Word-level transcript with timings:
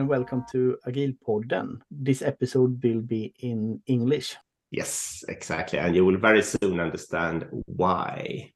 And 0.00 0.08
welcome 0.08 0.46
to 0.52 0.78
Agile 0.86 1.12
Podden. 1.22 1.82
This 1.90 2.22
episode 2.22 2.82
will 2.82 3.02
be 3.02 3.34
in 3.40 3.82
English. 3.86 4.34
Yes, 4.70 5.22
exactly. 5.28 5.78
And 5.78 5.94
you 5.94 6.06
will 6.06 6.16
very 6.16 6.42
soon 6.42 6.80
understand 6.80 7.46
why. 7.66 8.54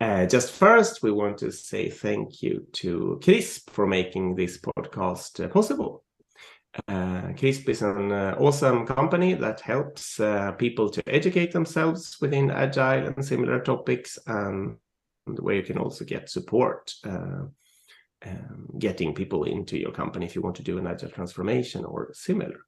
Uh, 0.00 0.26
just 0.26 0.50
first, 0.50 1.00
we 1.00 1.12
want 1.12 1.38
to 1.38 1.52
say 1.52 1.88
thank 1.88 2.42
you 2.42 2.66
to 2.72 3.20
CRISP 3.22 3.70
for 3.70 3.86
making 3.86 4.34
this 4.34 4.58
podcast 4.58 5.44
uh, 5.44 5.46
possible. 5.46 6.02
Uh, 6.88 7.30
CRISP 7.36 7.68
is 7.68 7.82
an 7.82 8.10
uh, 8.10 8.34
awesome 8.40 8.84
company 8.84 9.34
that 9.34 9.60
helps 9.60 10.18
uh, 10.18 10.50
people 10.50 10.90
to 10.90 11.02
educate 11.06 11.52
themselves 11.52 12.16
within 12.20 12.50
agile 12.50 13.06
and 13.06 13.24
similar 13.24 13.60
topics, 13.60 14.18
and 14.26 14.78
where 15.26 15.54
you 15.54 15.62
can 15.62 15.78
also 15.78 16.04
get 16.04 16.28
support 16.28 16.92
uh, 17.04 17.42
um, 18.26 18.68
getting 18.78 19.14
people 19.14 19.44
into 19.44 19.78
your 19.78 19.92
company 19.92 20.26
if 20.26 20.34
you 20.34 20.42
want 20.42 20.56
to 20.56 20.62
do 20.62 20.78
an 20.78 20.86
agile 20.86 21.10
transformation 21.10 21.84
or 21.84 22.10
similar. 22.14 22.60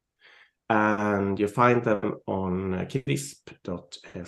And 0.71 1.39
you 1.39 1.49
find 1.49 1.83
them 1.85 2.15
on 2.27 2.87
crisp.se 2.87 4.25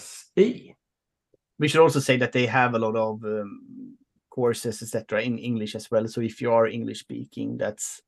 we 1.59 1.69
should 1.69 1.80
also 1.80 2.01
say 2.01 2.19
that 2.19 2.33
they 2.33 2.47
have 2.47 2.75
a 2.75 2.79
lot 2.79 2.97
of 2.97 3.25
um, 3.25 3.97
courses 4.30 4.82
etc 4.82 5.23
in 5.23 5.38
english 5.38 5.74
as 5.74 5.91
well. 5.91 6.07
So 6.07 6.21
if 6.21 6.41
you 6.41 6.52
are 6.52 6.66
english 6.66 7.01
speaking 7.01 7.57
that's 7.57 8.02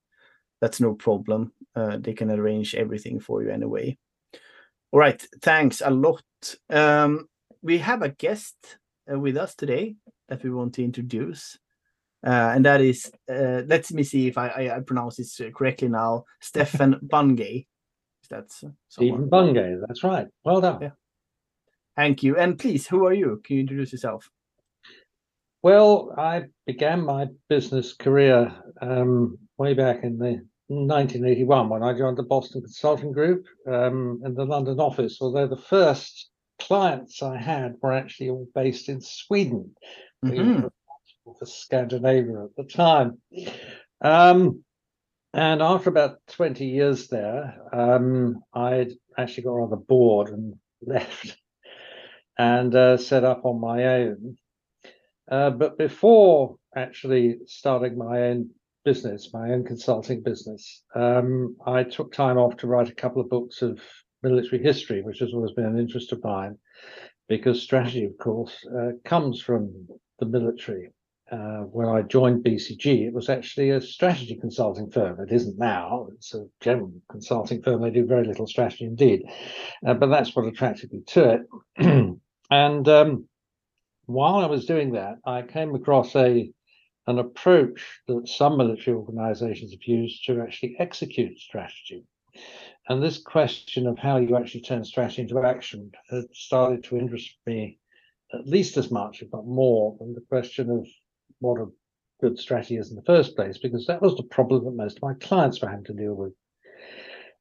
that's 0.60 0.80
no 0.80 0.94
problem. 0.94 1.52
Uh, 1.74 1.98
they 1.98 2.12
can 2.12 2.30
arrange 2.30 2.74
everything 2.74 3.20
for 3.20 3.42
you 3.42 3.50
anyway. 3.50 3.96
All 4.90 5.00
right. 5.00 5.24
Thanks 5.40 5.82
a 5.84 5.90
lot. 5.90 6.24
Um, 6.68 7.28
we 7.62 7.78
have 7.78 8.02
a 8.02 8.08
guest 8.08 8.78
uh, 9.12 9.18
with 9.18 9.36
us 9.36 9.54
today 9.54 9.94
that 10.28 10.42
we 10.42 10.50
want 10.50 10.74
to 10.74 10.84
introduce 10.84 11.58
uh, 12.26 12.52
and 12.54 12.64
that 12.64 12.80
is 12.80 13.10
uh, 13.30 13.62
let 13.66 13.90
me 13.92 14.02
see 14.02 14.26
if 14.26 14.36
I, 14.38 14.48
I, 14.48 14.76
I 14.76 14.80
pronounce 14.80 15.16
this 15.16 15.40
correctly 15.54 15.88
now 15.88 16.24
stefan 16.40 16.98
bungay 17.02 17.66
that's 18.28 18.64
Stephen 18.88 19.28
Bungay, 19.28 19.76
that's 19.86 20.04
right. 20.04 20.26
Well 20.44 20.60
done. 20.60 20.78
Yeah. 20.82 20.90
Thank 21.96 22.22
you. 22.22 22.36
And 22.36 22.58
please, 22.58 22.86
who 22.86 23.06
are 23.06 23.12
you? 23.12 23.40
Can 23.44 23.56
you 23.56 23.62
introduce 23.62 23.92
yourself? 23.92 24.28
Well, 25.62 26.14
I 26.16 26.44
began 26.66 27.04
my 27.04 27.26
business 27.48 27.92
career 27.92 28.54
um, 28.80 29.36
way 29.56 29.74
back 29.74 30.04
in 30.04 30.18
the 30.18 30.46
1981 30.68 31.68
when 31.68 31.82
I 31.82 31.96
joined 31.96 32.18
the 32.18 32.22
Boston 32.22 32.60
Consulting 32.60 33.12
Group 33.12 33.46
um, 33.66 34.20
in 34.24 34.34
the 34.34 34.44
London 34.44 34.78
office, 34.78 35.18
although 35.20 35.48
the 35.48 35.56
first 35.56 36.30
clients 36.60 37.22
I 37.22 37.36
had 37.36 37.74
were 37.82 37.92
actually 37.92 38.30
all 38.30 38.46
based 38.54 38.88
in 38.88 39.00
Sweden. 39.00 39.74
Mm-hmm. 40.24 40.66
For 41.38 41.46
Scandinavia 41.46 42.44
at 42.44 42.56
the 42.56 42.64
time. 42.64 43.20
Um, 44.00 44.64
and 45.34 45.60
after 45.62 45.90
about 45.90 46.18
20 46.28 46.64
years 46.66 47.08
there, 47.08 47.54
um, 47.72 48.42
I'd 48.54 48.92
actually 49.16 49.44
got 49.44 49.52
rather 49.52 49.76
bored 49.76 50.30
and 50.30 50.54
left 50.82 51.36
and 52.38 52.74
uh, 52.74 52.96
set 52.96 53.24
up 53.24 53.44
on 53.44 53.60
my 53.60 53.84
own. 53.84 54.36
Uh, 55.30 55.50
but 55.50 55.76
before 55.76 56.56
actually 56.74 57.38
starting 57.46 57.98
my 57.98 58.22
own 58.22 58.50
business, 58.84 59.30
my 59.34 59.50
own 59.50 59.64
consulting 59.64 60.22
business, 60.22 60.82
um, 60.94 61.56
I 61.66 61.82
took 61.82 62.12
time 62.12 62.38
off 62.38 62.56
to 62.58 62.66
write 62.66 62.88
a 62.88 62.94
couple 62.94 63.20
of 63.20 63.28
books 63.28 63.60
of 63.60 63.80
military 64.22 64.62
history, 64.62 65.02
which 65.02 65.18
has 65.18 65.34
always 65.34 65.52
been 65.52 65.66
an 65.66 65.78
interest 65.78 66.12
of 66.12 66.24
mine, 66.24 66.56
because 67.28 67.60
strategy, 67.60 68.04
of 68.04 68.16
course, 68.18 68.66
uh, 68.74 68.92
comes 69.04 69.42
from 69.42 69.88
the 70.18 70.26
military. 70.26 70.92
Uh, 71.30 71.64
when 71.64 71.88
I 71.88 72.02
joined 72.02 72.44
BCG, 72.44 73.06
it 73.06 73.12
was 73.12 73.28
actually 73.28 73.70
a 73.70 73.80
strategy 73.80 74.36
consulting 74.36 74.90
firm. 74.90 75.20
It 75.20 75.30
isn't 75.30 75.58
now. 75.58 76.08
It's 76.14 76.34
a 76.34 76.46
general 76.60 76.90
consulting 77.10 77.62
firm. 77.62 77.82
They 77.82 77.90
do 77.90 78.06
very 78.06 78.24
little 78.24 78.46
strategy 78.46 78.86
indeed. 78.86 79.24
Uh, 79.86 79.94
but 79.94 80.06
that's 80.06 80.34
what 80.34 80.46
attracted 80.46 80.92
me 80.92 81.02
to 81.08 81.42
it. 81.78 82.18
And 82.50 82.88
um, 82.88 83.28
while 84.06 84.36
I 84.36 84.46
was 84.46 84.64
doing 84.64 84.92
that, 84.92 85.16
I 85.24 85.42
came 85.42 85.74
across 85.74 86.16
a 86.16 86.50
an 87.06 87.18
approach 87.18 88.00
that 88.06 88.28
some 88.28 88.58
military 88.58 88.94
organizations 88.94 89.72
have 89.72 89.84
used 89.84 90.26
to 90.26 90.42
actually 90.42 90.76
execute 90.78 91.38
strategy. 91.38 92.04
And 92.86 93.02
this 93.02 93.16
question 93.16 93.86
of 93.86 93.98
how 93.98 94.18
you 94.18 94.36
actually 94.36 94.60
turn 94.60 94.84
strategy 94.84 95.22
into 95.22 95.42
action 95.42 95.90
had 96.10 96.24
started 96.34 96.84
to 96.84 96.98
interest 96.98 97.34
me 97.46 97.78
at 98.34 98.46
least 98.46 98.76
as 98.76 98.90
much, 98.90 99.22
if 99.22 99.32
not 99.32 99.46
more, 99.46 99.96
than 99.98 100.14
the 100.14 100.20
question 100.20 100.70
of 100.70 100.86
what 101.40 101.60
a 101.60 101.66
good 102.20 102.38
strategy 102.38 102.76
is 102.76 102.90
in 102.90 102.96
the 102.96 103.02
first 103.02 103.36
place, 103.36 103.58
because 103.58 103.86
that 103.86 104.02
was 104.02 104.16
the 104.16 104.24
problem 104.24 104.64
that 104.64 104.74
most 104.74 104.96
of 104.96 105.02
my 105.02 105.14
clients 105.14 105.60
were 105.60 105.68
having 105.68 105.84
to 105.84 105.94
deal 105.94 106.14
with. 106.14 106.32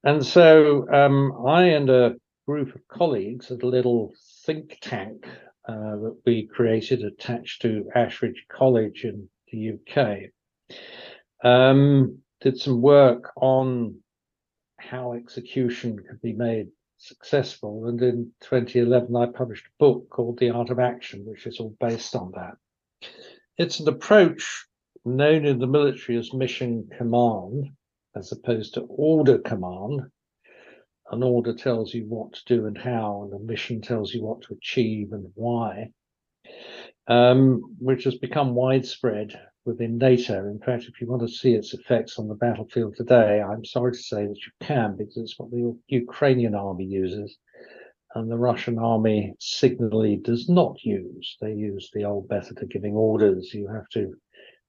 And 0.04 0.26
so 0.26 0.88
um, 0.92 1.46
I 1.46 1.64
and 1.66 1.90
a 1.90 2.16
group 2.48 2.76
of 2.76 2.88
colleagues 2.88 3.52
at 3.52 3.64
a 3.64 3.68
little 3.68 4.14
think 4.46 4.78
tank 4.82 5.26
uh, 5.68 5.74
that 5.74 6.18
we 6.26 6.48
created 6.48 7.04
attached 7.04 7.62
to 7.64 7.90
Ashridge 7.96 8.48
College 8.50 9.04
in 9.04 9.28
the 9.52 9.74
UK. 9.74 10.30
Um, 11.44 12.20
did 12.42 12.60
some 12.60 12.82
work 12.82 13.32
on 13.36 14.00
how 14.78 15.14
execution 15.14 15.98
could 16.08 16.22
be 16.22 16.34
made 16.34 16.68
successful. 16.98 17.88
And 17.88 18.02
in 18.02 18.32
2011, 18.42 19.16
I 19.16 19.26
published 19.28 19.66
a 19.66 19.78
book 19.80 20.10
called 20.10 20.40
The 20.40 20.50
Art 20.50 20.70
of 20.70 20.80
Action, 20.80 21.26
which 21.26 21.46
is 21.46 21.60
all 21.60 21.76
based 21.80 22.16
on 22.16 22.32
that. 22.36 22.56
It's 23.58 23.80
an 23.80 23.88
approach 23.88 24.68
known 25.04 25.46
in 25.46 25.58
the 25.58 25.66
military 25.66 26.18
as 26.20 26.32
mission 26.32 26.88
command, 26.96 27.72
as 28.16 28.32
opposed 28.32 28.76
to 28.76 28.82
order 28.82 29.40
command, 29.40 30.02
an 31.10 31.24
order 31.24 31.56
tells 31.56 31.92
you 31.92 32.06
what 32.06 32.34
to 32.34 32.42
do 32.46 32.68
and 32.68 32.78
how, 32.78 33.24
and 33.24 33.34
a 33.34 33.44
mission 33.44 33.82
tells 33.82 34.14
you 34.14 34.24
what 34.24 34.42
to 34.44 34.54
achieve 34.54 35.12
and 35.12 35.32
why, 35.34 35.90
um, 37.08 37.76
which 37.80 38.04
has 38.04 38.16
become 38.16 38.54
widespread 38.54 39.34
within 39.66 39.98
NATO. 39.98 40.46
In 40.46 40.60
fact, 40.60 40.84
if 40.84 41.02
you 41.02 41.08
want 41.08 41.24
to 41.24 41.28
see 41.28 41.54
its 41.54 41.74
effects 41.74 42.20
on 42.20 42.28
the 42.28 42.36
battlefield 42.36 42.96
today, 42.96 43.42
I'm 43.42 43.66
sorry 43.66 43.94
to 43.94 43.98
say 43.98 44.28
that 44.28 44.38
you 44.46 44.52
can, 44.62 44.96
because 44.98 45.18
it's 45.18 45.40
what 45.40 45.50
the 45.50 45.76
Ukrainian 45.88 46.54
army 46.54 46.86
uses, 46.86 47.38
and 48.16 48.32
the 48.32 48.38
Russian 48.38 48.80
army 48.80 49.34
signally 49.40 50.18
does 50.18 50.50
not 50.50 50.84
use. 50.84 51.38
They 51.42 51.54
use 51.54 51.90
the 51.94 52.06
old 52.06 52.30
method 52.30 52.62
of 52.62 52.70
giving 52.70 52.94
orders. 52.94 53.54
You 53.54 53.68
have 53.68 53.90
to 53.90 54.14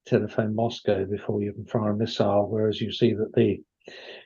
telephone 0.07 0.55
Moscow 0.55 1.05
before 1.05 1.43
you 1.43 1.53
can 1.53 1.67
fire 1.67 1.91
a 1.91 1.97
missile, 1.97 2.49
whereas 2.49 2.81
you 2.81 2.93
see 2.93 3.15
that 3.15 3.33
the 3.35 3.63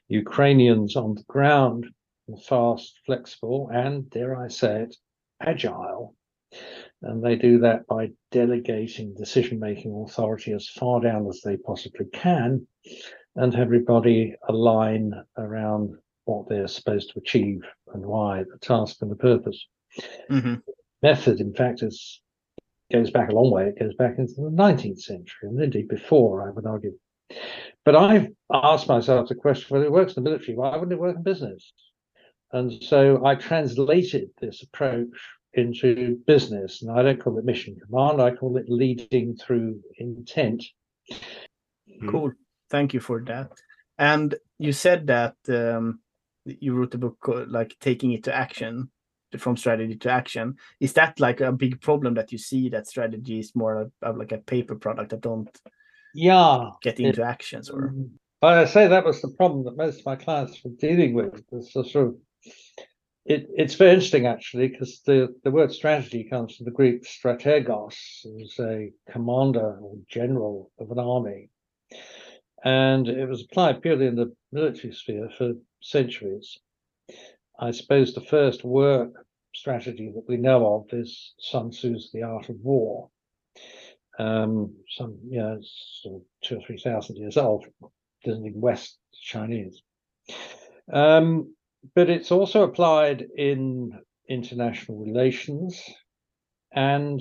Ukrainians 0.08 0.96
on 0.96 1.14
the 1.14 1.24
ground 1.24 1.86
are 2.30 2.36
fast, 2.38 3.00
flexible, 3.06 3.68
and 3.72 4.08
dare 4.10 4.36
I 4.36 4.48
say 4.48 4.82
it, 4.82 4.96
agile. 5.40 6.14
And 7.02 7.22
they 7.22 7.36
do 7.36 7.58
that 7.60 7.86
by 7.86 8.12
delegating 8.30 9.14
decision 9.14 9.58
making 9.58 9.94
authority 9.94 10.52
as 10.52 10.68
far 10.68 11.00
down 11.00 11.26
as 11.28 11.40
they 11.44 11.56
possibly 11.56 12.06
can 12.12 12.66
and 13.36 13.54
everybody 13.54 14.34
align 14.48 15.12
around 15.38 15.94
what 16.24 16.48
they're 16.48 16.68
supposed 16.68 17.10
to 17.10 17.18
achieve 17.18 17.60
and 17.94 18.04
why, 18.04 18.42
the 18.42 18.58
task 18.60 18.96
and 19.00 19.10
the 19.10 19.16
purpose. 19.16 19.66
Mm-hmm. 20.30 20.54
Method, 21.02 21.40
in 21.40 21.54
fact, 21.54 21.82
is 21.82 22.20
goes 22.92 23.10
back 23.10 23.30
a 23.30 23.34
long 23.34 23.50
way. 23.50 23.68
It 23.68 23.78
goes 23.78 23.94
back 23.94 24.18
into 24.18 24.34
the 24.34 24.50
19th 24.50 25.00
century 25.00 25.48
and 25.48 25.60
indeed 25.60 25.88
before, 25.88 26.46
I 26.46 26.50
would 26.50 26.66
argue. 26.66 26.92
But 27.84 27.96
I've 27.96 28.28
asked 28.52 28.86
myself 28.86 29.28
the 29.28 29.34
question 29.34 29.66
whether 29.70 29.86
it 29.86 29.92
works 29.92 30.14
in 30.14 30.22
the 30.22 30.30
military, 30.30 30.56
why 30.56 30.72
wouldn't 30.72 30.92
it 30.92 31.00
work 31.00 31.16
in 31.16 31.22
business? 31.22 31.72
And 32.52 32.82
so 32.82 33.24
I 33.24 33.34
translated 33.34 34.28
this 34.40 34.62
approach 34.62 35.08
into 35.54 36.18
business. 36.26 36.82
And 36.82 36.90
I 36.90 37.02
don't 37.02 37.20
call 37.20 37.38
it 37.38 37.44
mission 37.44 37.76
command, 37.86 38.20
I 38.20 38.32
call 38.34 38.56
it 38.58 38.66
leading 38.68 39.36
through 39.36 39.80
intent. 39.98 40.62
Cool. 42.08 42.32
Thank 42.70 42.94
you 42.94 43.00
for 43.00 43.22
that. 43.26 43.50
And 43.98 44.34
you 44.58 44.72
said 44.72 45.06
that 45.06 45.36
um, 45.48 46.00
you 46.44 46.74
wrote 46.74 46.94
a 46.94 46.98
book 46.98 47.16
like 47.48 47.76
taking 47.80 48.12
it 48.12 48.24
to 48.24 48.34
action 48.34 48.90
from 49.38 49.56
strategy 49.56 49.96
to 49.96 50.10
action. 50.10 50.56
Is 50.80 50.92
that 50.94 51.18
like 51.20 51.40
a 51.40 51.52
big 51.52 51.80
problem 51.80 52.14
that 52.14 52.32
you 52.32 52.38
see 52.38 52.68
that 52.70 52.86
strategy 52.86 53.38
is 53.38 53.54
more 53.54 53.90
of, 54.02 54.16
like 54.16 54.32
a 54.32 54.38
paper 54.38 54.74
product 54.74 55.10
that 55.10 55.20
don't 55.20 55.48
yeah 56.14 56.68
get 56.82 57.00
into 57.00 57.22
it, 57.22 57.26
actions 57.26 57.70
or 57.70 57.88
mm-hmm. 57.88 58.02
but 58.42 58.58
I 58.58 58.64
say 58.66 58.86
that 58.86 59.04
was 59.04 59.22
the 59.22 59.30
problem 59.30 59.64
that 59.64 59.78
most 59.78 60.00
of 60.00 60.06
my 60.06 60.16
clients 60.16 60.60
were 60.62 60.72
dealing 60.78 61.14
with. 61.14 61.42
This 61.50 61.72
sort 61.72 61.94
of 61.94 62.16
it, 63.24 63.48
it's 63.54 63.74
very 63.74 63.92
interesting 63.92 64.26
actually 64.26 64.68
because 64.68 65.00
the, 65.06 65.34
the 65.44 65.50
word 65.50 65.72
strategy 65.72 66.24
comes 66.24 66.56
from 66.56 66.64
the 66.64 66.72
Greek 66.72 67.04
strategos, 67.04 67.94
who's 68.24 68.56
a 68.58 68.90
commander 69.10 69.78
or 69.80 69.96
general 70.08 70.70
of 70.78 70.90
an 70.90 70.98
army. 70.98 71.48
And 72.64 73.08
it 73.08 73.28
was 73.28 73.42
applied 73.42 73.82
purely 73.82 74.06
in 74.06 74.14
the 74.14 74.34
military 74.52 74.92
sphere 74.92 75.28
for 75.36 75.54
centuries. 75.80 76.58
I 77.58 77.72
suppose 77.72 78.14
the 78.14 78.20
first 78.20 78.64
work 78.64 79.12
strategy 79.54 80.12
that 80.14 80.24
we 80.28 80.36
know 80.36 80.74
of 80.74 80.98
is 80.98 81.34
Sun 81.38 81.72
Tzu's 81.72 82.10
The 82.12 82.22
Art 82.22 82.48
of 82.48 82.56
War. 82.62 83.10
Um, 84.18 84.74
some, 84.96 85.18
you 85.28 85.38
know, 85.38 85.58
sort 86.02 86.16
of 86.16 86.22
two 86.42 86.56
or 86.58 86.62
three 86.66 86.78
thousand 86.78 87.16
years 87.16 87.36
old. 87.36 87.66
doesn't 88.24 88.46
even 88.46 88.60
West 88.60 88.98
Chinese. 89.20 89.82
Um, 90.92 91.54
but 91.94 92.10
it's 92.10 92.30
also 92.30 92.62
applied 92.62 93.26
in 93.36 93.98
international 94.28 94.98
relations, 94.98 95.82
and 96.72 97.20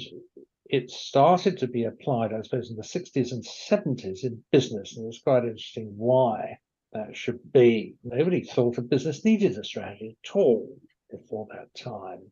it 0.71 0.89
started 0.89 1.57
to 1.59 1.67
be 1.67 1.83
applied, 1.83 2.33
I 2.33 2.41
suppose, 2.41 2.71
in 2.71 2.77
the 2.77 2.83
60s 2.83 3.31
and 3.31 3.45
70s 3.45 4.23
in 4.23 4.43
business, 4.51 4.97
and 4.97 5.07
it's 5.07 5.21
quite 5.21 5.43
interesting 5.43 5.93
why 5.97 6.57
that 6.93 7.15
should 7.15 7.39
be. 7.51 7.95
Nobody 8.03 8.43
thought 8.43 8.77
a 8.77 8.81
business 8.81 9.25
needed 9.25 9.57
a 9.57 9.63
strategy 9.63 10.17
at 10.25 10.35
all 10.35 10.77
before 11.09 11.47
that 11.51 11.73
time. 11.75 12.31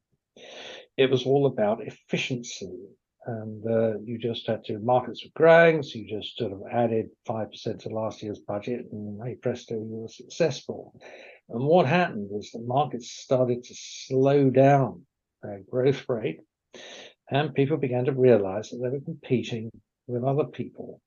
It 0.98 1.12
was 1.12 1.26
all 1.26 1.46
about 1.46 1.86
efficiency 1.86 2.78
and 3.26 3.66
uh, 3.66 4.00
you 4.06 4.18
just 4.18 4.48
had 4.48 4.64
to 4.66 4.80
markets 4.80 5.24
were 5.24 5.32
growing, 5.36 5.84
so 5.84 6.00
you 6.00 6.08
just 6.08 6.38
sort 6.38 6.54
of 6.54 6.62
added 6.72 7.10
five 7.26 7.52
percent 7.52 7.82
to 7.82 7.90
last 7.90 8.24
year's 8.24 8.40
budget, 8.40 8.86
and 8.92 9.20
hey 9.24 9.36
presto, 9.36 9.76
you 9.76 9.98
were 10.02 10.08
successful. 10.08 10.94
And 11.50 11.64
what 11.64 11.86
happened 11.86 12.28
was 12.30 12.50
the 12.52 12.62
markets 12.62 13.12
started 13.12 13.64
to 13.66 13.76
slow 13.76 14.50
down 14.50 15.06
their 15.44 15.62
growth 15.70 16.06
rate, 16.08 16.40
and 17.32 17.54
people 17.54 17.78
began 17.78 18.06
to 18.06 18.12
realize 18.12 18.70
that 18.70 18.80
they 18.82 18.90
were 18.90 19.04
competing 19.04 19.70
with 20.08 20.24
other 20.24 20.46
people, 20.46 21.02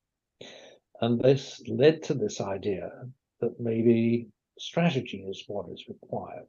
and 1.00 1.20
this 1.20 1.60
led 1.69 2.02
to 2.04 2.14
this 2.14 2.40
idea 2.40 2.90
that 3.40 3.60
maybe 3.60 4.28
strategy 4.58 5.24
is 5.28 5.44
what 5.48 5.66
is 5.72 5.84
required. 5.88 6.46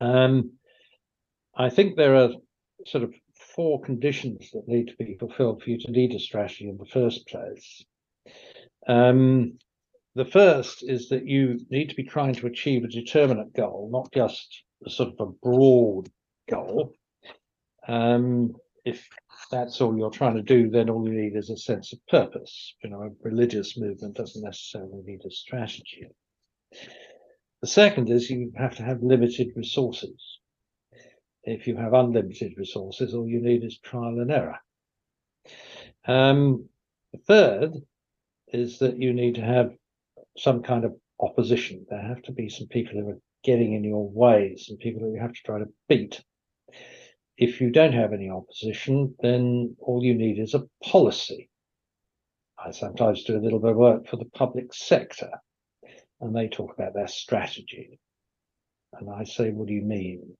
Um, 0.00 0.52
I 1.56 1.70
think 1.70 1.96
there 1.96 2.16
are 2.16 2.30
sort 2.86 3.04
of 3.04 3.14
four 3.54 3.80
conditions 3.80 4.50
that 4.52 4.68
need 4.68 4.88
to 4.88 4.96
be 5.04 5.16
fulfilled 5.18 5.62
for 5.62 5.70
you 5.70 5.78
to 5.78 5.90
need 5.90 6.14
a 6.14 6.18
strategy 6.18 6.68
in 6.68 6.78
the 6.78 6.86
first 6.86 7.26
place. 7.26 7.84
Um, 8.86 9.58
the 10.14 10.24
first 10.24 10.82
is 10.82 11.08
that 11.10 11.26
you 11.26 11.60
need 11.70 11.90
to 11.90 11.94
be 11.94 12.04
trying 12.04 12.34
to 12.34 12.46
achieve 12.46 12.84
a 12.84 12.88
determinate 12.88 13.52
goal, 13.52 13.88
not 13.92 14.12
just 14.12 14.62
a 14.86 14.90
sort 14.90 15.10
of 15.10 15.28
a 15.28 15.32
broad 15.42 16.08
goal. 16.48 16.92
Um, 17.88 18.54
if 18.84 19.08
that's 19.50 19.80
all 19.80 19.96
you're 19.96 20.10
trying 20.10 20.36
to 20.36 20.42
do, 20.42 20.70
then 20.70 20.88
all 20.88 21.06
you 21.06 21.20
need 21.20 21.36
is 21.36 21.50
a 21.50 21.56
sense 21.56 21.92
of 21.92 22.06
purpose. 22.06 22.74
You 22.82 22.90
know, 22.90 23.02
a 23.02 23.10
religious 23.22 23.76
movement 23.76 24.16
doesn't 24.16 24.42
necessarily 24.42 25.02
need 25.04 25.20
a 25.26 25.30
strategy. 25.30 26.06
The 27.60 27.66
second 27.66 28.08
is 28.10 28.30
you 28.30 28.52
have 28.56 28.76
to 28.76 28.82
have 28.82 29.02
limited 29.02 29.48
resources 29.56 30.38
if 31.48 31.66
you 31.66 31.76
have 31.76 31.94
unlimited 31.94 32.54
resources, 32.56 33.14
all 33.14 33.26
you 33.26 33.40
need 33.40 33.64
is 33.64 33.78
trial 33.78 34.20
and 34.20 34.30
error. 34.30 34.58
Um, 36.06 36.68
the 37.12 37.18
third 37.26 37.72
is 38.48 38.78
that 38.80 39.00
you 39.00 39.12
need 39.12 39.36
to 39.36 39.42
have 39.42 39.72
some 40.36 40.62
kind 40.62 40.84
of 40.84 40.94
opposition. 41.20 41.86
There 41.88 42.00
have 42.00 42.22
to 42.22 42.32
be 42.32 42.48
some 42.48 42.66
people 42.68 43.00
who 43.00 43.08
are 43.08 43.20
getting 43.44 43.72
in 43.72 43.84
your 43.84 44.08
way, 44.08 44.56
some 44.58 44.76
people 44.76 45.00
who 45.00 45.14
you 45.14 45.20
have 45.20 45.32
to 45.32 45.42
try 45.44 45.58
to 45.58 45.68
beat. 45.88 46.22
If 47.38 47.60
you 47.60 47.70
don't 47.70 47.92
have 47.92 48.12
any 48.12 48.28
opposition, 48.28 49.14
then 49.20 49.76
all 49.78 50.04
you 50.04 50.14
need 50.14 50.40
is 50.40 50.54
a 50.54 50.64
policy. 50.82 51.48
I 52.58 52.72
sometimes 52.72 53.22
do 53.22 53.38
a 53.38 53.40
little 53.40 53.60
bit 53.60 53.70
of 53.70 53.76
work 53.76 54.08
for 54.08 54.16
the 54.16 54.24
public 54.24 54.74
sector, 54.74 55.30
and 56.20 56.34
they 56.34 56.48
talk 56.48 56.74
about 56.74 56.94
their 56.94 57.06
strategy. 57.06 58.00
And 58.92 59.08
I 59.08 59.22
say, 59.22 59.50
what 59.50 59.68
do 59.68 59.74
you 59.74 59.82
mean? 59.82 60.36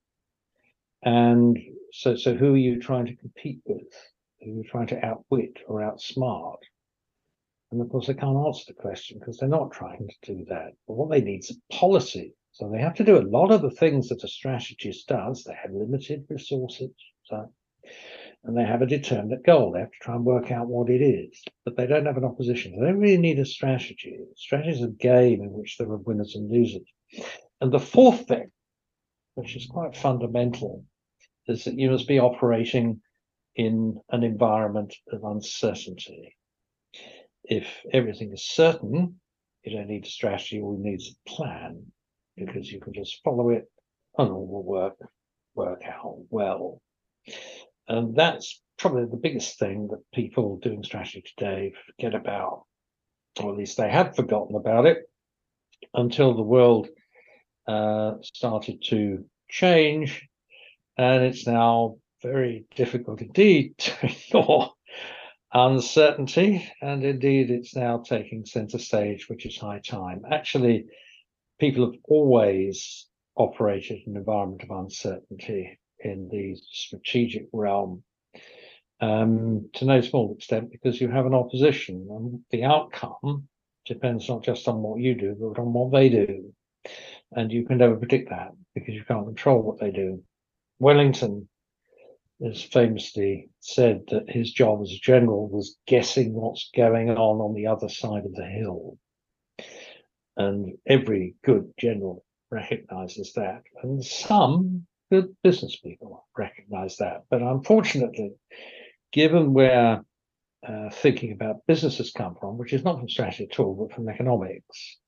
And 1.04 1.56
so, 1.92 2.16
so 2.16 2.34
who 2.34 2.54
are 2.54 2.56
you 2.56 2.80
trying 2.80 3.06
to 3.06 3.14
compete 3.14 3.60
with? 3.64 3.86
Who 4.40 4.50
are 4.50 4.54
you 4.56 4.64
trying 4.64 4.88
to 4.88 5.06
outwit 5.06 5.58
or 5.68 5.80
outsmart? 5.80 6.58
And 7.70 7.80
of 7.80 7.90
course, 7.90 8.08
they 8.08 8.14
can't 8.14 8.44
answer 8.44 8.64
the 8.66 8.74
question 8.74 9.20
because 9.20 9.38
they're 9.38 9.48
not 9.48 9.70
trying 9.70 10.08
to 10.08 10.34
do 10.34 10.44
that. 10.48 10.72
But 10.88 10.94
what 10.94 11.10
they 11.10 11.20
need 11.20 11.44
is 11.44 11.56
a 11.56 11.74
policy. 11.74 12.34
So 12.58 12.68
they 12.68 12.80
have 12.80 12.94
to 12.94 13.04
do 13.04 13.18
a 13.18 13.30
lot 13.30 13.52
of 13.52 13.62
the 13.62 13.70
things 13.70 14.08
that 14.08 14.24
a 14.24 14.28
strategist 14.28 15.06
does. 15.08 15.44
They 15.44 15.54
have 15.54 15.70
limited 15.72 16.26
resources. 16.28 16.90
So, 17.24 17.52
and 18.44 18.56
they 18.56 18.64
have 18.64 18.82
a 18.82 18.86
determinate 18.86 19.44
goal. 19.44 19.72
They 19.72 19.80
have 19.80 19.92
to 19.92 19.98
try 20.02 20.16
and 20.16 20.24
work 20.24 20.50
out 20.50 20.66
what 20.66 20.90
it 20.90 21.00
is, 21.00 21.40
but 21.64 21.76
they 21.76 21.86
don't 21.86 22.06
have 22.06 22.16
an 22.16 22.24
opposition. 22.24 22.72
They 22.72 22.86
don't 22.86 22.98
really 22.98 23.16
need 23.16 23.38
a 23.38 23.44
strategy. 23.44 24.18
Strategy 24.36 24.70
is 24.70 24.82
a 24.82 24.88
game 24.88 25.42
in 25.42 25.52
which 25.52 25.76
there 25.78 25.88
are 25.88 25.98
winners 25.98 26.34
and 26.34 26.50
losers. 26.50 26.86
And 27.60 27.72
the 27.72 27.78
fourth 27.78 28.26
thing 28.26 28.50
which 29.38 29.54
is 29.54 29.66
quite 29.66 29.96
fundamental, 29.96 30.84
is 31.46 31.62
that 31.62 31.78
you 31.78 31.88
must 31.92 32.08
be 32.08 32.18
operating 32.18 33.00
in 33.54 33.96
an 34.10 34.24
environment 34.24 34.92
of 35.12 35.22
uncertainty. 35.22 36.36
If 37.44 37.68
everything 37.92 38.32
is 38.32 38.48
certain, 38.48 39.20
you 39.62 39.76
don't 39.76 39.86
need 39.86 40.06
a 40.06 40.08
strategy, 40.08 40.60
all 40.60 40.76
you 40.76 40.82
need 40.82 40.96
is 40.96 41.14
a 41.14 41.30
plan, 41.30 41.86
because 42.38 42.70
you 42.70 42.80
can 42.80 42.92
just 42.92 43.20
follow 43.24 43.50
it 43.50 43.70
and 44.16 44.30
all 44.30 44.46
will 44.46 44.64
work, 44.64 44.96
work 45.54 45.82
out 45.86 46.18
well. 46.30 46.80
And 47.86 48.14
that's 48.16 48.60
probably 48.78 49.06
the 49.06 49.16
biggest 49.16 49.58
thing 49.58 49.88
that 49.88 50.10
people 50.14 50.58
doing 50.58 50.82
strategy 50.84 51.24
today 51.36 51.72
forget 51.86 52.14
about, 52.14 52.64
or 53.40 53.52
at 53.52 53.58
least 53.58 53.76
they 53.76 53.90
have 53.90 54.16
forgotten 54.16 54.56
about 54.56 54.86
it 54.86 54.98
until 55.94 56.34
the 56.34 56.42
world 56.42 56.88
uh, 57.66 58.14
started 58.22 58.82
to 58.82 59.24
change, 59.50 60.26
and 60.96 61.22
it's 61.22 61.46
now 61.46 61.96
very 62.22 62.64
difficult 62.74 63.20
indeed 63.20 63.74
to 63.78 63.92
ignore 64.02 64.72
uncertainty, 65.52 66.70
and 66.82 67.04
indeed 67.04 67.50
it's 67.50 67.74
now 67.74 67.98
taking 67.98 68.44
center 68.44 68.78
stage, 68.78 69.28
which 69.28 69.46
is 69.46 69.58
high 69.58 69.80
time. 69.80 70.22
Actually, 70.30 70.86
people 71.58 71.86
have 71.86 72.00
always 72.04 73.06
operated 73.36 74.00
in 74.06 74.12
an 74.12 74.18
environment 74.18 74.62
of 74.62 74.70
uncertainty 74.70 75.78
in 76.00 76.28
the 76.28 76.56
strategic 76.70 77.46
realm 77.52 78.02
um, 79.00 79.68
to 79.74 79.84
no 79.84 80.00
small 80.00 80.34
extent 80.34 80.70
because 80.70 81.00
you 81.00 81.08
have 81.08 81.26
an 81.26 81.34
opposition 81.34 82.06
and 82.10 82.40
the 82.50 82.64
outcome 82.64 83.48
depends 83.86 84.28
not 84.28 84.42
just 84.42 84.68
on 84.68 84.82
what 84.82 85.00
you 85.00 85.14
do, 85.14 85.36
but 85.38 85.60
on 85.60 85.72
what 85.72 85.92
they 85.92 86.08
do 86.08 86.52
and 87.32 87.52
you 87.52 87.64
can 87.64 87.78
never 87.78 87.96
predict 87.96 88.30
that 88.30 88.52
because 88.74 88.94
you 88.94 89.04
can't 89.04 89.26
control 89.26 89.62
what 89.62 89.78
they 89.78 89.90
do. 89.90 90.22
Wellington 90.78 91.48
has 92.42 92.62
famously 92.62 93.50
said 93.60 94.02
that 94.08 94.30
his 94.30 94.52
job 94.52 94.80
as 94.82 94.92
a 94.92 94.98
general 94.98 95.48
was 95.48 95.76
guessing 95.86 96.32
what's 96.32 96.70
going 96.74 97.10
on 97.10 97.40
on 97.40 97.54
the 97.54 97.66
other 97.66 97.88
side 97.88 98.24
of 98.24 98.34
the 98.34 98.46
hill. 98.46 98.96
And 100.38 100.78
every 100.86 101.34
good 101.44 101.72
general 101.78 102.24
recognizes 102.50 103.32
that. 103.34 103.62
And 103.82 104.04
some 104.04 104.86
good 105.10 105.34
business 105.42 105.76
people 105.76 106.26
recognize 106.36 106.96
that. 106.98 107.24
But 107.28 107.42
unfortunately, 107.42 108.32
given 109.12 109.52
where 109.52 110.04
uh, 110.66 110.90
thinking 110.90 111.32
about 111.32 111.66
businesses 111.66 112.12
come 112.12 112.36
from, 112.40 112.56
which 112.56 112.72
is 112.72 112.84
not 112.84 112.98
from 112.98 113.08
strategy 113.08 113.48
at 113.50 113.58
all, 113.58 113.74
but 113.74 113.94
from 113.94 114.08
economics, 114.08 114.98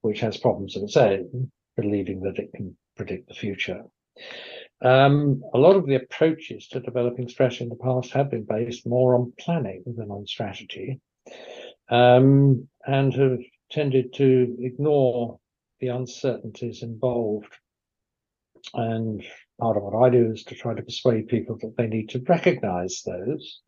which 0.00 0.20
has 0.20 0.36
problems 0.36 0.76
of 0.76 0.82
its 0.82 0.96
own, 0.96 1.50
believing 1.76 2.20
that 2.20 2.38
it 2.38 2.50
can 2.54 2.76
predict 2.96 3.28
the 3.28 3.34
future. 3.34 3.82
Um, 4.82 5.42
a 5.54 5.58
lot 5.58 5.76
of 5.76 5.86
the 5.86 5.96
approaches 5.96 6.68
to 6.68 6.80
developing 6.80 7.28
strategy 7.28 7.64
in 7.64 7.70
the 7.70 7.76
past 7.76 8.12
have 8.12 8.30
been 8.30 8.44
based 8.44 8.86
more 8.86 9.14
on 9.14 9.32
planning 9.38 9.82
than 9.86 10.10
on 10.10 10.26
strategy, 10.26 11.00
um, 11.90 12.68
and 12.86 13.12
have 13.14 13.38
tended 13.70 14.14
to 14.14 14.56
ignore 14.60 15.38
the 15.80 15.88
uncertainties 15.88 16.82
involved. 16.82 17.52
And 18.74 19.24
part 19.60 19.76
of 19.76 19.82
what 19.82 20.06
I 20.06 20.10
do 20.10 20.32
is 20.32 20.44
to 20.44 20.54
try 20.54 20.74
to 20.74 20.82
persuade 20.82 21.28
people 21.28 21.58
that 21.60 21.76
they 21.76 21.86
need 21.86 22.10
to 22.10 22.24
recognize 22.28 23.02
those, 23.04 23.60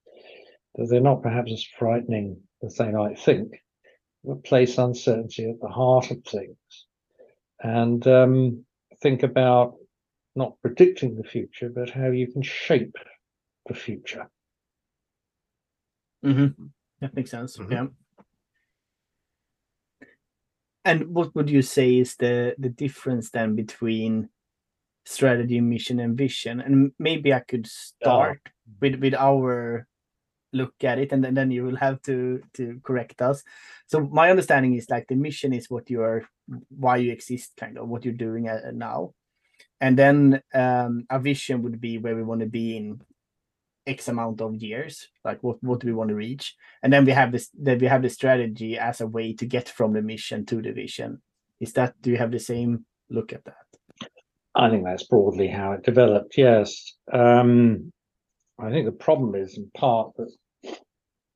that 0.74 0.88
they're 0.90 1.00
not 1.00 1.22
perhaps 1.22 1.52
as 1.52 1.64
frightening 1.78 2.40
as 2.64 2.76
they 2.76 2.90
might 2.90 3.18
think, 3.18 3.52
but 4.24 4.44
place 4.44 4.78
uncertainty 4.78 5.48
at 5.48 5.60
the 5.60 5.68
heart 5.68 6.10
of 6.10 6.24
things 6.24 6.86
and 7.62 8.06
um, 8.06 8.64
think 9.02 9.22
about 9.22 9.74
not 10.34 10.60
predicting 10.62 11.16
the 11.16 11.28
future, 11.28 11.68
but 11.68 11.90
how 11.90 12.08
you 12.08 12.30
can 12.30 12.42
shape 12.42 12.96
the 13.66 13.74
future. 13.74 14.28
Mm-hmm. 16.24 16.64
That 17.00 17.14
makes 17.14 17.30
sense. 17.30 17.56
Mm-hmm. 17.56 17.72
Yeah. 17.72 17.86
And 20.90 21.14
what 21.14 21.32
would 21.36 21.48
you 21.48 21.62
say 21.62 21.98
is 21.98 22.16
the 22.16 22.56
the 22.58 22.68
difference 22.68 23.30
then 23.30 23.54
between 23.54 24.28
strategy, 25.06 25.60
mission, 25.60 26.00
and 26.00 26.18
vision? 26.18 26.60
And 26.60 26.90
maybe 26.98 27.32
I 27.32 27.40
could 27.46 27.68
start 27.68 28.40
with 28.80 28.96
with 28.96 29.14
our 29.14 29.86
look 30.52 30.74
at 30.82 30.98
it 30.98 31.12
and 31.12 31.22
then, 31.22 31.34
then 31.34 31.52
you 31.52 31.62
will 31.62 31.76
have 31.76 32.02
to 32.02 32.42
to 32.54 32.80
correct 32.82 33.22
us. 33.22 33.44
So 33.86 34.00
my 34.00 34.30
understanding 34.30 34.74
is 34.74 34.90
like 34.90 35.06
the 35.06 35.14
mission 35.14 35.52
is 35.52 35.70
what 35.70 35.88
you 35.88 36.02
are 36.02 36.26
why 36.70 36.96
you 36.96 37.12
exist 37.12 37.52
kind 37.56 37.78
of 37.78 37.86
what 37.86 38.04
you're 38.04 38.26
doing 38.26 38.48
uh, 38.48 38.72
now. 38.74 39.14
And 39.80 39.96
then 39.96 40.42
um, 40.52 41.06
a 41.08 41.20
vision 41.20 41.62
would 41.62 41.80
be 41.80 41.98
where 41.98 42.16
we 42.16 42.24
want 42.24 42.40
to 42.40 42.50
be 42.50 42.76
in 42.76 43.00
X 43.90 44.08
amount 44.08 44.40
of 44.40 44.54
years. 44.54 45.08
Like 45.24 45.42
what 45.42 45.62
what 45.62 45.80
do 45.80 45.86
we 45.88 45.92
want 45.92 46.08
to 46.10 46.14
reach? 46.14 46.54
And 46.82 46.92
then 46.92 47.04
we 47.04 47.12
have 47.12 47.32
this 47.32 47.50
then 47.54 47.78
we 47.78 47.86
have 47.86 48.02
the 48.02 48.08
strategy 48.08 48.78
as 48.78 49.00
a 49.00 49.06
way 49.06 49.34
to 49.34 49.46
get 49.46 49.68
from 49.68 49.92
the 49.92 50.02
mission 50.02 50.46
to 50.46 50.62
the 50.62 50.72
vision. 50.72 51.20
Is 51.58 51.72
that 51.74 52.00
do 52.00 52.10
you 52.10 52.16
have 52.16 52.30
the 52.30 52.38
same 52.38 52.86
look 53.10 53.32
at 53.32 53.44
that? 53.44 54.10
I 54.54 54.70
think 54.70 54.84
that's 54.84 55.04
broadly 55.04 55.48
how 55.48 55.72
it 55.72 55.82
developed. 55.82 56.36
Yes. 56.36 56.94
Um, 57.12 57.92
I 58.58 58.70
think 58.70 58.86
the 58.86 58.92
problem 58.92 59.34
is 59.34 59.56
in 59.56 59.70
part 59.76 60.12
that 60.16 60.30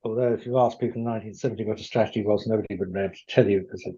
although 0.03 0.33
if 0.35 0.47
you 0.47 0.59
ask 0.59 0.79
people 0.79 1.01
in 1.01 1.05
1970 1.05 1.65
what 1.65 1.81
a 1.81 1.85
strategy 1.85 2.23
was, 2.23 2.47
nobody 2.47 2.77
would 2.77 2.93
be 2.93 3.01
able 3.01 3.15
to 3.15 3.27
tell 3.29 3.49
you 3.49 3.61
because 3.61 3.83
they 3.85 3.95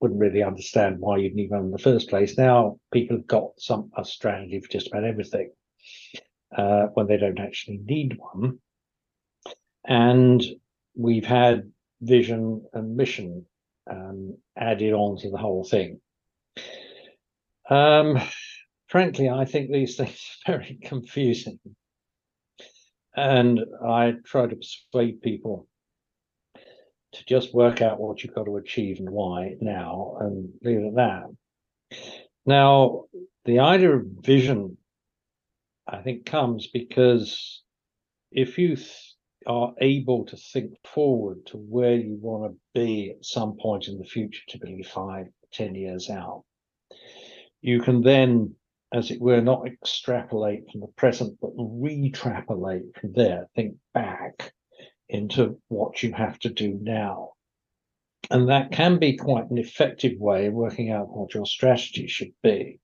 wouldn't 0.00 0.20
really 0.20 0.42
understand 0.42 0.96
why 0.98 1.18
you'd 1.18 1.34
need 1.34 1.50
one 1.50 1.66
in 1.66 1.70
the 1.70 1.78
first 1.78 2.08
place. 2.08 2.38
Now 2.38 2.78
people 2.92 3.16
have 3.16 3.26
got 3.26 3.50
some 3.58 3.90
a 3.96 4.04
strategy 4.04 4.60
for 4.60 4.68
just 4.68 4.88
about 4.88 5.04
everything 5.04 5.50
uh, 6.56 6.86
when 6.94 7.06
they 7.06 7.16
don't 7.16 7.40
actually 7.40 7.80
need 7.84 8.18
one. 8.18 8.58
And 9.84 10.42
we've 10.96 11.24
had 11.24 11.70
vision 12.00 12.64
and 12.72 12.96
mission 12.96 13.46
um, 13.90 14.36
added 14.56 14.92
on 14.92 15.18
to 15.18 15.30
the 15.30 15.38
whole 15.38 15.64
thing. 15.64 16.00
Um, 17.68 18.20
frankly, 18.88 19.28
I 19.28 19.44
think 19.44 19.70
these 19.70 19.96
things 19.98 20.38
are 20.46 20.58
very 20.58 20.78
confusing. 20.82 21.60
And 23.16 23.60
I 23.84 24.14
try 24.24 24.46
to 24.46 24.56
persuade 24.56 25.20
people 25.20 25.66
to 27.12 27.24
just 27.24 27.52
work 27.52 27.82
out 27.82 28.00
what 28.00 28.22
you've 28.22 28.34
got 28.34 28.44
to 28.44 28.56
achieve 28.56 28.98
and 29.00 29.10
why 29.10 29.56
now 29.60 30.16
and 30.20 30.50
leave 30.62 30.78
it 30.78 30.86
at 30.86 30.94
that. 30.94 31.24
Now, 32.46 33.04
the 33.44 33.58
idea 33.58 33.96
of 33.96 34.06
vision, 34.22 34.76
I 35.86 36.02
think, 36.02 36.26
comes 36.26 36.68
because 36.68 37.62
if 38.30 38.58
you 38.58 38.76
are 39.46 39.74
able 39.80 40.24
to 40.26 40.36
think 40.36 40.72
forward 40.86 41.46
to 41.46 41.56
where 41.56 41.94
you 41.94 42.18
want 42.20 42.52
to 42.52 42.58
be 42.74 43.10
at 43.10 43.24
some 43.24 43.56
point 43.60 43.88
in 43.88 43.98
the 43.98 44.04
future, 44.04 44.42
typically 44.48 44.82
five, 44.82 45.26
ten 45.52 45.74
years 45.74 46.10
out, 46.10 46.44
you 47.60 47.80
can 47.80 48.02
then 48.02 48.54
as 48.92 49.10
it 49.10 49.20
were, 49.20 49.40
not 49.40 49.66
extrapolate 49.66 50.70
from 50.70 50.80
the 50.80 50.88
present, 50.88 51.38
but 51.40 51.56
retrapolate 51.56 52.94
from 52.98 53.12
there, 53.12 53.48
think 53.54 53.76
back 53.94 54.52
into 55.08 55.60
what 55.68 56.02
you 56.02 56.12
have 56.12 56.38
to 56.40 56.50
do 56.50 56.78
now. 56.80 57.30
And 58.30 58.48
that 58.48 58.72
can 58.72 58.98
be 58.98 59.16
quite 59.16 59.50
an 59.50 59.58
effective 59.58 60.18
way 60.18 60.46
of 60.46 60.54
working 60.54 60.90
out 60.90 61.08
what 61.08 61.34
your 61.34 61.46
strategy 61.46 62.06
should 62.06 62.32
be. 62.42 62.80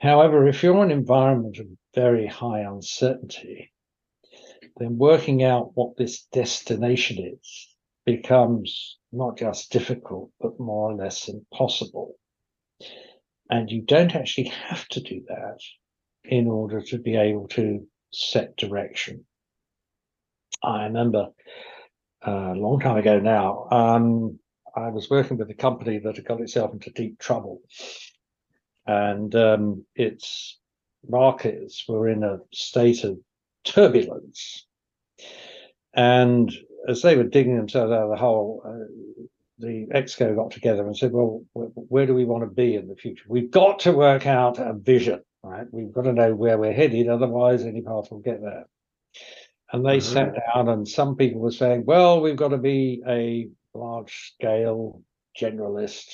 However, 0.00 0.46
if 0.46 0.62
you're 0.62 0.76
in 0.84 0.90
an 0.90 0.98
environment 0.98 1.58
of 1.58 1.66
very 1.94 2.26
high 2.26 2.60
uncertainty, 2.60 3.72
then 4.76 4.98
working 4.98 5.42
out 5.42 5.70
what 5.74 5.96
this 5.96 6.24
destination 6.32 7.38
is 7.40 7.74
becomes 8.04 8.98
not 9.12 9.38
just 9.38 9.72
difficult, 9.72 10.30
but 10.40 10.58
more 10.58 10.90
or 10.90 10.94
less 10.94 11.28
impossible. 11.28 12.16
And 13.48 13.70
you 13.70 13.82
don't 13.82 14.14
actually 14.14 14.48
have 14.48 14.86
to 14.88 15.00
do 15.00 15.22
that 15.28 15.58
in 16.24 16.48
order 16.48 16.80
to 16.80 16.98
be 16.98 17.16
able 17.16 17.48
to 17.48 17.86
set 18.12 18.56
direction. 18.56 19.24
I 20.62 20.84
remember 20.84 21.28
uh, 22.26 22.52
a 22.52 22.54
long 22.54 22.80
time 22.80 22.96
ago 22.96 23.20
now, 23.20 23.68
um, 23.70 24.38
I 24.74 24.88
was 24.88 25.10
working 25.10 25.36
with 25.36 25.50
a 25.50 25.54
company 25.54 25.98
that 25.98 26.16
had 26.16 26.24
got 26.24 26.40
itself 26.40 26.72
into 26.72 26.90
deep 26.90 27.18
trouble. 27.18 27.60
And 28.86 29.34
um, 29.34 29.84
its 29.94 30.58
markets 31.08 31.84
were 31.88 32.08
in 32.08 32.22
a 32.22 32.38
state 32.52 33.04
of 33.04 33.18
turbulence. 33.64 34.66
And 35.94 36.52
as 36.88 37.02
they 37.02 37.16
were 37.16 37.24
digging 37.24 37.56
themselves 37.56 37.92
out 37.92 38.04
of 38.04 38.10
the 38.10 38.16
hole, 38.16 38.62
uh, 38.64 39.24
the 39.58 39.86
exco 39.94 40.34
got 40.34 40.50
together 40.50 40.86
and 40.86 40.96
said, 40.96 41.12
well, 41.12 41.44
where 41.54 42.06
do 42.06 42.14
we 42.14 42.24
want 42.24 42.42
to 42.42 42.54
be 42.54 42.74
in 42.74 42.88
the 42.88 42.96
future? 42.96 43.24
We've 43.28 43.50
got 43.50 43.80
to 43.80 43.92
work 43.92 44.26
out 44.26 44.58
a 44.58 44.74
vision, 44.74 45.22
right? 45.42 45.66
We've 45.70 45.92
got 45.92 46.02
to 46.02 46.12
know 46.12 46.34
where 46.34 46.58
we're 46.58 46.72
headed, 46.72 47.08
otherwise 47.08 47.64
any 47.64 47.80
path 47.80 48.10
will 48.10 48.18
get 48.18 48.42
there. 48.42 48.66
And 49.72 49.84
they 49.84 49.98
mm-hmm. 49.98 50.12
sat 50.12 50.34
down 50.54 50.68
and 50.68 50.86
some 50.86 51.16
people 51.16 51.40
were 51.40 51.52
saying, 51.52 51.84
well, 51.86 52.20
we've 52.20 52.36
got 52.36 52.48
to 52.48 52.58
be 52.58 53.02
a 53.08 53.48
large 53.76 54.34
scale 54.34 55.02
generalist 55.40 56.10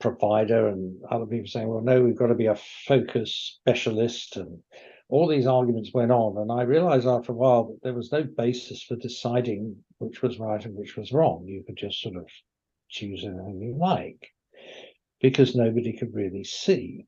provider 0.00 0.68
and 0.68 0.98
other 1.10 1.26
people 1.26 1.46
saying, 1.46 1.68
well, 1.68 1.82
no, 1.82 2.02
we've 2.02 2.18
got 2.18 2.28
to 2.28 2.34
be 2.34 2.46
a 2.46 2.60
focus 2.86 3.58
specialist 3.60 4.36
and 4.36 4.58
all 5.08 5.28
these 5.28 5.46
arguments 5.46 5.90
went 5.92 6.12
on. 6.12 6.38
And 6.38 6.52
I 6.52 6.62
realized 6.62 7.06
after 7.06 7.32
a 7.32 7.34
while 7.34 7.64
that 7.64 7.80
there 7.82 7.94
was 7.94 8.12
no 8.12 8.22
basis 8.22 8.82
for 8.82 8.96
deciding 8.96 9.76
which 9.98 10.22
was 10.22 10.38
right 10.38 10.64
and 10.64 10.74
which 10.74 10.96
was 10.96 11.12
wrong. 11.12 11.44
You 11.46 11.62
could 11.66 11.76
just 11.76 12.00
sort 12.00 12.16
of 12.16 12.26
choose 12.88 13.24
anything 13.24 13.60
you 13.60 13.76
like 13.78 14.32
because 15.20 15.54
nobody 15.54 15.96
could 15.96 16.14
really 16.14 16.44
see. 16.44 17.06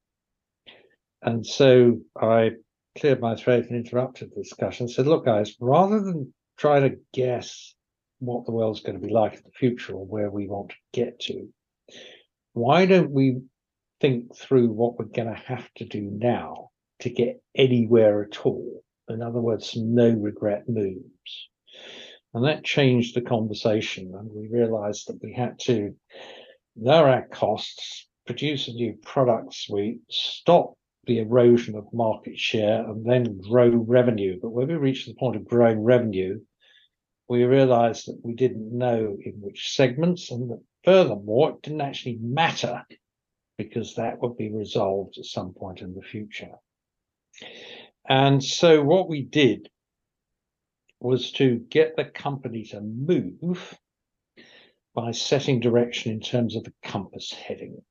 And 1.22 1.46
so 1.46 2.00
I 2.20 2.52
cleared 2.98 3.20
my 3.20 3.36
throat 3.36 3.66
and 3.68 3.76
interrupted 3.76 4.30
the 4.30 4.42
discussion 4.42 4.88
said, 4.88 5.06
look, 5.06 5.24
guys, 5.24 5.54
rather 5.60 6.00
than 6.00 6.34
try 6.58 6.80
to 6.80 6.96
guess 7.14 7.74
what 8.18 8.44
the 8.44 8.52
world's 8.52 8.80
going 8.80 9.00
to 9.00 9.06
be 9.06 9.12
like 9.12 9.34
in 9.34 9.42
the 9.44 9.50
future 9.52 9.94
or 9.94 10.04
where 10.04 10.30
we 10.30 10.46
want 10.46 10.70
to 10.70 10.76
get 10.92 11.18
to, 11.20 11.48
why 12.52 12.86
don't 12.86 13.10
we 13.10 13.40
think 14.00 14.36
through 14.36 14.68
what 14.68 14.98
we're 14.98 15.04
going 15.06 15.28
to 15.28 15.40
have 15.46 15.68
to 15.76 15.84
do 15.84 16.02
now 16.02 16.70
to 17.00 17.10
get 17.10 17.42
anywhere 17.54 18.22
at 18.22 18.44
all? 18.44 18.82
In 19.08 19.22
other 19.22 19.40
words, 19.40 19.76
no 19.76 20.10
regret 20.10 20.68
moves. 20.68 21.48
And 22.34 22.44
that 22.44 22.64
changed 22.64 23.14
the 23.14 23.20
conversation. 23.20 24.12
And 24.18 24.30
we 24.30 24.48
realized 24.48 25.08
that 25.08 25.22
we 25.22 25.32
had 25.32 25.58
to 25.60 25.94
lower 26.76 27.08
our 27.08 27.26
costs, 27.28 28.08
produce 28.26 28.68
a 28.68 28.72
new 28.72 28.94
product 29.02 29.54
suite, 29.54 30.00
stop 30.10 30.74
the 31.04 31.18
erosion 31.18 31.74
of 31.76 31.92
market 31.92 32.38
share, 32.38 32.84
and 32.84 33.04
then 33.04 33.40
grow 33.40 33.68
revenue. 33.68 34.38
But 34.40 34.50
when 34.50 34.68
we 34.68 34.74
reached 34.74 35.08
the 35.08 35.14
point 35.14 35.36
of 35.36 35.48
growing 35.48 35.82
revenue, 35.82 36.40
we 37.28 37.44
realized 37.44 38.06
that 38.06 38.20
we 38.22 38.34
didn't 38.34 38.76
know 38.76 39.16
in 39.24 39.32
which 39.40 39.74
segments, 39.74 40.30
and 40.30 40.50
that 40.50 40.62
furthermore, 40.84 41.50
it 41.50 41.62
didn't 41.62 41.80
actually 41.80 42.18
matter 42.20 42.84
because 43.58 43.94
that 43.94 44.20
would 44.20 44.36
be 44.36 44.52
resolved 44.52 45.18
at 45.18 45.24
some 45.24 45.52
point 45.52 45.80
in 45.80 45.94
the 45.94 46.02
future. 46.02 46.56
And 48.08 48.42
so 48.42 48.82
what 48.82 49.08
we 49.08 49.22
did 49.22 49.68
was 51.00 51.32
to 51.32 51.56
get 51.68 51.96
the 51.96 52.04
company 52.04 52.64
to 52.64 52.80
move 52.80 53.78
by 54.94 55.10
setting 55.12 55.60
direction 55.60 56.12
in 56.12 56.20
terms 56.20 56.56
of 56.56 56.64
the 56.64 56.72
compass 56.82 57.32
heading. 57.32 57.82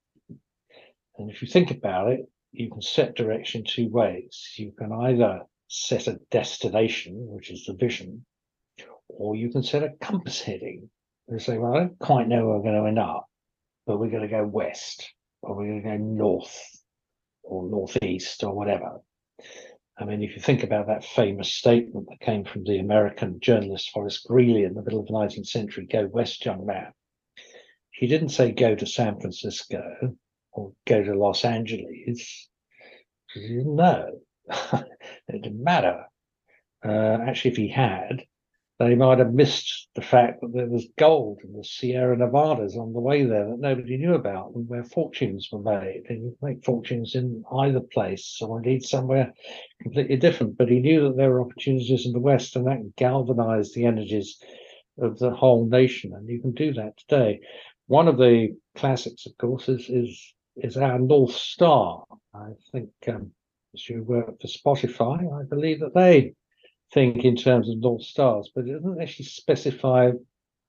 And 1.18 1.30
if 1.30 1.42
you 1.42 1.48
think 1.48 1.72
about 1.72 2.10
it, 2.12 2.22
you 2.52 2.70
can 2.70 2.82
set 2.82 3.16
direction 3.16 3.64
two 3.64 3.90
ways. 3.90 4.54
You 4.58 4.74
can 4.78 4.92
either 4.92 5.42
set 5.68 6.08
a 6.08 6.20
destination, 6.30 7.16
which 7.18 7.50
is 7.50 7.66
the 7.66 7.74
vision, 7.74 8.26
or 9.08 9.36
you 9.36 9.50
can 9.50 9.64
set 9.64 9.84
a 9.84 9.94
compass 10.02 10.42
heading 10.42 10.90
and 11.32 11.42
say, 11.42 11.58
well, 11.58 11.74
I 11.74 11.80
don't 11.80 12.00
quite 12.00 12.28
know 12.28 12.46
where 12.46 12.58
we're 12.58 12.64
going 12.64 12.82
to 12.82 12.88
end 12.88 13.00
up, 13.00 13.26
but 13.88 13.98
we're 13.98 14.10
going 14.10 14.24
to 14.24 14.28
go 14.28 14.46
west, 14.46 15.14
or 15.42 15.56
we're 15.56 15.68
going 15.68 15.82
to 15.82 15.90
go 15.90 15.98
north, 15.98 16.60
or 17.44 17.68
northeast, 17.70 18.44
or 18.44 18.54
whatever. 18.54 19.00
I 19.98 20.06
mean, 20.06 20.24
if 20.24 20.36
you 20.36 20.42
think 20.42 20.64
about 20.64 20.88
that 20.88 21.06
famous 21.06 21.54
statement 21.54 22.08
that 22.10 22.20
came 22.20 22.44
from 22.44 22.64
the 22.64 22.80
American 22.80 23.40
journalist 23.40 23.92
Horace 23.94 24.20
Greeley 24.20 24.64
in 24.64 24.74
the 24.74 24.82
middle 24.82 25.00
of 25.00 25.08
the 25.08 25.14
19th 25.14 25.48
century, 25.48 25.88
go 25.90 26.08
west, 26.08 26.46
young 26.46 26.66
man. 26.66 26.92
He 27.92 28.08
didn't 28.08 28.30
say 28.30 28.52
go 28.52 28.76
to 28.76 28.86
San 28.86 29.20
Francisco 29.20 30.18
or 30.52 30.74
go 30.88 31.04
to 31.04 31.14
Los 31.14 31.46
Angeles. 31.46 32.50
Know. 33.36 34.20
it 34.50 35.42
didn't 35.42 35.64
matter. 35.64 36.06
Uh, 36.84 37.20
actually, 37.22 37.52
if 37.52 37.58
he 37.58 37.70
had, 37.70 38.26
they 38.82 38.96
might 38.96 39.20
have 39.20 39.34
missed 39.34 39.90
the 39.94 40.02
fact 40.02 40.42
that 40.42 40.54
there 40.54 40.68
was 40.68 40.88
gold 40.98 41.40
in 41.44 41.54
the 41.54 41.64
Sierra 41.64 42.18
Nevadas 42.18 42.76
on 42.76 42.94
the 42.94 43.00
way 43.00 43.24
there 43.24 43.46
that 43.46 43.60
nobody 43.60 43.96
knew 43.98 44.16
about 44.16 44.54
and 44.56 44.68
where 44.68 44.84
fortunes 44.84 45.50
were 45.52 45.62
made. 45.62 46.04
And 46.10 46.24
you 46.24 46.38
make 46.42 46.66
fortunes 46.66 47.14
in 47.14 47.44
either 47.52 47.80
place 47.80 48.40
or 48.42 48.58
indeed 48.58 48.84
somewhere 48.84 49.34
completely 49.84 50.18
different. 50.18 50.58
But 50.58 50.70
he 50.70 50.80
knew 50.80 51.04
that 51.04 51.16
there 51.16 51.30
were 51.30 51.42
opportunities 51.42 52.08
in 52.08 52.14
the 52.14 52.20
West 52.20 52.56
and 52.56 52.66
that 52.66 52.96
galvanized 52.96 53.76
the 53.76 53.86
energies 53.86 54.40
of 54.98 55.20
the 55.20 55.30
whole 55.30 55.68
nation. 55.68 56.14
And 56.16 56.28
you 56.28 56.42
can 56.42 56.52
do 56.52 56.74
that 56.74 56.98
today. 56.98 57.42
One 57.86 58.08
of 58.08 58.18
the 58.18 58.56
classics, 58.76 59.28
of 59.28 59.38
course, 59.38 59.70
is 59.70 59.90
is, 59.90 60.34
is 60.56 60.78
our 60.78 60.98
North 60.98 61.36
Star. 61.36 62.04
I 62.34 62.54
think 62.72 62.90
um, 63.08 63.32
as 63.76 63.88
you 63.88 64.02
work 64.02 64.42
for 64.42 64.48
Spotify, 64.48 65.40
I 65.40 65.44
believe 65.44 65.82
that 65.82 65.94
they 65.94 66.34
think 66.94 67.24
in 67.24 67.36
terms 67.36 67.70
of 67.70 67.80
North 67.80 68.04
Stars, 68.04 68.52
but 68.54 68.68
it 68.68 68.74
doesn't 68.74 69.02
actually 69.02 69.26
specify 69.26 70.12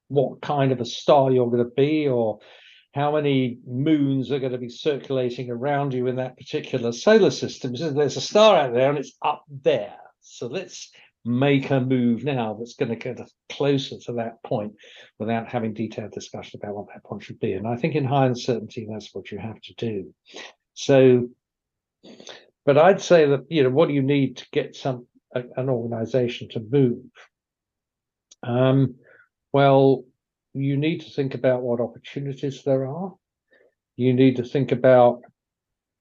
what 0.08 0.42
kind 0.42 0.72
of 0.72 0.80
a 0.80 0.84
star 0.84 1.30
you're 1.30 1.50
going 1.50 1.64
to 1.64 1.74
be 1.76 2.06
or 2.06 2.38
how 2.94 3.14
many 3.14 3.58
moons 3.66 4.30
are 4.30 4.38
going 4.38 4.52
to 4.52 4.58
be 4.58 4.68
circulating 4.68 5.50
around 5.50 5.94
you 5.94 6.06
in 6.06 6.16
that 6.16 6.36
particular 6.36 6.92
solar 6.92 7.30
system. 7.30 7.74
So 7.74 7.90
there's 7.90 8.18
a 8.18 8.20
star 8.20 8.56
out 8.56 8.74
there 8.74 8.90
and 8.90 8.98
it's 8.98 9.16
up 9.24 9.44
there. 9.48 9.96
So 10.20 10.46
let's 10.46 10.90
make 11.24 11.70
a 11.70 11.80
move 11.80 12.24
now 12.24 12.54
that's 12.58 12.74
going 12.74 12.90
to 12.90 12.96
get 12.96 13.20
us 13.20 13.32
closer 13.48 13.96
to 13.98 14.12
that 14.14 14.42
point 14.42 14.74
without 15.18 15.48
having 15.48 15.72
detailed 15.72 16.12
discussion 16.12 16.60
about 16.62 16.74
what 16.74 16.88
that 16.88 17.04
point 17.04 17.22
should 17.22 17.40
be. 17.40 17.54
And 17.54 17.66
I 17.66 17.76
think 17.76 17.94
in 17.94 18.04
high 18.04 18.26
uncertainty, 18.26 18.86
that's 18.90 19.14
what 19.14 19.30
you 19.30 19.38
have 19.38 19.60
to 19.62 19.74
do. 19.74 20.14
So, 20.74 21.28
but 22.66 22.76
I'd 22.76 23.00
say 23.00 23.26
that, 23.26 23.44
you 23.48 23.62
know, 23.62 23.70
what 23.70 23.88
do 23.88 23.94
you 23.94 24.02
need 24.02 24.38
to 24.38 24.46
get 24.52 24.76
some 24.76 25.06
a, 25.34 25.42
an 25.56 25.68
organization 25.68 26.48
to 26.50 26.60
move? 26.60 27.04
Um, 28.42 28.96
well, 29.52 30.04
you 30.54 30.76
need 30.76 31.00
to 31.02 31.10
think 31.10 31.34
about 31.34 31.62
what 31.62 31.80
opportunities 31.80 32.62
there 32.64 32.86
are. 32.86 33.14
You 33.96 34.12
need 34.14 34.36
to 34.36 34.44
think 34.44 34.72
about 34.72 35.22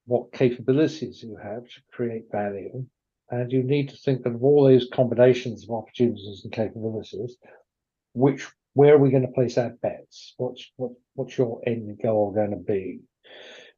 what 0.05 0.33
capabilities 0.33 1.23
you 1.23 1.38
have 1.41 1.63
to 1.63 1.81
create 1.91 2.25
value. 2.31 2.85
And 3.29 3.51
you 3.51 3.63
need 3.63 3.89
to 3.89 3.95
think 3.95 4.25
of 4.25 4.43
all 4.43 4.65
those 4.65 4.89
combinations 4.91 5.63
of 5.63 5.71
opportunities 5.71 6.41
and 6.43 6.51
capabilities, 6.51 7.38
which 8.13 8.45
where 8.73 8.95
are 8.95 8.97
we 8.97 9.09
going 9.09 9.25
to 9.25 9.31
place 9.31 9.57
our 9.57 9.69
bets? 9.81 10.33
What's 10.38 10.69
what 10.75 10.91
what's 11.15 11.38
your 11.38 11.61
end 11.65 11.97
goal 12.01 12.31
going 12.31 12.51
to 12.51 12.57
be? 12.57 13.00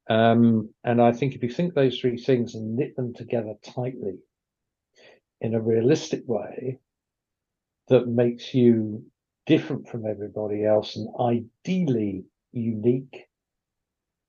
Um, 0.10 0.69
and 0.83 1.01
I 1.01 1.12
think 1.12 1.36
if 1.36 1.43
you 1.43 1.50
think 1.50 1.74
those 1.74 2.00
three 2.00 2.17
things 2.17 2.55
and 2.55 2.75
knit 2.75 2.95
them 2.95 3.13
together 3.13 3.53
tightly 3.63 4.17
in 5.42 5.56
a 5.56 5.62
realistic 5.62 6.24
way 6.28 6.80
that 7.90 8.08
makes 8.08 8.54
you 8.54 9.06
different 9.46 9.88
from 9.90 10.06
everybody 10.06 10.66
else 10.66 10.96
and 10.96 11.08
ideally 11.20 12.24
unique, 12.52 13.28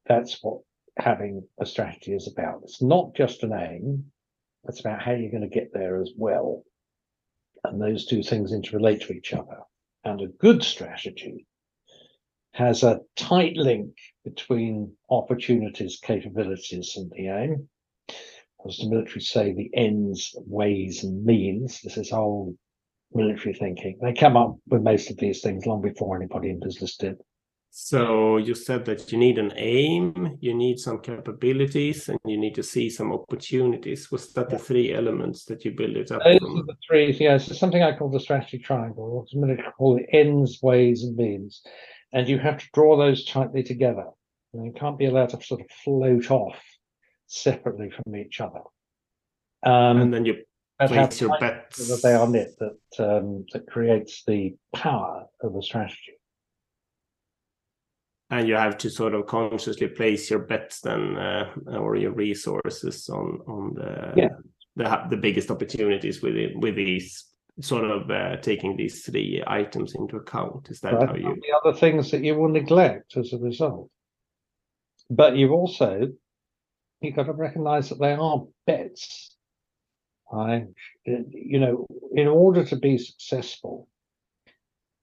that's 0.07 0.43
what 0.43 0.61
having 0.99 1.47
a 1.61 1.67
strategy 1.67 2.13
is 2.13 2.29
about. 2.29 2.61
It's 2.65 2.83
not 2.83 3.15
just 3.15 3.43
an 3.43 3.53
aim, 3.53 4.05
it's 4.69 4.81
about 4.81 5.03
how 5.03 5.13
you're 5.13 5.31
going 5.31 5.49
to 5.49 5.49
get 5.49 5.73
there 5.73 6.01
as 6.01 6.13
well. 6.17 6.65
And 7.65 7.81
those 7.81 8.07
two 8.07 8.23
things 8.23 8.53
interrelate 8.53 9.07
to 9.07 9.13
each 9.13 9.33
other. 9.33 9.61
And 10.05 10.21
a 10.21 10.27
good 10.27 10.63
strategy 10.63 11.47
has 12.53 12.83
a 12.83 13.01
tight 13.17 13.57
link 13.57 13.97
between 14.25 14.93
opportunities, 15.11 15.99
capabilities, 16.03 16.95
and 16.97 17.11
the 17.11 17.29
aim. 17.29 17.69
As 18.67 18.79
the 18.79 18.89
military 18.89 19.21
say, 19.21 19.53
the 19.53 19.71
ends, 19.75 20.35
ways, 20.47 21.05
and 21.05 21.25
means. 21.25 21.81
This 21.83 21.97
is 21.99 22.13
all 22.13 22.55
military 23.13 23.55
thinking. 23.55 23.99
They 24.01 24.15
come 24.15 24.37
up 24.37 24.57
with 24.69 24.83
most 24.83 25.11
of 25.11 25.19
these 25.19 25.43
things 25.43 25.67
long 25.67 25.83
before 25.83 26.17
anybody 26.17 26.51
in 26.51 26.61
business 26.61 26.97
did. 26.97 27.17
So 27.77 28.37
you 28.37 28.55
said 28.55 28.85
that 28.85 29.11
you 29.11 29.19
need 29.19 29.37
an 29.37 29.53
aim, 29.57 30.39
you 30.41 30.55
need 30.55 30.79
some 30.79 31.01
capabilities, 31.01 32.09
and 32.09 32.19
you 32.25 32.37
need 32.39 32.55
to 32.55 32.63
see 32.63 32.89
some 32.89 33.13
opportunities. 33.13 34.13
Was 34.13 34.33
that 34.35 34.49
the 34.49 34.59
three 34.59 34.95
elements 34.95 35.45
that 35.47 35.65
you 35.65 35.73
build 35.73 35.97
it 35.97 36.13
up 36.13 36.23
Those 36.23 36.39
from? 36.39 36.61
are 36.61 36.63
the 36.63 36.77
three. 36.89 37.13
Yes, 37.19 37.51
it's 37.51 37.59
something 37.59 37.83
I 37.83 37.97
call 37.97 38.11
the 38.11 38.21
strategy 38.21 38.59
triangle. 38.59 39.05
Or 39.05 39.27
some 39.27 39.41
military 39.41 39.73
call 39.77 39.97
the 39.97 40.17
ends, 40.17 40.61
ways, 40.63 41.03
and 41.03 41.17
means. 41.17 41.63
And 42.13 42.29
you 42.29 42.39
have 42.39 42.59
to 42.59 42.67
draw 42.73 42.97
those 42.97 43.25
tightly 43.25 43.65
together. 43.65 44.07
And 44.53 44.65
you 44.65 44.73
can't 44.73 44.97
be 44.97 45.07
allowed 45.07 45.31
to 45.31 45.43
sort 45.43 45.61
of 45.61 45.67
float 45.85 46.31
off 46.31 46.63
separately 47.27 47.91
from 47.91 48.17
each 48.17 48.41
other. 48.41 48.61
Um, 49.63 50.01
and 50.01 50.13
then 50.15 50.25
you 50.25 50.37
place 50.87 51.21
your 51.21 51.39
bets. 51.39 51.89
that 51.89 52.03
they 52.03 52.15
are 52.15 52.29
knit 52.29 52.51
that 52.59 53.05
um, 53.19 53.47
that 53.53 53.67
creates 53.67 54.25
the 54.27 54.55
power 54.75 55.27
of 55.41 55.57
a 55.57 55.63
strategy. 55.63 56.19
and 58.31 58.49
you 58.49 58.55
have 58.57 58.77
to 58.79 58.91
sort 58.91 59.15
of 59.15 59.27
consciously 59.27 59.87
place 59.89 60.31
your 60.31 60.41
bets 60.41 60.81
then 60.81 61.17
uh, 61.17 61.53
or 61.79 61.95
your 61.97 62.13
resources 62.13 63.09
on 63.09 63.41
on 63.47 63.75
the 63.75 64.13
Yeah. 64.17 64.35
the, 64.77 65.07
the 65.11 65.17
biggest 65.27 65.51
opportunities 65.51 66.21
with 66.23 66.37
it, 66.37 66.59
with 66.59 66.75
these 66.77 67.27
sort 67.61 67.85
of 67.89 68.11
uh, 68.11 68.37
taking 68.39 68.77
these 68.77 69.05
three 69.07 69.43
items 69.47 69.95
into 69.95 70.17
account 70.17 70.69
is 70.71 70.81
that 70.81 70.95
Right? 70.95 71.09
how 71.09 71.15
you 71.15 71.37
the 71.47 71.57
other 71.61 71.79
things 71.79 72.11
that 72.11 72.25
you 72.25 72.35
will 72.35 72.49
neglect 72.49 73.17
as 73.17 73.33
a 73.33 73.39
result. 73.39 73.89
But 75.11 75.37
you've 75.37 75.53
also 75.63 76.09
you've 77.05 77.17
got 77.17 77.25
to 77.27 77.33
recognize 77.33 77.89
that 77.89 77.99
they 78.01 78.13
are 78.13 78.45
bets. 78.67 79.37
I, 80.33 80.65
you 81.05 81.61
know, 81.61 81.87
in 82.13 82.27
order 82.27 82.65
to 82.65 82.77
be 82.77 82.99
successful, 82.99 83.89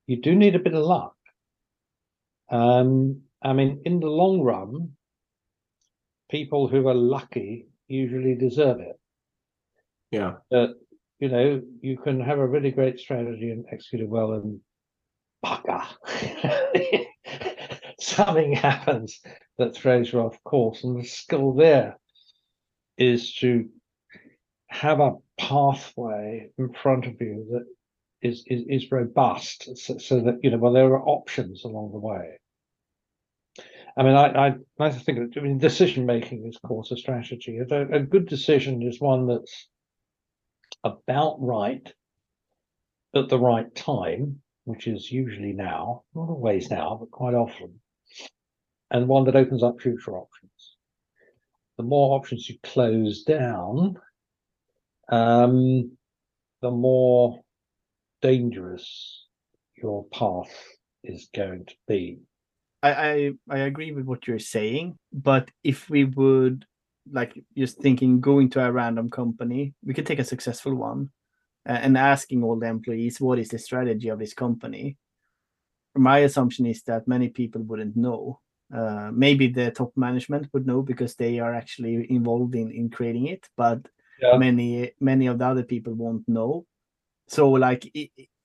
you 0.08 0.22
do 0.22 0.36
need 0.36 0.56
a 0.56 0.60
bit 0.60 0.74
of 0.74 0.84
luck. 0.84 1.16
Um, 2.50 3.22
I 3.42 3.54
mean, 3.54 3.82
in 3.86 4.00
the 4.00 4.08
long 4.08 4.42
run, 4.42 4.92
people 6.30 6.68
who 6.68 6.88
are 6.88 6.94
lucky 6.96 7.68
usually 7.88 8.36
deserve 8.36 8.80
it. 8.80 9.00
yeah 10.12 10.34
But 10.50 10.72
you 11.20 11.30
know, 11.30 11.62
you 11.82 11.98
can 11.98 12.20
have 12.20 12.40
a 12.40 12.48
really 12.48 12.72
great 12.72 13.00
strategy 13.00 13.52
and 13.52 13.66
execute 13.72 14.02
it 14.02 14.10
well, 14.10 14.34
and 14.34 14.60
bugger, 15.46 15.86
something 18.12 18.54
happens 18.54 19.20
that 19.58 19.76
throws 19.76 20.12
you 20.12 20.20
off 20.20 20.44
course. 20.44 20.84
And 20.84 21.00
the 21.00 21.08
skill 21.08 21.54
there 21.54 21.98
is 22.98 23.34
to 23.36 23.70
have 24.68 25.00
a 25.00 25.16
pathway 25.38 26.50
in 26.58 26.74
front 26.74 27.06
of 27.06 27.20
you 27.20 27.46
that 27.52 27.66
is 28.22 28.44
is, 28.48 28.64
is 28.68 28.92
robust, 28.92 29.78
so, 29.78 29.98
so 29.98 30.22
that 30.22 30.40
you 30.44 30.52
know, 30.52 30.58
well, 30.58 30.74
there 30.74 30.94
are 30.94 31.08
options 31.08 31.64
along 31.66 31.92
the 31.92 32.00
way. 32.00 32.38
I 33.98 34.04
mean, 34.04 34.14
I 34.14 34.48
I, 34.48 34.56
I 34.80 34.90
think 34.92 35.18
that 35.20 35.40
I 35.40 35.44
mean, 35.44 35.58
decision 35.58 36.06
making 36.06 36.48
is, 36.48 36.58
of 36.64 36.68
course, 36.68 36.92
a 36.92 36.98
strategy. 36.98 37.58
A, 37.58 37.96
a 37.96 38.00
good 38.00 38.28
decision 38.28 38.82
is 38.84 39.02
one 39.02 39.28
that's 39.28 39.68
about 40.84 41.38
right 41.42 41.92
at 43.16 43.28
the 43.28 43.40
right 43.40 43.74
time, 43.76 44.42
which 44.64 44.88
is 44.88 45.12
usually 45.12 45.52
now, 45.52 46.04
not 46.16 46.30
always 46.30 46.70
now, 46.70 46.98
but 47.00 47.12
quite 47.12 47.34
often, 47.34 47.81
and 48.92 49.08
one 49.08 49.24
that 49.26 49.36
opens 49.36 49.64
up 49.64 49.82
future 49.82 50.18
options. 50.18 50.76
The 51.78 51.84
more 51.84 52.16
options 52.18 52.48
you 52.50 52.58
close 52.62 53.24
down, 53.24 53.98
um, 55.10 55.98
the 56.62 56.70
more 56.70 57.42
dangerous 58.22 59.26
your 59.82 60.06
path 60.14 60.54
is 61.04 61.30
going 61.34 61.66
to 61.66 61.76
be. 61.88 62.20
I, 62.84 62.92
I 62.92 63.32
I 63.50 63.58
agree 63.60 63.92
with 63.92 64.06
what 64.06 64.28
you're 64.28 64.40
saying, 64.40 64.98
but 65.14 65.50
if 65.64 65.90
we 65.90 66.06
would 66.06 66.66
like 67.12 67.34
just 67.58 67.80
thinking 67.80 68.20
going 68.20 68.50
to 68.52 68.64
a 68.64 68.72
random 68.72 69.10
company, 69.10 69.74
we 69.84 69.94
could 69.94 70.06
take 70.06 70.20
a 70.20 70.24
successful 70.24 70.76
one 70.76 71.10
uh, 71.68 71.74
and 71.82 71.98
asking 71.98 72.44
all 72.44 72.60
the 72.60 72.68
employees 72.68 73.22
what 73.22 73.40
is 73.40 73.50
the 73.50 73.60
strategy 73.60 74.10
of 74.10 74.20
this 74.20 74.34
company. 74.34 74.98
My 75.96 76.20
assumption 76.20 76.66
is 76.66 76.84
that 76.84 77.08
many 77.08 77.30
people 77.30 77.62
wouldn't 77.64 77.96
know. 77.96 78.40
Uh, 78.74 79.12
maybe 79.14 79.48
the 79.48 79.72
top 79.72 79.92
management 79.96 80.48
would 80.54 80.66
know 80.66 80.82
because 80.82 81.16
they 81.16 81.40
are 81.40 81.54
actually 81.54 82.08
involved 82.10 82.56
in 82.56 82.72
in 82.72 82.90
creating 82.90 83.28
it, 83.28 83.48
but 83.58 83.80
Yeah. 84.22 84.38
many 84.38 84.92
many 85.00 85.28
of 85.28 85.38
the 85.40 85.46
other 85.46 85.64
people 85.64 85.94
won't 85.94 86.28
know. 86.28 86.66
So 87.28 87.50
like 87.52 87.92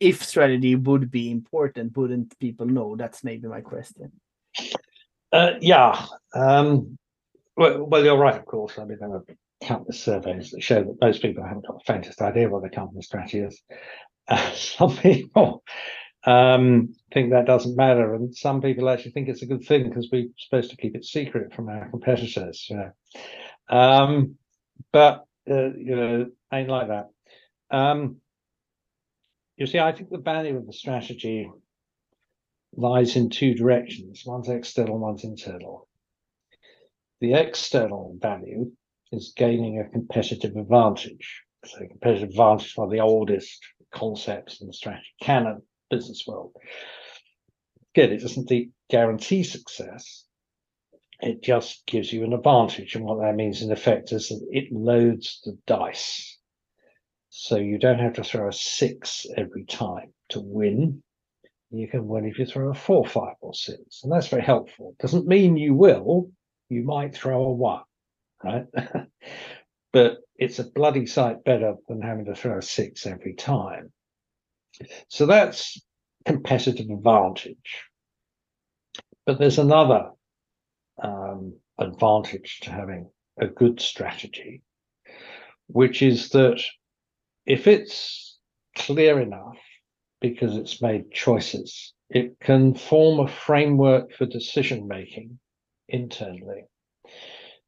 if 0.00 0.22
strategy 0.22 0.74
would 0.74 1.10
be 1.10 1.30
important, 1.30 1.96
wouldn't 1.96 2.38
people 2.38 2.66
know? 2.66 2.96
That's 2.96 3.24
maybe 3.24 3.48
my 3.48 3.60
question. 3.60 4.12
Uh, 5.32 5.52
yeah. 5.60 6.06
Um, 6.34 6.98
well, 7.56 7.84
well, 7.84 8.04
you're 8.04 8.18
right, 8.18 8.36
of 8.36 8.46
course. 8.46 8.78
I 8.78 8.84
mean, 8.84 8.98
there 9.00 9.10
are 9.10 9.24
countless 9.62 10.02
surveys 10.02 10.50
that 10.50 10.62
show 10.62 10.82
that 10.84 11.00
most 11.00 11.22
people 11.22 11.44
haven't 11.44 11.66
got 11.66 11.78
the 11.78 11.92
faintest 11.92 12.20
idea 12.20 12.48
what 12.48 12.62
the 12.62 12.70
company 12.70 13.02
strategy 13.02 13.40
is. 13.40 13.62
Uh, 14.28 14.52
some 14.54 14.96
people 14.96 15.62
um, 16.26 16.92
think 17.14 17.30
that 17.30 17.46
doesn't 17.46 17.76
matter, 17.76 18.14
and 18.14 18.34
some 18.34 18.60
people 18.60 18.90
actually 18.90 19.12
think 19.12 19.28
it's 19.28 19.42
a 19.42 19.46
good 19.46 19.64
thing 19.64 19.88
because 19.88 20.08
we're 20.10 20.26
supposed 20.36 20.70
to 20.70 20.76
keep 20.76 20.96
it 20.96 21.04
secret 21.04 21.54
from 21.54 21.68
our 21.68 21.88
competitors. 21.88 22.68
Know, 22.68 22.90
um, 23.68 24.34
but 24.92 25.24
uh, 25.48 25.72
you 25.76 25.94
know, 25.94 26.26
ain't 26.52 26.68
like 26.68 26.88
that. 26.88 27.10
Um, 27.70 28.16
you 29.56 29.66
see, 29.66 29.78
I 29.78 29.92
think 29.92 30.10
the 30.10 30.18
value 30.18 30.56
of 30.56 30.66
the 30.66 30.72
strategy 30.72 31.48
lies 32.76 33.14
in 33.14 33.30
two 33.30 33.54
directions. 33.54 34.24
One's 34.26 34.48
external, 34.48 34.98
one's 34.98 35.22
internal. 35.22 35.88
The 37.20 37.34
external 37.34 38.16
value 38.20 38.72
is 39.12 39.32
gaining 39.36 39.78
a 39.78 39.88
competitive 39.88 40.56
advantage. 40.56 41.42
So 41.64 41.78
competitive 41.86 42.30
advantage 42.30 42.66
is 42.66 42.76
one 42.76 42.88
of 42.88 42.92
the 42.92 43.00
oldest 43.00 43.64
concepts 43.94 44.60
in 44.60 44.66
the 44.66 44.72
strategy 44.72 45.06
canon 45.22 45.62
business 45.90 46.24
world. 46.26 46.52
Again, 47.94 48.12
it 48.12 48.20
doesn't 48.20 48.50
guarantee 48.90 49.42
success. 49.42 50.24
It 51.20 51.42
just 51.42 51.86
gives 51.86 52.12
you 52.12 52.24
an 52.24 52.34
advantage. 52.34 52.94
And 52.94 53.04
what 53.04 53.20
that 53.20 53.36
means 53.36 53.62
in 53.62 53.72
effect 53.72 54.12
is 54.12 54.28
that 54.28 54.46
it 54.50 54.70
loads 54.70 55.40
the 55.44 55.56
dice. 55.66 56.38
So 57.30 57.56
you 57.56 57.78
don't 57.78 57.98
have 57.98 58.14
to 58.14 58.24
throw 58.24 58.48
a 58.48 58.52
six 58.52 59.26
every 59.36 59.64
time 59.64 60.12
to 60.30 60.40
win. 60.40 61.02
You 61.70 61.88
can 61.88 62.06
win 62.06 62.26
if 62.26 62.38
you 62.38 62.46
throw 62.46 62.70
a 62.70 62.74
four, 62.74 63.06
five, 63.06 63.36
or 63.40 63.54
six. 63.54 64.02
And 64.02 64.12
that's 64.12 64.28
very 64.28 64.42
helpful. 64.42 64.94
Doesn't 64.98 65.26
mean 65.26 65.56
you 65.56 65.74
will. 65.74 66.30
You 66.68 66.82
might 66.82 67.14
throw 67.14 67.44
a 67.44 67.52
one, 67.52 67.82
right? 68.42 68.66
but 69.92 70.18
it's 70.36 70.58
a 70.58 70.64
bloody 70.64 71.06
sight 71.06 71.44
better 71.44 71.74
than 71.88 72.02
having 72.02 72.26
to 72.26 72.34
throw 72.34 72.58
a 72.58 72.62
six 72.62 73.06
every 73.06 73.34
time. 73.34 73.92
So 75.08 75.26
that's 75.26 75.80
competitive 76.24 76.90
advantage. 76.90 77.84
But 79.24 79.38
there's 79.38 79.58
another 79.58 80.10
um, 81.02 81.54
advantage 81.78 82.60
to 82.62 82.70
having 82.70 83.10
a 83.38 83.46
good 83.46 83.80
strategy, 83.80 84.62
which 85.66 86.02
is 86.02 86.30
that 86.30 86.62
if 87.44 87.66
it's 87.66 88.38
clear 88.76 89.20
enough 89.20 89.58
because 90.20 90.56
it's 90.56 90.82
made 90.82 91.12
choices, 91.12 91.92
it 92.08 92.38
can 92.40 92.74
form 92.74 93.20
a 93.20 93.28
framework 93.28 94.12
for 94.12 94.26
decision 94.26 94.86
making 94.88 95.38
internally. 95.88 96.64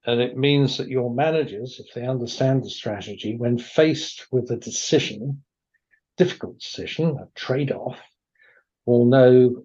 And 0.06 0.20
it 0.20 0.36
means 0.36 0.78
that 0.78 0.88
your 0.88 1.12
managers, 1.12 1.80
if 1.80 1.92
they 1.94 2.06
understand 2.06 2.64
the 2.64 2.70
strategy, 2.70 3.36
when 3.36 3.58
faced 3.58 4.26
with 4.32 4.50
a 4.50 4.56
decision, 4.56 5.42
difficult 6.18 6.58
decision, 6.58 7.16
a 7.18 7.28
trade 7.34 7.72
off, 7.72 8.00
will 8.84 9.06
know 9.06 9.64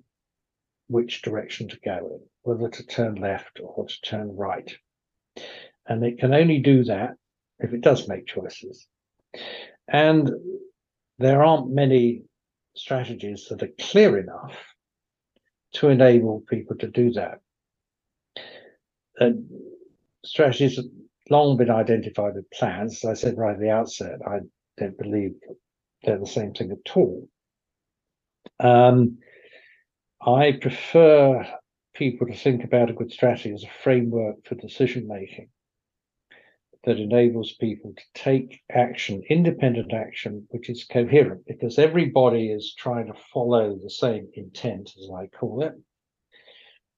which 0.88 1.22
direction 1.22 1.68
to 1.70 1.80
go 1.84 1.98
in, 1.98 2.20
whether 2.44 2.70
to 2.70 2.86
turn 2.86 3.16
left 3.16 3.60
or 3.62 3.86
to 3.86 4.02
turn 4.02 4.36
right. 4.36 4.72
And 5.88 6.06
it 6.06 6.20
can 6.20 6.34
only 6.34 6.60
do 6.60 6.84
that 6.86 7.16
if 7.60 7.74
it 7.74 7.82
does 7.82 8.08
make 8.08 8.28
choices. 8.28 8.88
And 9.88 10.32
there 11.20 11.44
aren't 11.44 11.72
many 11.72 12.24
strategies 12.76 13.48
that 13.50 13.64
are 13.64 13.70
clear 13.80 14.18
enough 14.18 14.56
to 15.74 15.90
enable 15.90 16.42
people 16.42 16.78
to 16.78 16.88
do 16.88 17.12
that. 17.14 17.40
And 19.18 19.50
strategies 20.26 20.78
have 20.78 20.86
long 21.30 21.58
been 21.58 21.70
identified 21.70 22.36
with 22.36 22.50
plans. 22.52 23.04
As 23.04 23.10
I 23.10 23.14
said 23.14 23.38
right 23.38 23.54
at 23.54 23.60
the 23.60 23.70
outset, 23.70 24.20
I 24.26 24.40
don't 24.78 24.98
believe 24.98 25.34
they're 26.04 26.20
the 26.20 26.28
same 26.28 26.54
thing 26.54 26.72
at 26.72 26.98
all. 26.98 27.28
Um, 28.60 29.18
I 30.26 30.54
prefer 30.54 31.46
people 31.94 32.28
to 32.28 32.34
think 32.34 32.64
about 32.64 32.90
a 32.90 32.94
good 32.94 33.12
strategy 33.12 33.54
as 33.54 33.64
a 33.64 33.84
framework 33.84 34.46
for 34.46 34.56
decision 34.56 35.08
making 35.08 35.50
that 36.86 37.00
enables 37.00 37.54
people 37.54 37.94
to 37.96 38.04
take 38.14 38.62
action, 38.70 39.24
independent 39.30 39.94
action, 39.94 40.46
which 40.50 40.70
is 40.70 40.84
coherent, 40.84 41.46
because 41.48 41.80
everybody 41.80 42.52
is 42.52 42.74
trying 42.78 43.08
to 43.08 43.20
follow 43.34 43.78
the 43.82 43.90
same 43.90 44.28
intent, 44.34 44.92
as 45.02 45.10
I 45.16 45.28
call 45.28 45.64
it. 45.64 45.74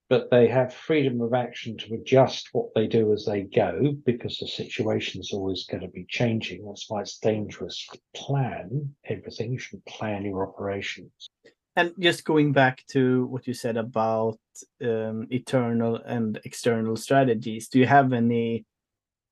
But 0.08 0.30
they 0.30 0.48
have 0.48 0.72
freedom 0.72 1.20
of 1.22 1.34
action 1.34 1.78
to 1.78 1.96
adjust 1.96 2.50
what 2.52 2.68
they 2.76 2.86
do 2.86 3.12
as 3.12 3.26
they 3.26 3.42
go, 3.42 3.96
because 4.06 4.38
the 4.38 4.48
situation 4.48 5.20
is 5.20 5.32
always 5.34 5.66
going 5.66 5.82
to 5.82 5.88
be 5.88 6.06
changing. 6.08 6.64
That's 6.64 6.86
why 6.88 7.02
it's 7.02 7.18
dangerous 7.18 7.88
to 7.92 8.00
plan 8.14 8.94
everything. 9.06 9.54
You 9.54 9.58
should 9.58 9.84
plan 9.86 10.24
your 10.24 10.48
operations. 10.48 11.30
And 11.76 11.92
just 12.00 12.24
going 12.24 12.54
back 12.54 12.84
to 12.92 13.26
what 13.26 13.48
you 13.48 13.54
said 13.54 13.78
about 13.78 14.38
um, 14.82 15.28
eternal 15.32 15.96
and 16.06 16.40
external 16.46 16.96
strategies, 16.96 17.68
do 17.68 17.80
you 17.80 17.88
have 17.88 18.14
any 18.14 18.64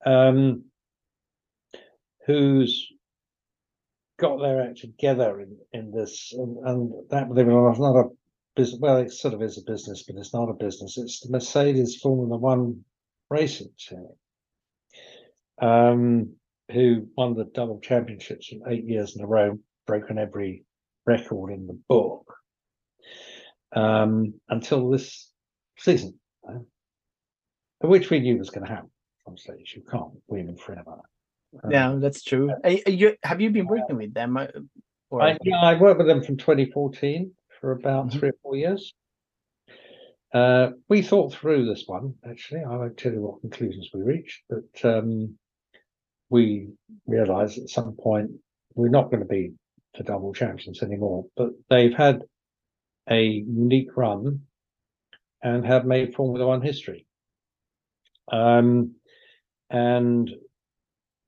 um, 0.06 0.66
who's 2.26 2.92
got 4.18 4.42
their 4.42 4.64
act 4.64 4.80
together 4.80 5.40
in, 5.40 5.58
in 5.72 5.92
this, 5.92 6.34
and, 6.34 6.58
and 6.68 6.94
that 7.10 7.30
believe 7.30 7.48
it 7.48 7.52
or 7.52 7.70
not, 7.70 7.80
not 7.80 8.06
a 8.06 8.10
business. 8.56 8.80
Well, 8.80 8.98
it 8.98 9.12
sort 9.12 9.34
of 9.34 9.42
is 9.42 9.58
a 9.58 9.72
business, 9.72 10.04
but 10.04 10.18
it's 10.18 10.34
not 10.34 10.50
a 10.50 10.54
business. 10.54 10.98
It's 10.98 11.20
the 11.22 11.32
Mercedes 11.32 11.98
Formula 11.98 12.38
One 12.38 12.84
racing 13.30 13.70
team, 13.78 14.08
um, 15.62 16.34
who 16.72 17.08
won 17.18 17.36
the 17.36 17.46
double 17.46 17.80
championships 17.80 18.52
in 18.52 18.62
eight 18.68 18.86
years 18.86 19.16
in 19.16 19.24
a 19.24 19.28
row, 19.28 19.58
broken 19.88 20.18
every 20.18 20.66
record 21.06 21.52
in 21.52 21.68
the 21.68 21.80
book 21.89 22.34
um, 23.76 24.34
until 24.50 24.89
this 24.89 25.32
season, 25.78 26.20
uh, 26.48 26.60
which 27.82 28.10
we 28.10 28.20
knew 28.20 28.38
was 28.38 28.50
going 28.50 28.66
to 28.66 28.72
happen 28.72 28.89
stage. 29.38 29.74
You 29.76 29.84
can't 29.89 30.12
win 30.28 30.56
forever. 30.56 31.00
Um, 31.63 31.72
yeah, 31.72 31.96
that's 31.98 32.24
true. 32.24 32.50
Are, 32.50 32.72
are 32.86 32.92
you, 32.92 33.16
have 33.24 33.42
you 33.42 33.50
been 33.50 33.68
working 33.68 33.98
with 33.98 34.13
them? 34.13 34.38
Uh, 34.38 34.48
or... 35.10 35.22
I, 35.22 35.38
yeah, 35.44 35.62
I 35.62 35.80
worked 35.80 36.00
with 36.00 36.08
them 36.08 36.24
from 36.24 36.38
2014 36.38 37.32
for 37.63 37.71
about 37.71 38.08
mm-hmm. 38.08 38.19
three 38.19 38.30
or 38.30 38.36
four 38.43 38.56
years. 38.58 38.93
Uh, 40.34 40.71
we 40.89 41.02
thought 41.02 41.34
through 41.34 41.65
this 41.65 41.86
one, 41.88 42.15
actually. 42.30 42.62
I 42.62 42.76
won't 42.76 42.97
tell 42.97 43.13
you 43.13 43.21
what 43.21 43.39
conclusions 43.39 43.89
we 43.93 44.02
reached, 44.02 44.41
but 44.49 44.84
um, 44.84 45.38
we 46.30 46.67
realized 47.08 47.58
at 47.58 47.69
some 47.69 47.95
point 47.95 48.32
we're 48.76 48.89
not 48.89 49.10
going 49.10 49.21
to 49.21 49.26
be 49.26 49.54
the 49.97 50.04
double 50.04 50.34
champions 50.34 50.84
anymore. 50.84 51.26
But 51.38 51.52
they've 51.69 51.93
had 51.93 52.23
a 53.10 53.23
unique 53.23 53.95
run 53.95 54.41
and 55.41 55.65
have 55.65 55.86
made 55.86 56.15
Formula 56.15 56.45
One 56.45 56.62
history. 56.62 57.06
Um, 58.30 58.95
and 59.69 60.30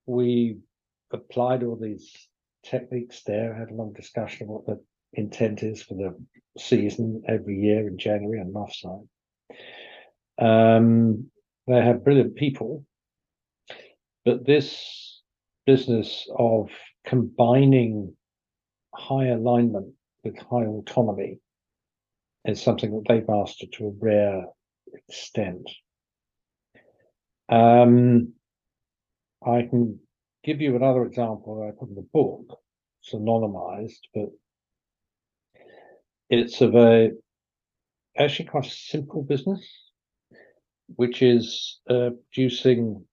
we 0.06 0.58
applied 1.14 1.64
all 1.64 1.78
these 1.78 2.12
techniques 2.66 3.22
there, 3.26 3.54
had 3.56 3.70
a 3.70 3.76
long 3.76 3.94
discussion 3.94 4.48
of 4.48 4.50
what 4.50 4.66
the 4.66 4.84
intent 5.14 5.64
is 5.64 5.82
for 5.82 5.96
the 5.96 6.16
season 6.58 7.24
every 7.28 7.60
year 7.60 7.88
in 7.88 7.98
January 7.98 8.40
on 8.40 8.54
offside. 8.54 9.08
Um, 10.38 11.30
they 11.68 11.82
have 11.82 12.04
brilliant 12.04 12.36
people, 12.36 12.86
but 14.24 14.46
this 14.46 15.22
business 15.66 16.28
of 16.38 16.70
combining 17.06 18.16
high 18.94 19.28
alignment 19.28 19.94
with 20.24 20.38
high 20.38 20.66
autonomy 20.66 21.40
is 22.46 22.62
something 22.62 22.92
that 22.92 23.04
they've 23.08 23.28
mastered 23.28 23.72
to 23.74 23.88
a 23.88 23.94
rare 24.00 24.46
extent. 24.94 25.70
Um, 27.50 28.34
I 29.46 29.64
can 29.64 30.00
give 30.44 30.62
you 30.62 30.76
another 30.76 31.06
example 31.06 31.60
that 31.60 31.68
I 31.68 31.80
put 31.80 31.90
in 31.90 31.96
the 31.96 32.08
book. 32.14 32.60
It's 33.02 33.14
anonymized, 33.14 34.00
but 34.14 34.30
it's 36.30 36.62
of 36.62 36.76
a 36.76 37.12
actually 38.18 38.46
quite 38.46 38.66
a 38.66 38.70
simple 38.70 39.24
business, 39.24 39.66
which 40.96 41.22
is 41.22 41.80
uh, 41.90 42.12
producing 42.32 43.06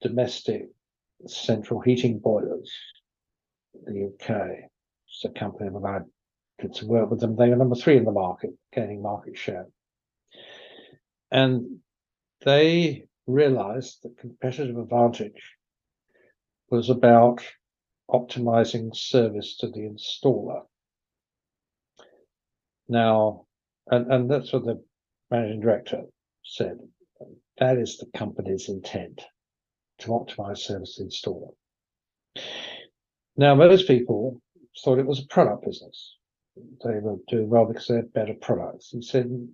domestic 0.00 0.68
central 1.26 1.80
heating 1.80 2.18
boilers 2.18 2.70
in 3.86 3.94
the 3.94 4.06
UK. 4.06 4.48
It's 5.08 5.24
a 5.24 5.28
company 5.28 5.70
that 5.70 5.86
I 5.86 6.00
did 6.60 6.74
some 6.74 6.88
work 6.88 7.10
with 7.10 7.20
them. 7.20 7.36
They 7.36 7.50
are 7.50 7.56
number 7.56 7.76
three 7.76 7.96
in 7.96 8.04
the 8.04 8.12
market, 8.12 8.50
gaining 8.72 9.02
market 9.02 9.36
share. 9.36 9.66
And 11.30 11.78
they 12.44 13.04
realized 13.26 14.02
that 14.02 14.18
competitive 14.18 14.76
advantage 14.76 15.56
was 16.70 16.90
about 16.90 17.44
optimizing 18.10 18.94
service 18.94 19.56
to 19.58 19.68
the 19.68 19.80
installer. 19.80 20.62
Now, 22.92 23.46
and, 23.88 24.12
and 24.12 24.30
that's 24.30 24.52
what 24.52 24.64
the 24.64 24.82
managing 25.30 25.60
director 25.60 26.02
said. 26.44 26.78
That 27.58 27.78
is 27.78 27.98
the 27.98 28.06
company's 28.16 28.68
intent 28.68 29.20
to 29.98 30.08
optimize 30.08 30.58
service 30.58 31.00
installer. 31.02 31.54
Now, 33.36 33.54
most 33.54 33.86
people 33.86 34.40
thought 34.84 34.98
it 34.98 35.06
was 35.06 35.20
a 35.20 35.26
product 35.26 35.64
business. 35.64 36.16
They 36.56 36.98
were 37.00 37.16
doing 37.28 37.48
well 37.48 37.66
because 37.66 37.86
they 37.86 37.96
had 37.96 38.12
better 38.12 38.34
products. 38.34 38.90
He 38.90 39.02
said 39.02 39.48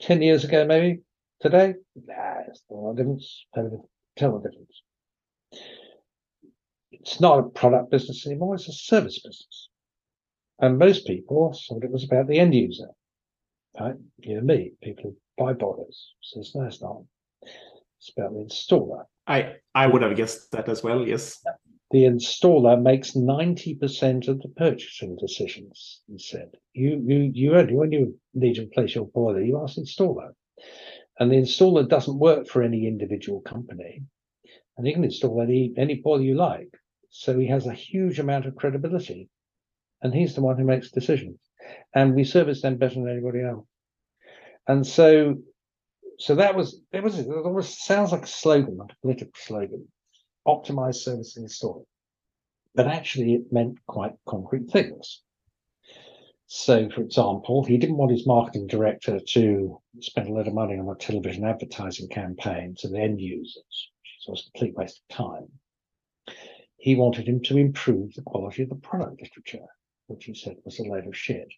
10 0.00 0.22
years 0.22 0.44
ago, 0.44 0.64
maybe 0.64 1.02
Today, 1.42 1.74
nah, 1.96 2.38
it's 2.46 2.62
no 2.70 2.94
difference. 2.96 3.46
Tell 3.52 4.38
the 4.38 4.48
difference. 4.48 4.82
It's 6.92 7.20
not 7.20 7.40
a 7.40 7.48
product 7.48 7.90
business 7.90 8.24
anymore, 8.26 8.54
it's 8.54 8.68
a 8.68 8.72
service 8.72 9.18
business. 9.18 9.68
And 10.62 10.78
most 10.78 11.06
people 11.06 11.52
thought 11.68 11.84
it 11.84 11.90
was 11.90 12.04
about 12.04 12.28
the 12.28 12.38
end 12.38 12.54
user. 12.54 12.88
Right? 13.78 13.96
You 14.18 14.36
know 14.36 14.42
me, 14.42 14.72
people 14.80 15.02
who 15.10 15.44
buy 15.44 15.54
boilers. 15.54 16.14
Says 16.22 16.52
no, 16.54 16.62
it's 16.62 16.80
not. 16.80 17.02
It's 17.98 18.12
about 18.16 18.32
the 18.32 18.44
installer. 18.44 19.04
I, 19.26 19.54
I 19.74 19.88
would 19.88 20.02
have 20.02 20.16
guessed 20.16 20.52
that 20.52 20.68
as 20.68 20.82
well, 20.82 21.06
yes. 21.06 21.42
The 21.90 22.04
installer 22.04 22.80
makes 22.80 23.12
90% 23.12 24.28
of 24.28 24.40
the 24.40 24.48
purchasing 24.56 25.16
decisions, 25.16 26.00
he 26.06 26.18
said. 26.18 26.50
You 26.72 27.02
you 27.06 27.30
you 27.34 27.54
only 27.54 27.74
when 27.74 27.92
you 27.92 28.18
need 28.32 28.54
to 28.54 28.62
replace 28.62 28.94
your 28.94 29.08
boiler, 29.08 29.42
you 29.42 29.60
ask 29.62 29.74
the 29.74 29.82
installer. 29.82 30.30
And 31.18 31.30
the 31.30 31.36
installer 31.36 31.86
doesn't 31.88 32.18
work 32.18 32.46
for 32.46 32.62
any 32.62 32.86
individual 32.86 33.40
company. 33.42 34.02
And 34.76 34.86
you 34.86 34.94
can 34.94 35.04
install 35.04 35.42
any 35.42 35.74
any 35.76 35.96
boiler 35.96 36.22
you 36.22 36.34
like. 36.34 36.70
So 37.10 37.38
he 37.38 37.48
has 37.48 37.66
a 37.66 37.74
huge 37.74 38.18
amount 38.18 38.46
of 38.46 38.56
credibility. 38.56 39.28
And 40.02 40.12
he's 40.14 40.34
the 40.34 40.42
one 40.42 40.56
who 40.56 40.64
makes 40.64 40.90
decisions. 40.90 41.38
And 41.94 42.14
we 42.14 42.24
service 42.24 42.62
them 42.62 42.76
better 42.76 42.94
than 42.96 43.08
anybody 43.08 43.42
else. 43.42 43.66
And 44.66 44.86
so 44.86 45.36
so 46.18 46.34
that 46.36 46.54
was 46.54 46.80
it 46.92 47.02
was 47.02 47.18
it 47.18 47.28
almost 47.28 47.84
sounds 47.84 48.12
like 48.12 48.24
a 48.24 48.28
slogan, 48.28 48.76
like 48.76 48.92
a 48.92 49.00
political 49.00 49.32
slogan. 49.36 49.88
optimize 50.46 50.96
service 50.96 51.36
and 51.36 51.46
it. 51.46 51.86
But 52.74 52.86
actually, 52.86 53.34
it 53.34 53.52
meant 53.52 53.78
quite 53.86 54.12
concrete 54.26 54.70
things. 54.70 55.22
So, 56.46 56.88
for 56.90 57.00
example, 57.00 57.64
he 57.64 57.78
didn't 57.78 57.96
want 57.96 58.12
his 58.12 58.26
marketing 58.26 58.66
director 58.66 59.18
to 59.20 59.80
spend 60.00 60.28
a 60.28 60.32
lot 60.32 60.48
of 60.48 60.54
money 60.54 60.78
on 60.78 60.88
a 60.88 60.94
television 60.94 61.44
advertising 61.44 62.08
campaign 62.08 62.74
to 62.78 62.88
the 62.88 63.00
end 63.00 63.20
users, 63.20 63.90
which 64.02 64.28
was 64.28 64.40
a 64.40 64.50
complete 64.50 64.76
waste 64.76 65.02
of 65.08 65.16
time. 65.16 65.48
He 66.76 66.94
wanted 66.94 67.26
him 67.26 67.42
to 67.44 67.58
improve 67.58 68.14
the 68.14 68.22
quality 68.22 68.62
of 68.62 68.68
the 68.68 68.74
product 68.74 69.22
literature, 69.22 69.66
which 70.06 70.24
he 70.24 70.34
said 70.34 70.56
was 70.64 70.78
a 70.78 70.84
load 70.84 71.06
of 71.06 71.16
shit 71.16 71.48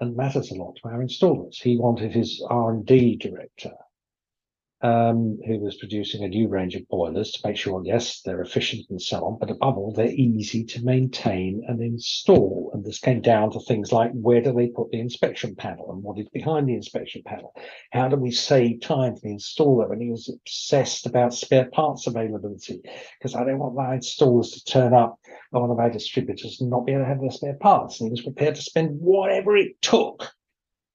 and 0.00 0.16
matters 0.16 0.50
a 0.50 0.54
lot 0.54 0.76
to 0.76 0.88
our 0.88 1.02
installers. 1.02 1.60
He 1.62 1.78
wanted 1.78 2.12
his 2.12 2.42
R&D 2.48 3.16
director 3.16 3.72
um, 4.86 5.38
who 5.44 5.58
was 5.58 5.76
producing 5.76 6.22
a 6.22 6.28
new 6.28 6.46
range 6.46 6.76
of 6.76 6.86
boilers 6.88 7.32
to 7.32 7.48
make 7.48 7.56
sure, 7.56 7.82
yes, 7.84 8.20
they're 8.20 8.40
efficient 8.40 8.86
and 8.88 9.02
so 9.02 9.24
on, 9.24 9.36
but 9.40 9.50
above 9.50 9.76
all, 9.76 9.92
they're 9.92 10.06
easy 10.06 10.62
to 10.64 10.84
maintain 10.84 11.64
and 11.66 11.80
install. 11.80 12.70
And 12.72 12.84
this 12.84 13.00
came 13.00 13.20
down 13.20 13.50
to 13.52 13.60
things 13.60 13.90
like 13.90 14.12
where 14.12 14.40
do 14.40 14.52
they 14.52 14.68
put 14.68 14.92
the 14.92 15.00
inspection 15.00 15.56
panel 15.56 15.90
and 15.90 16.04
what 16.04 16.20
is 16.20 16.28
behind 16.28 16.68
the 16.68 16.74
inspection 16.74 17.22
panel? 17.26 17.52
How 17.90 18.08
do 18.08 18.16
we 18.16 18.30
save 18.30 18.80
time 18.80 19.16
for 19.16 19.22
the 19.22 19.34
installer? 19.34 19.90
And 19.90 20.00
he 20.00 20.10
was 20.10 20.28
obsessed 20.28 21.06
about 21.06 21.34
spare 21.34 21.68
parts 21.70 22.06
availability 22.06 22.80
because 23.18 23.34
I 23.34 23.44
don't 23.44 23.58
want 23.58 23.74
my 23.74 23.96
installers 23.96 24.52
to 24.54 24.64
turn 24.64 24.94
up 24.94 25.18
on 25.52 25.62
one 25.62 25.70
of 25.70 25.80
our 25.80 25.90
distributors 25.90 26.60
and 26.60 26.70
not 26.70 26.86
be 26.86 26.92
able 26.92 27.02
to 27.02 27.08
have 27.08 27.20
their 27.20 27.30
spare 27.32 27.56
parts. 27.60 28.00
And 28.00 28.06
he 28.06 28.12
was 28.12 28.22
prepared 28.22 28.54
to 28.54 28.62
spend 28.62 29.00
whatever 29.00 29.56
it 29.56 29.82
took 29.82 30.32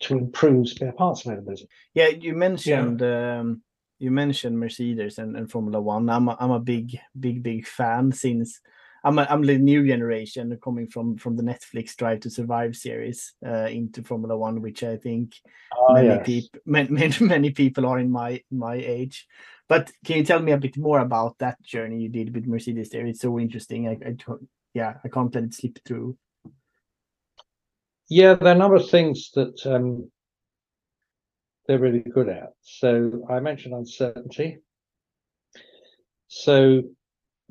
to 0.01 0.17
improve 0.17 0.69
spare 0.69 0.93
parts 0.93 1.25
availability. 1.25 1.67
Yeah, 1.93 2.07
you 2.07 2.33
mentioned 2.35 3.01
yeah. 3.01 3.39
Um, 3.39 3.61
you 4.01 4.09
mentioned 4.09 4.59
Mercedes 4.59 5.19
and, 5.19 5.37
and 5.37 5.49
Formula 5.49 5.79
One. 5.79 6.09
I'm 6.09 6.27
a, 6.27 6.35
I'm 6.39 6.49
a 6.49 6.59
big, 6.59 6.97
big, 7.19 7.43
big 7.43 7.67
fan 7.67 8.11
since 8.11 8.59
I'm 9.03 9.19
a, 9.19 9.27
I'm 9.29 9.43
the 9.43 9.59
new 9.59 9.85
generation 9.85 10.57
coming 10.63 10.87
from 10.87 11.17
from 11.17 11.35
the 11.35 11.43
Netflix 11.43 11.95
Drive 11.95 12.21
to 12.21 12.29
Survive 12.29 12.75
series 12.75 13.33
uh, 13.45 13.67
into 13.69 14.01
Formula 14.01 14.35
One, 14.35 14.59
which 14.61 14.83
I 14.83 14.97
think 14.97 15.35
oh, 15.77 15.93
many 15.93 16.07
yes. 16.07 16.25
people 16.25 16.59
many, 16.65 16.89
many 16.91 17.15
many 17.19 17.51
people 17.51 17.85
are 17.85 17.99
in 17.99 18.09
my 18.09 18.41
my 18.49 18.75
age. 18.75 19.27
But 19.67 19.91
can 20.03 20.17
you 20.17 20.23
tell 20.23 20.41
me 20.41 20.51
a 20.51 20.57
bit 20.57 20.77
more 20.77 20.99
about 20.99 21.37
that 21.37 21.61
journey 21.61 22.01
you 22.01 22.09
did 22.09 22.33
with 22.33 22.47
Mercedes 22.47 22.89
there? 22.89 23.05
It's 23.05 23.21
so 23.21 23.39
interesting. 23.39 23.87
I, 23.87 23.97
I 24.03 24.15
yeah, 24.73 24.95
I 25.03 25.09
can't 25.09 25.33
let 25.33 25.43
it 25.43 25.53
slip 25.53 25.77
through. 25.85 26.17
Yeah, 28.09 28.33
there 28.33 28.49
are 28.49 28.55
a 28.55 28.57
number 28.57 28.75
of 28.75 28.89
things 28.89 29.29
that 29.35 29.65
um, 29.65 30.09
they're 31.67 31.79
really 31.79 31.99
good 31.99 32.29
at. 32.29 32.49
So 32.61 33.25
I 33.29 33.39
mentioned 33.39 33.73
uncertainty. 33.73 34.59
So 36.27 36.83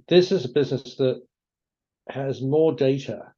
this 0.09 0.33
is 0.33 0.45
a 0.45 0.49
business 0.49 0.97
that 0.97 1.23
has 2.09 2.43
more 2.43 2.75
data 2.75 3.33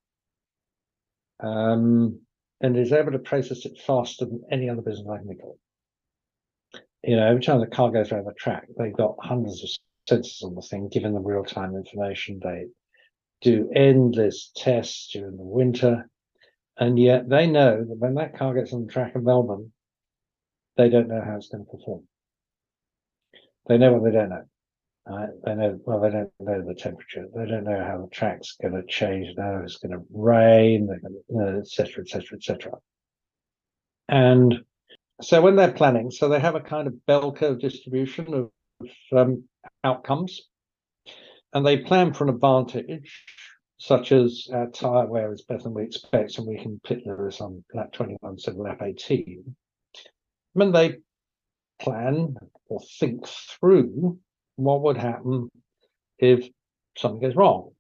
um, 1.41 2.21
and 2.61 2.77
is 2.77 2.93
able 2.93 3.13
to 3.13 3.19
process 3.19 3.67
it 3.67 3.79
faster 3.85 4.25
than 4.25 4.43
any 4.51 4.71
other 4.71 4.83
business 4.83 5.09
I 5.13 5.19
can 5.19 5.29
think 5.29 5.41
of. 5.43 6.83
You 7.03 7.17
know, 7.17 7.27
every 7.27 7.43
time 7.43 7.61
the 7.61 7.67
car 7.67 7.91
goes 7.91 8.13
around 8.13 8.27
the 8.27 8.33
track, 8.35 8.69
they've 8.79 8.97
got 8.97 9.17
hundreds 9.21 9.63
of 9.65 9.71
sensors 10.09 10.45
on 10.45 10.55
the 10.55 10.63
thing, 10.63 10.89
giving 10.89 11.15
them 11.15 11.27
real-time 11.27 11.75
information. 11.75 12.41
They 12.43 12.67
do 13.41 13.69
endless 13.75 14.53
tests 14.57 15.11
during 15.13 15.37
the 15.37 15.43
winter, 15.43 16.09
and 16.79 16.99
yet 16.99 17.29
they 17.29 17.49
know 17.49 17.79
that 17.79 17.99
when 17.99 18.15
that 18.15 18.39
car 18.39 18.55
gets 18.55 18.73
on 18.73 18.87
the 18.87 18.93
track 18.93 19.17
in 19.17 19.25
Melbourne, 19.25 19.73
they 20.77 20.89
don't 20.89 21.09
know 21.09 21.23
how 21.25 21.37
it's 21.37 21.49
going 21.49 21.65
to 21.65 21.71
perform. 21.71 22.05
They 23.69 23.79
know 23.79 23.93
what 23.93 24.05
they 24.05 24.17
don't 24.17 24.31
know. 24.31 24.45
They 25.45 25.55
know 25.55 25.81
well. 25.85 26.01
They 26.01 26.11
don't 26.11 26.33
know 26.39 26.65
the 26.65 26.75
temperature. 26.75 27.27
They 27.35 27.47
don't 27.47 27.65
know 27.65 27.85
how 27.85 28.01
the 28.01 28.09
track's 28.11 28.57
going 28.61 28.75
to 28.75 28.85
change. 28.87 29.35
Now 29.37 29.61
it's 29.63 29.79
going 29.79 29.93
to 29.93 30.05
rain, 30.13 30.89
etc., 31.59 32.05
etc., 32.05 32.37
etc. 32.37 32.73
And 34.09 34.65
so 35.21 35.41
when 35.41 35.57
they're 35.57 35.73
planning, 35.73 36.11
so 36.11 36.29
they 36.29 36.41
have 36.41 36.55
a 36.55 36.61
kind 36.61 36.87
of 36.87 37.05
bell 37.07 37.33
curve 37.33 37.61
distribution 37.61 38.33
of 38.35 38.51
um, 39.17 39.45
outcomes, 39.85 40.41
and 41.53 41.67
they 41.67 41.79
plan 41.79 42.13
for 42.13 42.25
an 42.25 42.35
advantage, 42.35 43.25
such 43.79 44.13
as 44.13 44.49
our 44.53 44.69
tire 44.71 45.07
wear 45.07 45.33
is 45.33 45.43
better 45.43 45.65
than 45.65 45.75
we 45.75 45.85
expect, 45.85 46.39
and 46.39 46.47
we 46.47 46.59
can 46.59 46.81
pit 46.85 47.03
Lewis 47.05 47.41
on 47.41 47.65
lap 47.75 47.93
21 47.93 48.33
instead 48.33 48.53
of 48.53 48.59
lap 48.59 48.83
18 48.83 49.55
when 50.53 50.73
they 50.73 50.97
plan 51.81 52.37
or 52.69 52.81
think 52.99 53.27
through 53.27 54.19
what 54.57 54.83
would 54.83 54.97
happen 54.97 55.51
if 56.19 56.47
something 56.97 57.21
goes 57.21 57.37
wrong. 57.37 57.71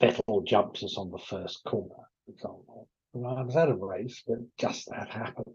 Vettel 0.00 0.46
jumps 0.46 0.82
us 0.82 0.96
on 0.96 1.10
the 1.10 1.18
first 1.18 1.62
corner, 1.64 1.94
for 2.24 2.32
example. 2.32 2.88
And 3.14 3.26
I 3.26 3.42
was 3.42 3.56
at 3.56 3.68
a 3.68 3.74
race 3.74 4.22
where 4.24 4.40
just 4.58 4.88
that 4.90 5.10
happened. 5.10 5.54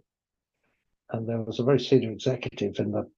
And 1.09 1.27
there 1.27 1.41
was 1.41 1.59
a 1.59 1.63
very 1.63 1.79
senior 1.79 2.11
executive 2.11 2.79
in 2.79 2.91
the 2.91 3.09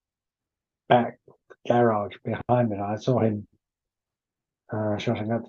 back 0.88 1.20
garage 1.68 2.16
behind 2.24 2.70
me. 2.70 2.78
And 2.78 2.86
I 2.86 2.96
saw 2.96 3.20
him 3.20 3.48
uh, 4.72 4.98
shouting 4.98 5.32
out, 5.32 5.48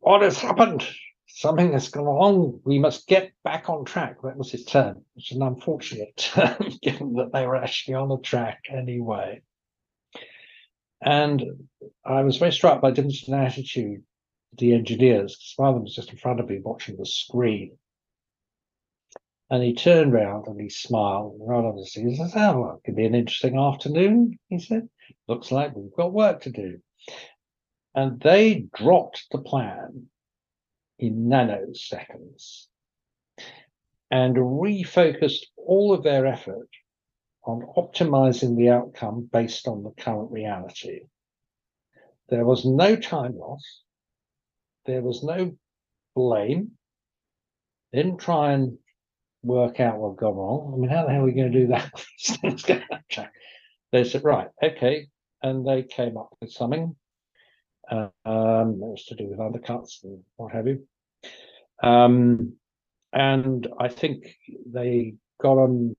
What 0.00 0.22
has 0.22 0.38
happened? 0.38 0.86
Something 1.28 1.72
has 1.72 1.88
gone 1.88 2.04
wrong. 2.04 2.60
We 2.64 2.78
must 2.78 3.06
get 3.06 3.32
back 3.44 3.68
on 3.68 3.84
track. 3.84 4.16
That 4.22 4.36
was 4.36 4.50
his 4.50 4.64
turn, 4.64 5.02
which 5.14 5.30
is 5.30 5.36
an 5.36 5.42
unfortunate 5.42 6.16
turn, 6.16 6.72
given 6.82 7.14
that 7.14 7.32
they 7.32 7.46
were 7.46 7.56
actually 7.56 7.94
on 7.94 8.08
the 8.08 8.18
track 8.18 8.64
anyway. 8.70 9.42
And 11.00 11.44
I 12.04 12.22
was 12.22 12.38
very 12.38 12.52
struck 12.52 12.80
by 12.80 12.90
the 12.90 13.02
attitude 13.32 14.02
the 14.56 14.72
engineers, 14.72 15.36
because 15.36 15.54
one 15.56 15.68
of 15.68 15.74
them 15.74 15.84
was 15.84 15.94
just 15.94 16.10
in 16.10 16.16
front 16.16 16.40
of 16.40 16.48
me 16.48 16.58
watching 16.58 16.96
the 16.96 17.06
screen. 17.06 17.76
And 19.50 19.62
he 19.62 19.74
turned 19.74 20.12
round 20.12 20.46
and 20.46 20.60
he 20.60 20.68
smiled 20.68 21.36
right 21.40 21.58
on 21.58 21.66
obviously. 21.66 22.04
He 22.04 22.16
says, 22.16 22.32
Oh, 22.34 22.60
well, 22.60 22.76
it 22.76 22.86
could 22.86 22.96
be 22.96 23.06
an 23.06 23.14
interesting 23.14 23.58
afternoon, 23.58 24.38
he 24.48 24.58
said. 24.58 24.88
Looks 25.26 25.52
like 25.52 25.74
we've 25.74 25.94
got 25.94 26.12
work 26.12 26.42
to 26.42 26.50
do. 26.50 26.80
And 27.94 28.20
they 28.20 28.66
dropped 28.74 29.26
the 29.30 29.38
plan 29.38 30.08
in 30.98 31.28
nanoseconds 31.28 32.66
and 34.10 34.36
refocused 34.36 35.46
all 35.56 35.92
of 35.92 36.02
their 36.02 36.26
effort 36.26 36.68
on 37.44 37.66
optimizing 37.76 38.56
the 38.56 38.70
outcome 38.70 39.28
based 39.32 39.68
on 39.68 39.82
the 39.82 40.02
current 40.02 40.30
reality. 40.30 41.00
There 42.28 42.44
was 42.44 42.64
no 42.64 42.96
time 42.96 43.36
loss. 43.38 43.82
There 44.86 45.02
was 45.02 45.22
no 45.22 45.56
blame. 46.14 46.72
They 47.92 48.02
didn't 48.02 48.20
try 48.20 48.52
and 48.52 48.78
work 49.42 49.80
out 49.80 49.98
what 49.98 50.16
gone 50.16 50.36
wrong. 50.36 50.72
I 50.74 50.76
mean, 50.78 50.90
how 50.90 51.06
the 51.06 51.12
hell 51.12 51.22
are 51.22 51.24
we 51.24 51.32
going 51.32 51.52
to 51.52 51.60
do 51.60 51.66
that? 51.68 53.30
they 53.92 54.04
said, 54.04 54.24
right, 54.24 54.48
okay. 54.62 55.06
And 55.42 55.66
they 55.66 55.84
came 55.84 56.16
up 56.16 56.34
with 56.40 56.50
something 56.50 56.96
um, 57.90 58.12
it 58.24 58.90
was 58.92 59.04
to 59.06 59.14
do 59.14 59.26
with 59.28 59.38
undercuts 59.38 60.04
and 60.04 60.22
what 60.36 60.52
have 60.52 60.66
you. 60.66 60.86
Um, 61.82 62.54
and 63.12 63.66
I 63.78 63.88
think 63.88 64.36
they 64.66 65.14
got 65.40 65.58
on. 65.58 65.96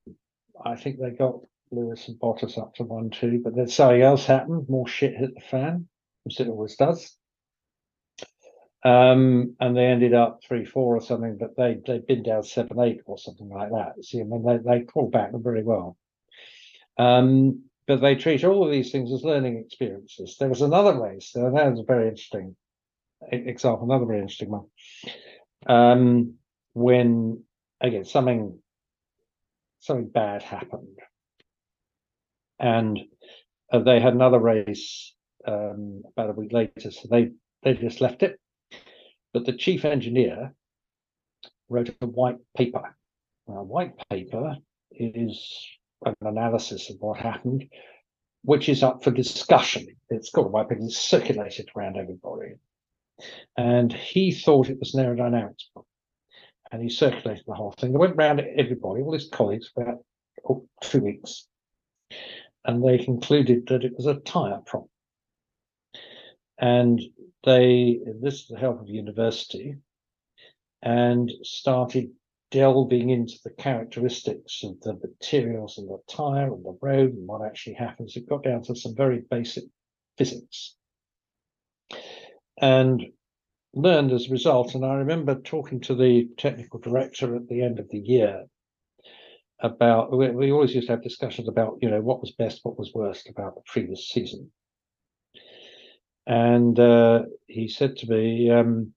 I 0.64 0.76
think 0.76 1.00
they 1.00 1.12
got 1.12 1.40
Lewis 1.72 2.08
and 2.08 2.20
Bottas 2.20 2.58
up 2.58 2.76
to 2.76 2.84
one 2.84 3.10
two, 3.10 3.42
but 3.44 3.56
then 3.56 3.68
something 3.68 4.02
else 4.02 4.26
happened. 4.26 4.70
More 4.70 4.88
shit 4.88 5.16
hit 5.16 5.34
the 5.36 5.42
fan, 5.42 5.88
as 6.28 6.40
it 6.40 6.48
always 6.48 6.76
does. 6.76 7.16
Um, 8.84 9.56
and 9.60 9.76
they 9.76 9.86
ended 9.86 10.14
up 10.14 10.42
three 10.48 10.66
four 10.66 10.96
or 10.96 11.02
something, 11.02 11.38
but 11.38 11.58
they 11.58 11.80
they'd 11.86 12.06
been 12.06 12.24
down 12.24 12.44
seven 12.44 12.80
eight 12.80 13.02
or 13.06 13.18
something 13.18 13.50
like 13.50 13.72
that. 13.72 14.04
See, 14.04 14.22
I 14.22 14.24
mean 14.24 14.44
they 14.46 14.58
they 14.58 14.84
pulled 14.84 15.12
back 15.12 15.32
them 15.32 15.44
very 15.44 15.64
well. 15.64 15.98
Um, 16.98 17.64
but 17.90 18.02
they 18.02 18.14
treat 18.14 18.44
all 18.44 18.64
of 18.64 18.72
these 18.72 18.92
things 18.92 19.12
as 19.12 19.24
learning 19.24 19.58
experiences. 19.58 20.38
There 20.40 20.48
was 20.48 20.62
another 20.62 21.02
race, 21.02 21.32
that 21.34 21.52
was 21.52 21.80
a 21.80 21.84
very 21.84 22.08
interesting 22.08 22.56
example, 23.32 23.86
another 23.86 24.06
very 24.06 24.20
interesting 24.20 24.52
one. 24.52 24.66
Um, 25.66 26.36
when 26.74 27.44
again 27.82 28.06
something 28.06 28.60
something 29.80 30.08
bad 30.08 30.44
happened, 30.44 31.00
and 32.60 33.00
uh, 33.74 33.80
they 33.80 34.00
had 34.00 34.14
another 34.14 34.40
race 34.40 35.16
um, 35.48 36.04
about 36.16 36.30
a 36.30 36.34
week 36.34 36.54
later, 36.54 36.92
so 36.92 37.08
they 37.10 37.32
they 37.64 37.74
just 37.74 38.02
left 38.02 38.22
it. 38.22 38.40
But 39.34 39.48
the 39.48 39.54
chief 39.54 39.84
engineer 39.84 40.54
wrote 41.70 41.90
a 42.02 42.06
white 42.06 42.38
paper. 42.56 42.96
Now, 43.48 43.64
white 43.64 43.94
paper 44.12 44.58
is 44.92 45.79
an 46.06 46.16
analysis 46.22 46.90
of 46.90 46.98
what 47.00 47.20
happened, 47.20 47.66
which 48.44 48.70
is 48.70 48.84
up 48.84 49.04
for 49.04 49.12
discussion. 49.12 49.88
It's 50.10 50.32
called 50.32 50.54
paper. 50.54 50.82
It's 50.82 50.98
circulated 50.98 51.70
around 51.76 51.98
everybody. 51.98 52.54
And 53.58 53.92
he 53.92 54.32
thought 54.32 54.70
it 54.70 54.80
was 54.80 54.96
an 54.96 55.06
aerodynamics 55.06 55.66
book. 55.76 55.86
And 56.72 56.82
he 56.82 56.90
circulated 56.90 57.44
the 57.48 57.54
whole 57.54 57.72
thing. 57.72 57.92
They 57.92 57.98
went 57.98 58.16
round 58.16 58.42
everybody, 58.42 59.02
all 59.02 59.14
his 59.14 59.30
colleagues, 59.32 59.70
for 59.74 59.84
about 59.84 60.06
oh, 60.48 60.68
two 60.82 61.02
weeks. 61.02 61.48
And 62.66 62.84
they 62.84 62.98
concluded 62.98 63.68
that 63.68 63.84
it 63.84 63.94
was 63.98 64.06
a 64.06 64.16
tyre 64.16 64.62
problem. 64.66 64.90
and 66.60 67.02
they 67.44 68.00
this 68.22 68.42
is 68.42 68.48
the 68.48 68.58
help 68.58 68.82
of 68.82 68.88
the 68.88 68.94
university 68.94 69.76
and 70.82 71.32
started 71.44 72.10
delving 72.52 73.10
into 73.10 73.36
the 73.44 73.52
characteristics 73.52 74.64
of 74.64 74.80
the 74.82 74.94
materials 74.96 75.78
and 75.78 75.88
the 75.88 76.00
tire 76.08 76.52
and 76.54 76.66
the 76.66 76.78
road 76.82 77.14
and 77.14 77.28
what 77.28 77.46
actually 77.46 77.76
happens. 77.76 78.16
It 78.16 78.28
got 78.28 78.44
down 78.44 78.64
to 78.64 78.76
some 78.76 78.96
very 78.96 79.24
basic 79.30 79.66
physics 80.18 80.76
and 82.60 83.06
learned 83.74 84.12
as 84.12 84.28
a 84.28 84.32
result. 84.32 84.76
And 84.76 84.86
I 84.86 84.96
remember 84.96 85.36
talking 85.36 85.80
to 85.82 85.96
the 85.96 86.28
technical 86.38 86.80
director 86.80 87.36
at 87.36 87.48
the 87.48 87.62
end 87.62 87.80
of 87.80 87.90
the 87.90 88.00
year 88.00 88.46
about 89.62 90.16
we, 90.16 90.30
we 90.30 90.52
always 90.52 90.74
used 90.74 90.88
to 90.88 90.94
have 90.94 91.04
discussions 91.04 91.50
about 91.50 91.80
you 91.82 91.90
know 91.90 92.02
what 92.02 92.22
was 92.22 92.32
best, 92.32 92.62
what 92.64 92.80
was 92.80 92.94
worst 92.94 93.30
about 93.30 93.56
the 93.56 93.62
previous 93.66 94.08
season. 94.08 94.52
And 96.26 96.80
uh, 96.80 97.24
he 97.48 97.68
said 97.68 97.98
to 97.98 98.08
me, 98.08 98.50
um, 98.52 98.94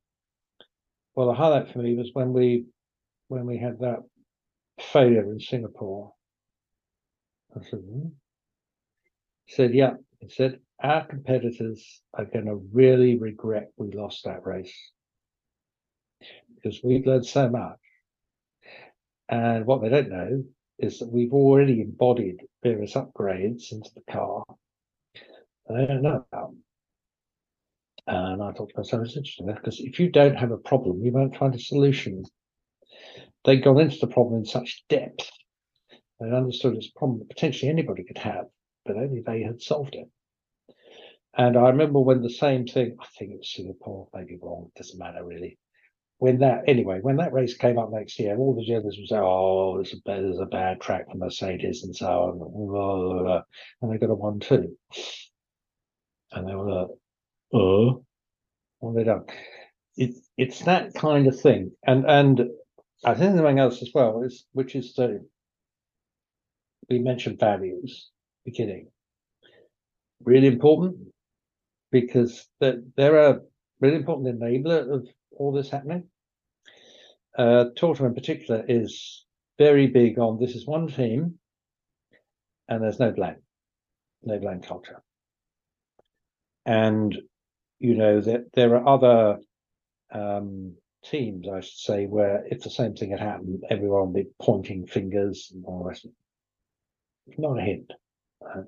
"Well, 1.14 1.28
the 1.28 1.34
highlight 1.34 1.72
for 1.72 1.78
me 1.80 1.96
was 1.96 2.10
when 2.12 2.32
we 2.32 2.66
when 3.32 3.46
we 3.46 3.56
had 3.56 3.78
that 3.78 4.00
failure 4.78 5.32
in 5.32 5.40
Singapore." 5.40 6.12
I 7.56 7.64
said, 7.64 7.80
hmm? 7.80 8.08
He 9.46 9.54
said, 9.54 9.74
"Yeah." 9.74 9.94
He 10.20 10.28
said, 10.28 10.60
"Our 10.78 11.06
competitors 11.06 12.02
are 12.12 12.26
going 12.26 12.44
to 12.44 12.56
really 12.72 13.16
regret 13.16 13.72
we 13.76 13.90
lost 13.90 14.24
that 14.24 14.44
race 14.44 14.76
because 16.54 16.82
we've 16.84 17.06
learned 17.06 17.26
so 17.26 17.48
much." 17.48 17.80
And 19.28 19.64
what 19.66 19.80
they 19.80 19.88
don't 19.88 20.10
know 20.10 20.44
is 20.78 20.98
that 20.98 21.10
we've 21.10 21.32
already 21.32 21.80
embodied 21.80 22.46
various 22.62 22.94
upgrades 22.94 23.72
into 23.72 23.90
the 23.94 24.12
car. 24.12 24.44
They 25.68 25.86
don't 25.86 26.02
know 26.02 26.26
about. 26.30 26.54
And 28.06 28.42
I 28.42 28.52
thought 28.52 28.70
to 28.70 28.78
myself, 28.78 29.06
it's 29.06 29.16
interesting 29.16 29.46
because 29.46 29.80
if 29.80 29.98
you 29.98 30.10
don't 30.10 30.36
have 30.36 30.50
a 30.50 30.58
problem, 30.58 31.02
you 31.02 31.12
won't 31.12 31.36
find 31.36 31.54
a 31.54 31.58
solution. 31.58 32.24
They 33.44 33.56
got 33.56 33.78
into 33.78 33.98
the 33.98 34.06
problem 34.06 34.40
in 34.40 34.44
such 34.44 34.84
depth. 34.88 35.30
They 36.20 36.30
understood 36.30 36.76
it's 36.76 36.88
a 36.88 36.98
problem 36.98 37.18
that 37.20 37.28
potentially 37.28 37.70
anybody 37.70 38.04
could 38.04 38.18
have, 38.18 38.46
but 38.84 38.96
only 38.96 39.22
they 39.22 39.42
had 39.42 39.60
solved 39.60 39.94
it. 39.94 40.08
And 41.36 41.56
I 41.56 41.70
remember 41.70 42.00
when 42.00 42.22
the 42.22 42.30
same 42.30 42.66
thing, 42.66 42.96
I 43.00 43.06
think 43.18 43.32
it 43.32 43.38
was 43.38 43.52
Singapore, 43.52 44.08
maybe 44.14 44.38
wrong, 44.40 44.70
doesn't 44.76 44.98
matter 44.98 45.24
really 45.24 45.58
when 46.22 46.38
that 46.38 46.62
anyway, 46.68 47.00
when 47.00 47.16
that 47.16 47.32
race 47.32 47.56
came 47.56 47.80
up 47.80 47.90
next 47.90 48.16
year, 48.20 48.36
all 48.38 48.54
the 48.54 48.64
journalists 48.64 49.00
would 49.00 49.08
say, 49.08 49.18
"Oh, 49.18 49.74
there's 49.74 49.92
a 49.92 49.96
there's 50.06 50.38
a 50.38 50.46
bad 50.46 50.80
track 50.80 51.10
for 51.10 51.16
Mercedes 51.16 51.82
and 51.82 51.96
so 51.96 52.06
on," 52.06 52.38
blah, 52.38 52.48
blah, 52.48 53.22
blah. 53.24 53.42
and 53.82 53.92
they 53.92 53.98
got 53.98 54.12
a 54.12 54.14
one 54.14 54.38
two, 54.38 54.78
and 56.30 56.48
they 56.48 56.54
were 56.54 56.70
like, 56.70 56.88
"Oh, 57.52 58.04
well 58.80 58.92
they 58.92 59.02
don't." 59.02 59.28
It's 59.96 60.20
it's 60.36 60.60
that 60.60 60.94
kind 60.94 61.26
of 61.26 61.40
thing, 61.40 61.72
and 61.84 62.08
and 62.08 62.50
I 63.04 63.14
think 63.14 63.36
something 63.36 63.58
else 63.58 63.82
as 63.82 63.90
well 63.94 64.22
is 64.22 64.46
which 64.52 64.74
is 64.74 64.94
the 64.94 65.26
we 66.88 66.98
mentioned 66.98 67.38
values 67.38 68.10
beginning, 68.44 68.88
really 70.24 70.48
important 70.48 70.96
because 71.90 72.48
that 72.60 72.76
they're 72.96 73.30
a 73.30 73.40
really 73.80 73.96
important 73.96 74.40
enabler 74.40 74.92
of 74.92 75.08
all 75.32 75.52
this 75.52 75.70
happening 75.70 76.08
uh, 77.38 77.64
in 77.80 78.14
particular 78.14 78.64
is 78.68 79.24
very 79.58 79.86
big 79.86 80.18
on 80.18 80.38
this 80.38 80.54
is 80.54 80.66
one 80.66 80.88
team 80.88 81.38
and 82.68 82.82
there's 82.82 83.00
no 83.00 83.12
blame, 83.12 83.36
no 84.22 84.38
blame 84.38 84.60
culture. 84.60 85.02
And, 86.64 87.16
you 87.78 87.96
know, 87.96 88.20
that 88.20 88.52
there 88.54 88.76
are 88.76 88.88
other 88.88 89.38
um, 90.12 90.76
teams, 91.04 91.48
I 91.48 91.60
should 91.60 91.78
say, 91.78 92.06
where 92.06 92.44
if 92.50 92.62
the 92.62 92.70
same 92.70 92.94
thing 92.94 93.10
had 93.10 93.20
happened, 93.20 93.64
everyone 93.68 94.12
would 94.12 94.24
be 94.24 94.30
pointing 94.40 94.86
fingers 94.86 95.50
and 95.54 95.64
all 95.64 95.84
rest. 95.84 96.06
Not 97.38 97.58
a 97.58 97.62
hint. 97.62 97.92
Right? 98.40 98.64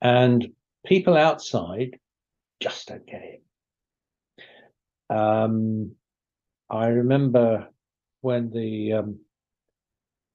And 0.00 0.52
people 0.84 1.16
outside 1.16 1.98
just 2.60 2.88
don't 2.88 3.06
get 3.06 3.22
it. 3.22 3.42
Um, 5.10 5.92
I 6.70 6.86
remember 6.86 7.68
when 8.20 8.50
the 8.50 8.92
um, 8.94 9.18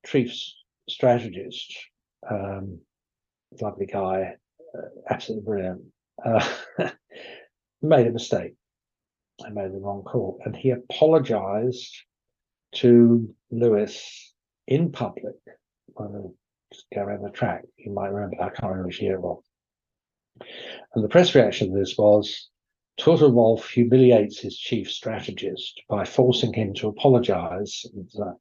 chief 0.06 0.32
strategist, 0.88 1.76
um, 2.30 2.80
lovely 3.62 3.88
guy, 3.88 4.36
uh, 4.78 4.82
absolutely 5.10 5.46
brilliant, 5.46 5.82
uh, 6.24 6.48
made 7.82 8.08
a 8.08 8.12
mistake. 8.12 8.54
I 9.46 9.50
made 9.50 9.72
the 9.72 9.80
wrong 9.80 10.04
call, 10.04 10.40
and 10.46 10.56
he 10.56 10.72
apologized 10.72 11.96
to 12.76 13.34
Lewis 13.52 14.34
in 14.68 14.92
public 14.92 15.36
when 15.94 16.34
just 16.72 16.86
go 16.94 17.02
around 17.02 17.24
the 17.24 17.32
track. 17.32 17.64
You 17.78 17.92
might 17.92 18.10
remember, 18.10 18.38
I 18.42 18.50
can't 18.50 18.64
remember 18.64 18.88
which 18.88 19.02
year 19.02 19.16
it 19.16 19.22
was. 19.22 19.42
And 20.94 21.04
the 21.04 21.10
press 21.10 21.34
reaction 21.36 21.72
to 21.72 21.80
this 21.80 21.98
was 21.98 22.50
Toto 22.98 23.30
Wolff 23.30 23.70
humiliates 23.70 24.40
his 24.40 24.58
chief 24.58 24.92
strategist 24.92 25.82
by 25.88 26.04
forcing 26.06 26.54
him 26.54 26.74
to 26.76 26.90
apologize, 26.90 27.86
uh, 28.22 28.32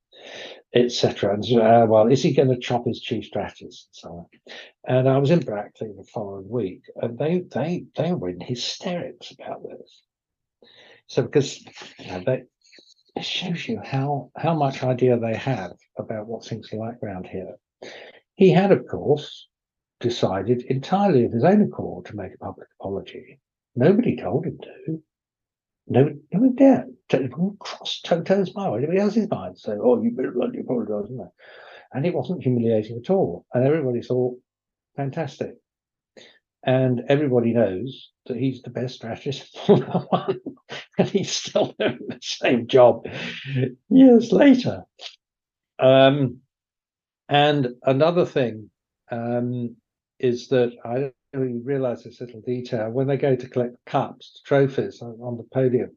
etc. 0.75 1.35
And 1.35 1.45
uh, 1.61 1.87
well, 1.89 2.09
is 2.09 2.23
he 2.23 2.35
going 2.35 2.49
to 2.49 2.59
chop 2.59 2.87
his 2.87 3.01
chief 3.01 3.25
strategist 3.25 3.89
and 3.89 3.97
so 3.97 4.09
on? 4.09 4.27
And 4.87 5.09
I 5.09 5.19
was 5.19 5.31
in 5.31 5.41
Brackley 5.41 5.93
the 5.97 6.05
following 6.13 6.49
week, 6.49 6.83
and 6.97 7.17
they 7.19 7.45
they 7.51 7.85
they 7.97 8.13
were 8.13 8.31
in 8.31 8.41
hysterics 8.41 9.31
about 9.31 9.63
this. 9.63 10.03
So 11.07 11.23
because 11.23 11.65
you 11.99 12.11
know, 12.11 12.23
they, 12.25 12.43
it 13.17 13.25
shows 13.25 13.67
you 13.67 13.81
how 13.85 14.31
how 14.37 14.55
much 14.55 14.83
idea 14.83 15.19
they 15.19 15.37
have 15.37 15.73
about 15.99 16.27
what 16.27 16.45
things 16.45 16.73
are 16.73 16.77
like 16.77 17.03
around 17.03 17.27
here. 17.27 17.55
He 18.35 18.51
had, 18.51 18.71
of 18.73 18.87
course, 18.87 19.49
decided 20.01 20.63
entirely 20.63 21.25
of 21.25 21.33
his 21.33 21.45
own 21.45 21.63
accord 21.63 22.07
to 22.07 22.17
make 22.17 22.35
a 22.35 22.39
public 22.39 22.69
apology 22.81 23.41
Nobody 23.79 24.17
told 24.17 24.45
him 24.45 24.59
to. 24.63 25.03
No, 25.87 26.09
no 26.33 26.41
one 26.41 26.57
dared. 26.57 26.89
Cross 27.61 28.01
Toto's 28.05 28.53
mind, 28.53 28.79
anybody 28.79 28.99
else's 28.99 29.31
mind. 29.31 29.57
So, 29.57 29.79
oh, 29.81 30.03
you 30.03 30.11
better 30.11 30.33
you 30.53 30.63
apologise, 30.63 31.11
isn't? 31.13 31.31
And 31.93 32.05
it 32.05 32.13
wasn't 32.13 32.43
humiliating 32.43 33.01
at 33.03 33.09
all. 33.09 33.47
And 33.55 33.65
everybody 33.65 34.03
thought, 34.03 34.37
fantastic. 34.97 35.55
And 36.69 37.05
everybody 37.09 37.55
knows 37.55 38.11
that 38.27 38.37
he's 38.37 38.61
the 38.61 38.69
best 38.69 38.97
strategist 38.97 39.57
in 39.57 39.63
Formula 39.63 40.07
One. 40.11 40.41
and 40.99 41.09
he's 41.09 41.33
still 41.33 41.75
doing 41.79 42.01
the 42.07 42.19
same 42.21 42.67
job 42.67 43.07
years 43.89 44.33
later. 44.33 44.83
Um, 45.79 46.41
and 47.27 47.69
another 47.83 48.27
thing 48.27 48.69
um, 49.11 49.77
is 50.19 50.49
that 50.49 50.73
I 50.85 51.13
you 51.33 51.63
realize 51.65 52.05
this 52.05 52.21
little 52.21 52.43
detail 52.43 52.91
when 52.91 53.07
they 53.07 53.17
go 53.17 53.35
to 53.35 53.49
collect 53.49 53.77
cups, 53.87 54.43
trophies 54.45 55.01
on, 55.01 55.19
on 55.23 55.39
the 55.39 55.45
podium. 55.45 55.97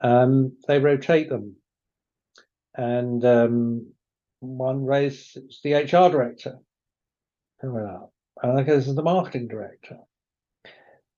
Um, 0.00 0.56
they 0.66 0.80
rotate 0.80 1.28
them, 1.28 1.54
and 2.74 3.24
um, 3.24 3.92
one 4.40 4.84
race 4.84 5.36
it's 5.36 5.60
the 5.62 5.74
HR 5.74 6.10
director 6.10 6.58
who 7.60 7.72
went 7.72 7.86
up, 7.86 8.12
and 8.42 8.58
I 8.58 8.62
guess 8.62 8.86
the 8.86 9.02
marketing 9.02 9.48
director. 9.48 9.98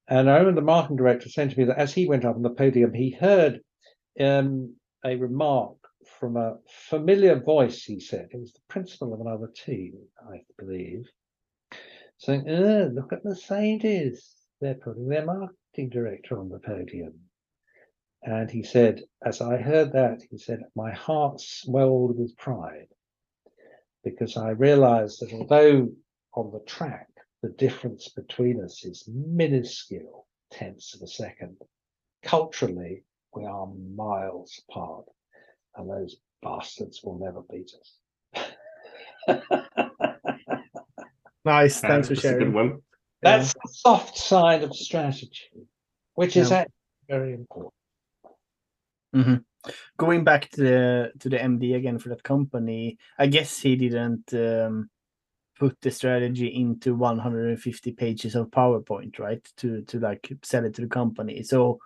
And 0.08 0.28
I 0.28 0.38
remember 0.38 0.60
the 0.60 0.66
marketing 0.66 0.96
director 0.96 1.28
saying 1.28 1.50
to 1.50 1.58
me 1.58 1.64
that 1.66 1.78
as 1.78 1.94
he 1.94 2.06
went 2.06 2.24
up 2.24 2.36
on 2.36 2.42
the 2.42 2.50
podium, 2.50 2.92
he 2.92 3.10
heard 3.10 3.60
um, 4.20 4.74
a 5.04 5.16
remark 5.16 5.76
from 6.18 6.36
a 6.36 6.56
familiar 6.88 7.38
voice. 7.40 7.82
He 7.84 8.00
said 8.00 8.28
it 8.30 8.40
was 8.40 8.52
the 8.52 8.60
principal 8.68 9.14
of 9.14 9.20
another 9.20 9.50
team, 9.54 9.94
I 10.28 10.42
believe 10.58 11.06
saying, 12.22 12.48
oh, 12.48 12.90
look 12.94 13.12
at 13.12 13.22
the 13.24 13.30
Mercedes. 13.30 14.34
They're 14.60 14.74
putting 14.74 15.08
their 15.08 15.24
marketing 15.24 15.88
director 15.90 16.38
on 16.38 16.48
the 16.48 16.60
podium. 16.60 17.14
And 18.22 18.48
he 18.48 18.62
said, 18.62 19.02
as 19.24 19.40
I 19.40 19.56
heard 19.56 19.92
that, 19.92 20.20
he 20.30 20.38
said, 20.38 20.60
my 20.76 20.92
heart 20.92 21.40
swelled 21.40 22.16
with 22.16 22.36
pride 22.36 22.86
because 24.04 24.36
I 24.36 24.50
realized 24.50 25.20
that 25.20 25.32
although 25.32 25.90
on 26.34 26.52
the 26.52 26.60
track, 26.60 27.08
the 27.42 27.50
difference 27.50 28.08
between 28.08 28.62
us 28.62 28.84
is 28.84 29.08
minuscule 29.08 30.26
tenths 30.50 30.94
of 30.94 31.02
a 31.02 31.06
second, 31.06 31.56
culturally, 32.22 33.04
we 33.34 33.44
are 33.44 33.66
miles 33.94 34.60
apart. 34.68 35.04
And 35.76 35.90
those 35.90 36.16
bastards 36.42 37.00
will 37.02 37.18
never 37.18 37.42
beat 37.50 37.72
us. 37.80 37.98
Nice. 41.44 41.80
Thanks 41.80 42.08
for 42.08 42.14
sharing. 42.14 42.38
good 42.38 42.54
one. 42.54 42.82
That's 43.20 43.52
the 43.52 43.68
soft 43.70 44.16
side 44.16 44.62
of 44.62 44.74
strategy, 44.74 45.66
which 46.14 46.36
is 46.36 46.50
actually 46.52 46.72
very 47.08 47.34
important. 47.34 47.74
Mm-hmm. 49.14 49.70
Going 49.96 50.24
back 50.24 50.50
to 50.50 50.60
the 50.60 51.12
to 51.20 51.28
the 51.28 51.36
MD 51.38 51.76
again 51.76 51.98
for 51.98 52.08
that 52.08 52.22
company, 52.22 52.98
I 53.18 53.26
guess 53.26 53.58
he 53.58 53.76
didn't 53.76 54.32
um, 54.34 54.90
put 55.62 55.80
the 55.80 55.92
strategy 55.92 56.48
into 56.48 56.92
150 56.92 57.92
pages 57.92 58.34
of 58.34 58.50
PowerPoint, 58.50 59.20
right? 59.20 59.48
To 59.58 59.82
to 59.82 60.00
like 60.00 60.32
sell 60.42 60.64
it 60.64 60.74
to 60.74 60.82
the 60.82 60.88
company. 60.88 61.44
So 61.44 61.78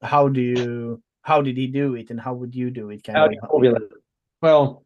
how 0.00 0.26
do 0.26 0.40
you 0.40 1.00
how 1.22 1.40
did 1.40 1.56
he 1.56 1.68
do 1.68 1.94
it 1.94 2.10
and 2.10 2.20
how 2.20 2.34
would 2.34 2.52
you 2.52 2.70
do 2.70 2.90
it? 2.90 3.04
Kind 3.04 3.18
How 3.18 3.26
of? 3.26 3.30
do 3.30 3.36
you 3.36 3.42
formulate 3.48 3.82
it? 3.82 4.02
Well, 4.40 4.84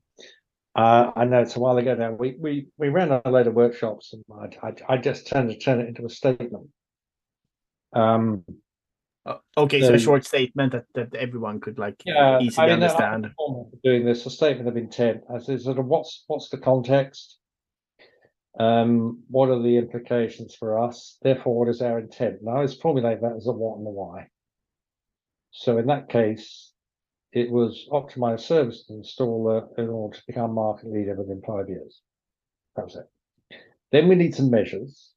uh, 0.75 1.13
I 1.17 1.25
know 1.25 1.41
it's 1.41 1.57
a 1.57 1.61
while 1.61 1.79
ago 1.79 1.95
now. 1.95 2.13
We 2.13 2.37
we 2.39 2.67
we 2.77 2.91
ran 2.91 3.11
a 3.11 3.23
load 3.25 3.47
of 3.47 3.55
workshops, 3.55 4.13
and 4.13 4.23
I 4.31 4.69
I, 4.69 4.71
I 4.93 4.97
just 4.99 5.27
turned 5.27 5.49
to 5.49 5.57
turn 5.57 5.81
it 5.81 5.89
into 5.89 6.05
a 6.05 6.11
statement. 6.11 6.69
Um, 7.95 8.45
Uh, 9.25 9.39
okay, 9.57 9.81
so 9.81 9.95
a 9.95 9.99
short 9.99 10.25
statement 10.25 10.73
that, 10.73 10.85
that 10.95 11.13
everyone 11.17 11.59
could 11.59 11.79
like 11.79 11.97
yeah, 12.05 12.39
easily 12.39 12.67
I 12.67 12.77
mean, 12.77 12.83
understand. 12.85 13.25
the 13.25 13.33
format 13.39 13.73
for 13.73 13.81
doing 13.83 14.05
this, 14.05 14.27
a 14.27 14.31
statement 14.31 14.69
of 14.69 14.77
intent, 14.77 15.25
as 15.35 15.49
is 15.49 15.65
sort 15.65 15.79
of 15.79 15.87
what's 15.87 16.25
what's 16.29 16.51
the 16.51 16.59
context? 16.59 17.39
Um, 18.59 19.23
what 19.29 19.51
are 19.51 19.63
the 19.63 19.77
implications 19.77 20.55
for 20.55 20.83
us? 20.83 21.19
Therefore, 21.23 21.59
what 21.59 21.69
is 21.69 21.83
our 21.83 21.99
intent? 21.99 22.39
Now, 22.43 22.61
let's 22.61 22.75
formulate 22.75 23.21
that 23.21 23.35
as 23.37 23.47
a 23.47 23.53
what 23.53 23.79
and 23.79 23.87
a 23.87 23.91
why. 23.91 24.29
So 25.51 25.79
in 25.79 25.87
that 25.87 26.09
case, 26.09 26.73
it 27.33 27.51
was 27.51 27.87
optimize 27.93 28.41
service 28.41 28.91
installer 28.91 29.69
in 29.79 29.89
order 29.89 30.17
to 30.17 30.23
become 30.27 30.55
market 30.55 30.91
leader 30.91 31.15
within 31.15 31.43
five 31.47 31.69
years. 31.69 32.01
That 32.77 32.87
was 32.87 32.97
it. 32.97 33.59
Then 33.93 34.09
we 34.09 34.15
need 34.15 34.35
some 34.35 34.51
measures. 34.51 35.13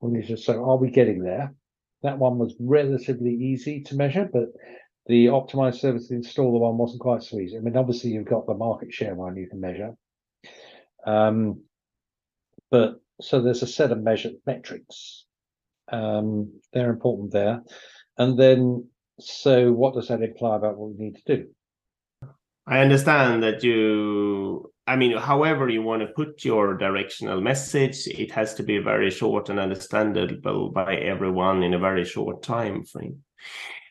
We 0.00 0.12
need 0.12 0.26
to 0.28 0.36
say, 0.36 0.54
are 0.54 0.76
we 0.76 0.90
getting 0.90 1.22
there? 1.22 1.54
That 2.02 2.18
one 2.18 2.38
was 2.38 2.54
relatively 2.60 3.32
easy 3.32 3.82
to 3.84 3.96
measure, 3.96 4.28
but 4.30 4.48
the 5.06 5.26
optimized 5.26 5.80
service 5.80 6.10
installer 6.10 6.60
one 6.60 6.76
wasn't 6.76 7.00
quite 7.00 7.22
so 7.22 7.38
easy. 7.38 7.56
I 7.56 7.60
mean, 7.60 7.76
obviously 7.76 8.10
you've 8.10 8.26
got 8.26 8.46
the 8.46 8.54
market 8.54 8.92
share 8.92 9.14
one 9.14 9.36
you 9.36 9.48
can 9.48 9.60
measure. 9.60 9.94
Um, 11.06 11.62
but 12.74 13.00
so 13.20 13.40
there's 13.40 13.62
a 13.62 13.68
set 13.68 13.92
of 13.92 14.02
measured 14.02 14.34
metrics. 14.46 15.26
Um, 15.92 16.60
they're 16.72 16.90
important 16.90 17.30
there. 17.30 17.62
And 18.18 18.36
then, 18.36 18.88
so 19.20 19.70
what 19.70 19.94
does 19.94 20.08
that 20.08 20.22
imply 20.22 20.56
about 20.56 20.76
what 20.76 20.90
we 20.90 21.04
need 21.04 21.16
to 21.24 21.36
do? 21.36 21.46
I 22.66 22.80
understand 22.80 23.44
that 23.44 23.62
you, 23.62 24.72
I 24.88 24.96
mean, 24.96 25.16
however 25.16 25.68
you 25.68 25.82
want 25.82 26.02
to 26.02 26.08
put 26.08 26.44
your 26.44 26.76
directional 26.76 27.40
message, 27.40 28.08
it 28.08 28.32
has 28.32 28.54
to 28.54 28.64
be 28.64 28.78
very 28.78 29.10
short 29.12 29.50
and 29.50 29.60
understandable 29.60 30.70
by 30.70 30.96
everyone 30.96 31.62
in 31.62 31.74
a 31.74 31.78
very 31.78 32.04
short 32.04 32.42
time 32.42 32.84
frame. 32.84 33.22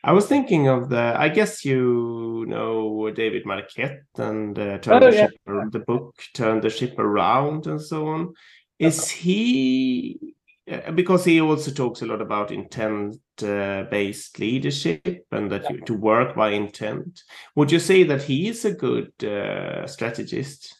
I 0.03 0.11
was 0.11 0.25
thinking 0.27 0.67
of 0.67 0.89
the, 0.89 1.15
I 1.17 1.29
guess 1.29 1.63
you 1.63 2.43
know 2.49 3.09
David 3.11 3.45
Marquet 3.45 3.99
and 4.17 4.59
uh, 4.59 4.77
Turn 4.79 5.01
Oh, 5.01 5.09
the 5.09 5.15
yeah. 5.15 5.27
Ship, 5.27 5.71
the 5.71 5.83
book 5.87 6.15
Turn 6.33 6.59
the 6.59 6.69
Ship 6.69 6.99
Around 6.99 7.67
and 7.67 7.81
so 7.81 8.07
on. 8.07 8.33
Is 8.79 9.09
he, 9.09 10.35
uh, 10.69 10.91
because 10.91 11.23
he 11.25 11.39
also 11.39 11.71
talks 11.71 12.01
a 12.01 12.05
lot 12.05 12.21
about 12.21 12.51
intent 12.51 13.17
uh, 13.41 13.83
based 13.83 14.39
leadership 14.39 15.25
and 15.31 15.51
that 15.51 15.69
you, 15.69 15.81
to 15.81 15.93
work 15.93 16.35
by 16.35 16.49
intent. 16.49 17.21
Would 17.55 17.71
you 17.71 17.79
say 17.79 18.03
that 18.03 18.23
he 18.23 18.47
is 18.49 18.65
a 18.65 18.73
good 18.73 19.11
uh, 19.23 19.87
strategist? 19.87 20.75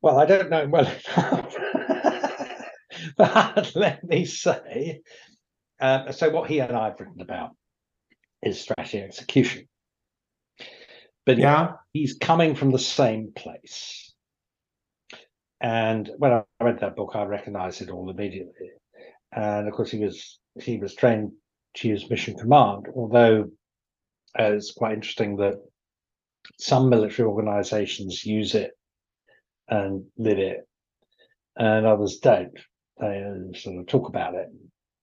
Well, 0.00 0.18
I 0.18 0.26
don't 0.26 0.50
know 0.50 0.62
him 0.62 0.70
well 0.70 0.86
enough. 1.16 1.56
but 3.16 3.72
let 3.74 4.04
me 4.04 4.24
say, 4.24 5.00
uh, 5.80 6.12
so 6.12 6.30
what 6.30 6.48
he 6.48 6.60
and 6.60 6.76
I 6.76 6.86
have 6.86 7.00
written 7.00 7.20
about 7.20 7.50
is 8.42 8.60
strategy 8.60 9.00
execution. 9.00 9.68
But 11.26 11.38
Yeah. 11.38 11.72
he's 11.92 12.14
coming 12.14 12.54
from 12.54 12.70
the 12.70 12.78
same 12.78 13.32
place. 13.34 13.97
And 15.60 16.10
when 16.18 16.32
I 16.32 16.42
read 16.60 16.80
that 16.80 16.96
book, 16.96 17.12
I 17.14 17.24
recognized 17.24 17.82
it 17.82 17.90
all 17.90 18.10
immediately. 18.10 18.70
And 19.32 19.68
of 19.68 19.74
course, 19.74 19.90
he 19.90 19.98
was 19.98 20.38
he 20.60 20.78
was 20.78 20.94
trained 20.94 21.32
to 21.74 21.88
use 21.88 22.08
mission 22.10 22.36
command, 22.36 22.86
although 22.94 23.50
uh, 24.38 24.52
it's 24.52 24.72
quite 24.72 24.94
interesting 24.94 25.36
that 25.36 25.54
some 26.58 26.88
military 26.88 27.28
organizations 27.28 28.24
use 28.24 28.54
it 28.54 28.72
and 29.68 30.04
live 30.16 30.38
it, 30.38 30.66
and 31.56 31.86
others 31.86 32.18
don't. 32.18 32.58
They 32.98 33.22
uh, 33.22 33.56
sort 33.56 33.78
of 33.78 33.86
talk 33.86 34.08
about 34.08 34.34
it. 34.34 34.48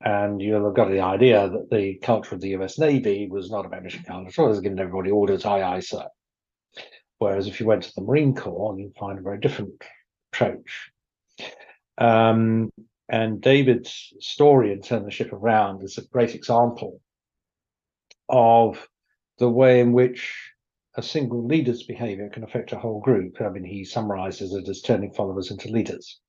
And 0.01 0.41
you'll 0.41 0.65
have 0.65 0.75
got 0.75 0.89
the 0.89 0.99
idea 0.99 1.49
that 1.49 1.69
the 1.71 1.97
culture 2.01 2.35
of 2.35 2.41
the 2.41 2.55
US 2.57 2.77
Navy 2.77 3.27
was 3.29 3.49
not 3.49 3.65
about 3.65 3.83
mission 3.83 4.03
command 4.03 4.27
at 4.27 4.37
all. 4.37 4.47
It 4.47 4.49
was 4.49 4.59
giving 4.59 4.79
everybody 4.79 5.11
orders, 5.11 5.45
aye, 5.45 5.61
aye, 5.61 5.79
sir. 5.79 6.05
Whereas 7.17 7.47
if 7.47 7.59
you 7.59 7.65
went 7.65 7.83
to 7.83 7.93
the 7.95 8.01
Marine 8.01 8.35
Corps, 8.35 8.77
you'd 8.77 8.95
find 8.97 9.17
a 9.17 9.21
very 9.21 9.39
different 9.39 9.71
approach. 10.35 10.91
Um, 11.97 12.71
and 13.07 13.41
David's 13.41 14.13
story 14.19 14.71
in 14.71 14.81
Turn 14.81 15.05
the 15.05 15.11
Ship 15.11 15.31
Around 15.31 15.83
is 15.83 15.97
a 15.97 16.07
great 16.07 16.35
example 16.35 16.99
of 18.27 18.87
the 19.37 19.49
way 19.49 19.79
in 19.79 19.93
which 19.93 20.51
a 20.97 21.03
single 21.03 21.45
leader's 21.45 21.83
behavior 21.83 22.29
can 22.29 22.43
affect 22.43 22.71
a 22.71 22.79
whole 22.79 23.01
group. 23.01 23.39
I 23.41 23.49
mean, 23.49 23.65
he 23.65 23.83
summarizes 23.83 24.53
it 24.53 24.67
as 24.67 24.81
turning 24.81 25.13
followers 25.13 25.51
into 25.51 25.69
leaders. 25.69 26.19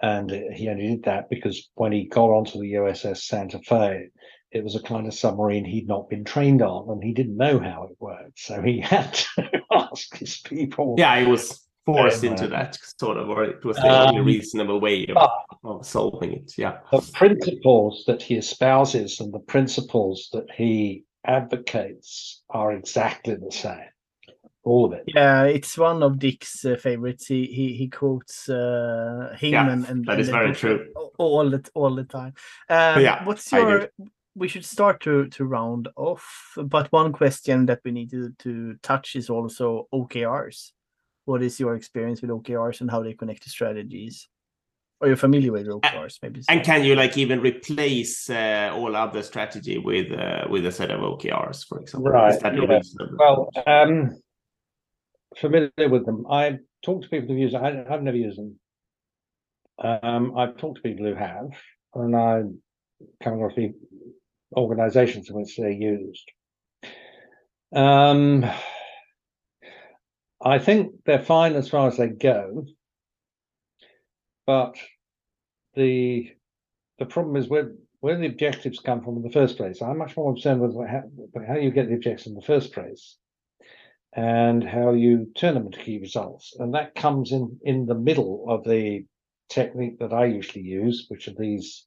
And 0.00 0.30
he 0.30 0.68
only 0.68 0.88
did 0.88 1.04
that 1.04 1.28
because 1.28 1.70
when 1.74 1.92
he 1.92 2.06
got 2.06 2.30
onto 2.30 2.58
the 2.58 2.72
USS 2.72 3.18
Santa 3.18 3.60
Fe, 3.60 4.08
it 4.50 4.64
was 4.64 4.74
a 4.74 4.82
kind 4.82 5.06
of 5.06 5.14
submarine 5.14 5.64
he'd 5.64 5.86
not 5.86 6.08
been 6.08 6.24
trained 6.24 6.62
on 6.62 6.90
and 6.90 7.02
he 7.02 7.12
didn't 7.12 7.36
know 7.36 7.58
how 7.58 7.84
it 7.84 7.96
worked. 8.00 8.38
So 8.38 8.62
he 8.62 8.80
had 8.84 9.14
to 9.14 9.50
ask 9.70 10.16
his 10.16 10.38
people. 10.38 10.96
Yeah, 10.98 11.10
I 11.10 11.26
was 11.26 11.62
forced 11.84 12.24
into 12.24 12.48
that 12.48 12.78
sort 12.98 13.16
of, 13.16 13.28
or 13.28 13.44
it 13.44 13.64
was 13.64 13.76
the 13.76 13.88
only 13.88 14.20
um, 14.20 14.26
reasonable 14.26 14.80
way 14.80 15.06
of, 15.06 15.30
of 15.64 15.86
solving 15.86 16.32
it. 16.32 16.52
Yeah. 16.56 16.78
the 16.90 17.00
principles 17.12 18.04
that 18.06 18.22
he 18.22 18.36
espouses 18.36 19.20
and 19.20 19.32
the 19.32 19.40
principles 19.40 20.28
that 20.32 20.50
he 20.54 21.04
advocates 21.26 22.42
are 22.50 22.72
exactly 22.72 23.34
the 23.34 23.50
same. 23.50 23.88
All 24.64 24.84
of 24.86 24.92
it. 24.92 25.04
Yeah, 25.08 25.42
it's 25.44 25.76
one 25.76 26.04
of 26.04 26.20
Dick's 26.20 26.64
uh, 26.64 26.76
favorites. 26.76 27.26
He 27.26 27.46
he 27.46 27.72
he 27.74 27.88
quotes 27.88 28.48
uh, 28.48 29.34
him 29.36 29.52
Yeah, 29.54 29.72
and, 29.72 29.84
and 29.86 30.04
that 30.04 30.12
and 30.12 30.20
is 30.20 30.28
very 30.28 30.54
true. 30.54 30.86
all 31.18 31.50
the 31.50 31.68
all 31.74 31.92
the 31.96 32.04
time. 32.04 32.34
Um, 32.68 33.02
yeah, 33.02 33.24
what's 33.24 33.50
your? 33.50 33.88
We 34.36 34.46
should 34.46 34.64
start 34.64 35.00
to 35.00 35.26
to 35.30 35.44
round 35.44 35.88
off, 35.96 36.52
but 36.56 36.92
one 36.92 37.12
question 37.12 37.66
that 37.66 37.80
we 37.84 37.90
need 37.90 38.10
to 38.10 38.32
to 38.38 38.76
touch 38.82 39.16
is 39.16 39.28
also 39.28 39.88
OKRs. 39.92 40.70
What 41.24 41.42
is 41.42 41.58
your 41.60 41.74
experience 41.76 42.20
with 42.20 42.30
OKRs 42.30 42.80
and 42.80 42.90
how 42.90 43.02
they 43.02 43.14
connect 43.14 43.44
to 43.44 43.50
strategies? 43.50 44.28
Are 45.00 45.08
you 45.08 45.16
familiar 45.16 45.50
with 45.52 45.66
OKRs? 45.66 46.18
Maybe. 46.22 46.42
And 46.48 46.64
can 46.64 46.84
you 46.84 46.94
like 46.94 47.18
even 47.18 47.40
replace 47.40 48.30
uh, 48.30 48.70
all 48.72 48.94
other 48.94 49.22
strategy 49.22 49.78
with 49.78 50.12
uh, 50.12 50.44
with 50.48 50.64
a 50.64 50.70
set 50.70 50.92
of 50.92 51.00
OKRs, 51.00 51.66
for 51.66 51.80
example? 51.80 52.12
Right, 52.12 52.34
Is 52.34 52.40
that 52.40 52.54
yeah. 52.54 52.80
Well, 53.18 53.50
um, 53.66 54.16
familiar 55.36 55.88
with 55.88 56.06
them. 56.06 56.24
I've 56.30 56.58
talked 56.84 57.04
to 57.04 57.10
people 57.10 57.28
who've 57.28 57.38
used 57.38 57.54
it. 57.54 57.62
I, 57.62 57.84
I've 57.92 58.02
never 58.02 58.16
used 58.16 58.38
them. 58.38 58.58
Um, 59.82 60.38
I've 60.38 60.56
talked 60.56 60.76
to 60.76 60.82
people 60.82 61.06
who 61.06 61.14
have, 61.14 61.50
and 61.94 62.14
I 62.14 62.42
come 63.24 63.34
across 63.34 63.56
the 63.56 63.72
organizations 64.56 65.28
in 65.28 65.36
which 65.36 65.56
they're 65.56 65.70
used. 65.70 66.30
Um, 67.74 68.44
I 70.44 70.58
think 70.58 71.04
they're 71.04 71.22
fine 71.22 71.54
as 71.54 71.68
far 71.68 71.88
as 71.88 71.96
they 71.96 72.08
go, 72.08 72.66
but 74.46 74.76
the 75.74 76.30
the 76.98 77.06
problem 77.06 77.36
is 77.36 77.48
where 77.48 77.74
where 78.00 78.18
the 78.18 78.26
objectives 78.26 78.80
come 78.80 79.02
from 79.02 79.16
in 79.16 79.22
the 79.22 79.30
first 79.30 79.56
place. 79.56 79.80
I'm 79.80 79.98
much 79.98 80.16
more 80.16 80.32
concerned 80.32 80.60
with 80.60 80.74
how, 80.74 81.02
how 81.46 81.56
you 81.56 81.70
get 81.70 81.88
the 81.88 81.94
objectives 81.94 82.26
in 82.26 82.34
the 82.34 82.42
first 82.42 82.72
place 82.72 83.16
and 84.14 84.64
how 84.64 84.92
you 84.92 85.30
turn 85.36 85.54
them 85.54 85.66
into 85.66 85.78
key 85.78 86.00
results. 86.00 86.54
And 86.58 86.74
that 86.74 86.96
comes 86.96 87.30
in 87.32 87.58
in 87.62 87.86
the 87.86 87.94
middle 87.94 88.44
of 88.48 88.64
the 88.64 89.04
technique 89.48 90.00
that 90.00 90.12
I 90.12 90.26
usually 90.26 90.64
use, 90.64 91.06
which 91.08 91.28
are 91.28 91.34
these 91.38 91.86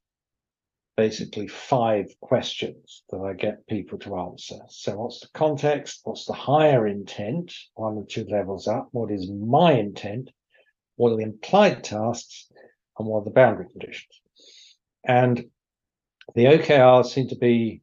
basically 0.98 1.48
five 1.48 2.08
questions 2.22 3.04
that 3.10 3.18
I 3.18 3.34
get 3.34 3.68
people 3.68 3.98
to 4.00 4.18
answer. 4.18 4.56
So 4.70 4.98
what's 4.98 5.20
the 5.20 5.28
context? 5.34 6.02
What's 6.04 6.26
the 6.26 6.34
higher 6.34 6.88
intent? 6.88 7.54
One 7.74 7.96
or 7.98 8.06
two 8.06 8.26
levels 8.26 8.68
up. 8.68 8.90
What 8.92 9.12
is 9.12 9.30
my 9.30 9.74
intent? 9.74 10.30
What 10.96 11.12
are 11.12 11.18
the 11.18 11.24
implied 11.24 11.84
tasks? 11.84 12.48
And 12.98 13.08
what 13.08 13.22
are 13.22 13.26
the 13.26 13.32
boundary 13.32 13.68
conditions? 13.70 14.22
And 15.06 15.46
the 16.34 16.46
OKRs 16.46 17.08
seem 17.08 17.28
to 17.28 17.36
be 17.36 17.82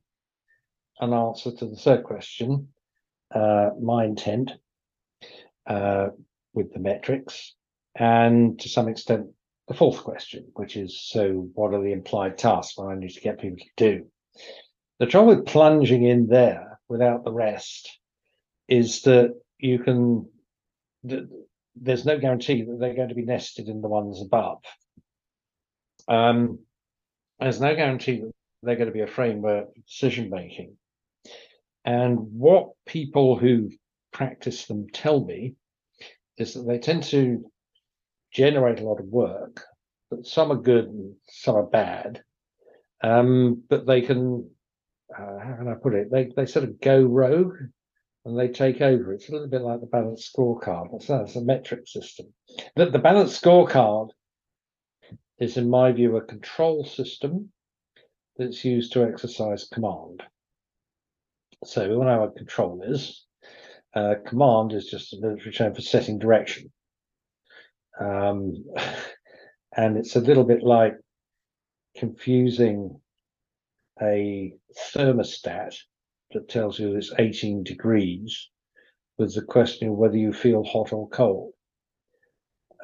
an 1.01 1.13
answer 1.13 1.53
to 1.55 1.67
the 1.67 1.77
third 1.77 2.05
question, 2.05 2.69
uh, 3.35 3.71
my 3.81 4.05
intent, 4.05 4.53
uh, 5.67 6.09
with 6.55 6.73
the 6.73 6.81
metrics, 6.81 7.55
and 7.95 8.59
to 8.61 8.69
some 8.69 8.89
extent 8.89 9.27
the 9.69 9.75
fourth 9.75 10.03
question, 10.03 10.47
which 10.55 10.77
is 10.77 11.01
so 11.01 11.49
what 11.55 11.75
are 11.75 11.83
the 11.83 11.93
implied 11.93 12.39
tasks 12.39 12.79
I 12.79 12.95
need 12.95 13.11
to 13.11 13.21
get 13.21 13.41
people 13.41 13.59
to 13.59 13.71
do? 13.77 14.07
The 14.99 15.07
trouble 15.07 15.29
with 15.29 15.47
plunging 15.47 16.05
in 16.05 16.27
there 16.27 16.81
without 16.89 17.25
the 17.25 17.33
rest 17.33 17.99
is 18.69 19.03
that 19.03 19.35
you 19.59 19.79
can 19.79 20.29
there's 21.75 22.05
no 22.05 22.19
guarantee 22.19 22.63
that 22.63 22.79
they're 22.79 22.95
going 22.95 23.09
to 23.09 23.15
be 23.15 23.25
nested 23.25 23.69
in 23.69 23.81
the 23.81 23.89
ones 23.89 24.21
above. 24.21 24.63
Um, 26.09 26.61
there's 27.41 27.61
no 27.61 27.75
guarantee 27.75 28.21
that 28.21 28.33
they're 28.63 28.77
going 28.77 28.89
to 28.89 28.93
be 28.93 29.01
a 29.01 29.07
framework 29.07 29.75
for 29.75 29.81
decision 29.81 30.31
making. 30.31 30.77
And 31.85 32.19
what 32.19 32.71
people 32.87 33.37
who 33.37 33.71
practice 34.13 34.67
them 34.67 34.87
tell 34.93 35.25
me 35.25 35.55
is 36.37 36.55
that 36.55 36.67
they 36.67 36.79
tend 36.79 37.05
to 37.05 37.51
generate 38.33 38.80
a 38.80 38.85
lot 38.85 39.01
of 39.01 39.07
work, 39.07 39.64
but 40.11 40.26
some 40.26 40.51
are 40.51 40.57
good 40.57 40.87
and 40.87 41.14
some 41.28 41.57
are 41.57 41.66
bad. 41.66 42.22
Um, 43.03 43.62
but 43.68 43.87
they 43.87 44.01
can, 44.01 44.49
uh, 45.16 45.39
how 45.39 45.57
can 45.59 45.68
I 45.68 45.74
put 45.74 45.95
it? 45.95 46.11
They, 46.11 46.30
they 46.37 46.47
sort 46.47 46.64
of 46.64 46.80
go 46.80 47.03
rogue 47.03 47.57
and 48.24 48.39
they 48.39 48.49
take 48.49 48.80
over. 48.80 49.12
It's 49.12 49.28
a 49.28 49.33
little 49.33 49.49
bit 49.49 49.62
like 49.62 49.80
the 49.80 49.87
balanced 49.87 50.35
scorecard. 50.35 50.95
It's, 50.95 51.11
it's 51.11 51.37
a 51.37 51.43
metric 51.43 51.87
system. 51.87 52.33
The, 52.76 52.87
the 52.87 52.99
balanced 52.99 53.43
scorecard 53.43 54.11
is, 55.39 55.57
in 55.57 55.68
my 55.68 55.93
view, 55.93 56.16
a 56.16 56.22
control 56.22 56.85
system 56.85 57.51
that's 58.37 58.64
used 58.64 58.93
to 58.93 59.05
exercise 59.05 59.68
command. 59.72 60.22
So 61.64 61.89
we 61.89 61.95
all 61.95 62.05
know 62.05 62.20
what 62.20 62.37
control 62.37 62.83
is. 62.85 63.24
Uh, 63.95 64.14
command 64.24 64.72
is 64.72 64.87
just 64.87 65.12
a 65.12 65.20
military 65.20 65.53
term 65.53 65.74
for 65.74 65.83
setting 65.83 66.18
direction. 66.18 66.72
Um, 68.01 68.64
and 69.76 69.97
it's 69.97 70.16
a 70.16 70.20
little 70.20 70.45
bit 70.45 70.62
like 70.62 70.95
confusing 71.97 73.01
a 74.01 74.55
thermostat 74.95 75.76
that 76.32 76.49
tells 76.49 76.78
you 76.78 76.97
it's 76.97 77.12
18 77.18 77.62
degrees 77.62 78.49
with 79.18 79.34
the 79.34 79.43
question 79.43 79.88
of 79.88 79.97
whether 79.97 80.16
you 80.16 80.32
feel 80.32 80.64
hot 80.64 80.93
or 80.93 81.09
cold. 81.09 81.53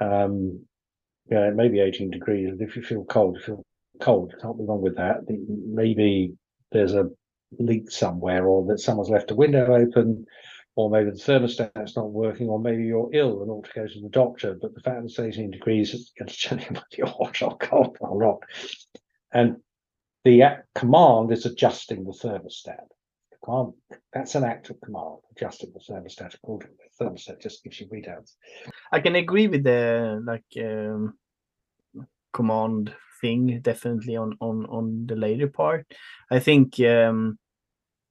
Um, 0.00 0.64
yeah, 1.30 1.48
it 1.48 1.56
may 1.56 1.68
be 1.68 1.80
18 1.80 2.10
degrees, 2.10 2.50
but 2.56 2.68
if 2.68 2.76
you 2.76 2.82
feel 2.82 3.04
cold, 3.04 3.36
you 3.36 3.42
feel 3.42 3.64
cold. 4.00 4.34
Can't 4.40 4.58
be 4.58 4.64
wrong 4.64 4.80
with 4.80 4.96
that. 4.96 5.20
Maybe 5.28 6.34
there's 6.72 6.94
a 6.94 7.08
leak 7.58 7.90
somewhere, 7.90 8.46
or 8.46 8.66
that 8.66 8.78
someone's 8.80 9.10
left 9.10 9.30
a 9.30 9.34
window 9.34 9.74
open, 9.74 10.26
or 10.78 10.88
maybe 10.88 11.10
the 11.10 11.16
thermostat's 11.16 11.96
not 11.96 12.12
working, 12.12 12.48
or 12.48 12.60
maybe 12.60 12.84
you're 12.84 13.10
ill 13.12 13.42
and 13.42 13.50
ought 13.50 13.64
to 13.64 13.72
go 13.74 13.88
to 13.88 14.00
the 14.00 14.08
doctor. 14.10 14.56
But 14.62 14.76
the 14.76 14.80
fact 14.80 14.98
that 14.98 15.06
it's 15.06 15.18
18 15.18 15.50
degrees 15.50 15.92
is 15.92 16.12
going 16.16 16.28
to 16.28 16.40
tell 16.40 16.56
you 16.56 16.66
whether 16.66 16.86
you're 16.96 17.08
hot 17.08 17.42
or 17.42 17.58
cold 17.58 17.96
or 18.00 18.22
not. 18.22 18.44
And 19.32 19.56
the 20.24 20.62
command 20.76 21.32
is 21.32 21.46
adjusting 21.46 22.04
the 22.04 22.12
thermostat. 22.12 22.86
Command, 23.44 23.72
that's 24.12 24.36
an 24.36 24.44
act 24.44 24.70
of 24.70 24.80
command, 24.80 25.18
adjusting 25.34 25.72
the 25.72 25.80
thermostat 25.80 26.36
accordingly. 26.36 26.76
The 26.96 27.04
thermostat 27.04 27.42
just 27.42 27.64
gives 27.64 27.80
you 27.80 27.88
readouts. 27.88 28.34
I 28.92 29.00
can 29.00 29.16
agree 29.16 29.48
with 29.48 29.64
the 29.64 30.22
like 30.24 30.44
um, 30.64 31.18
command 32.32 32.94
thing 33.20 33.58
definitely 33.62 34.16
on 34.16 34.36
on 34.40 34.64
on 34.66 35.06
the 35.06 35.16
later 35.16 35.48
part. 35.48 35.92
I 36.30 36.38
think 36.38 36.78
um, 36.78 37.36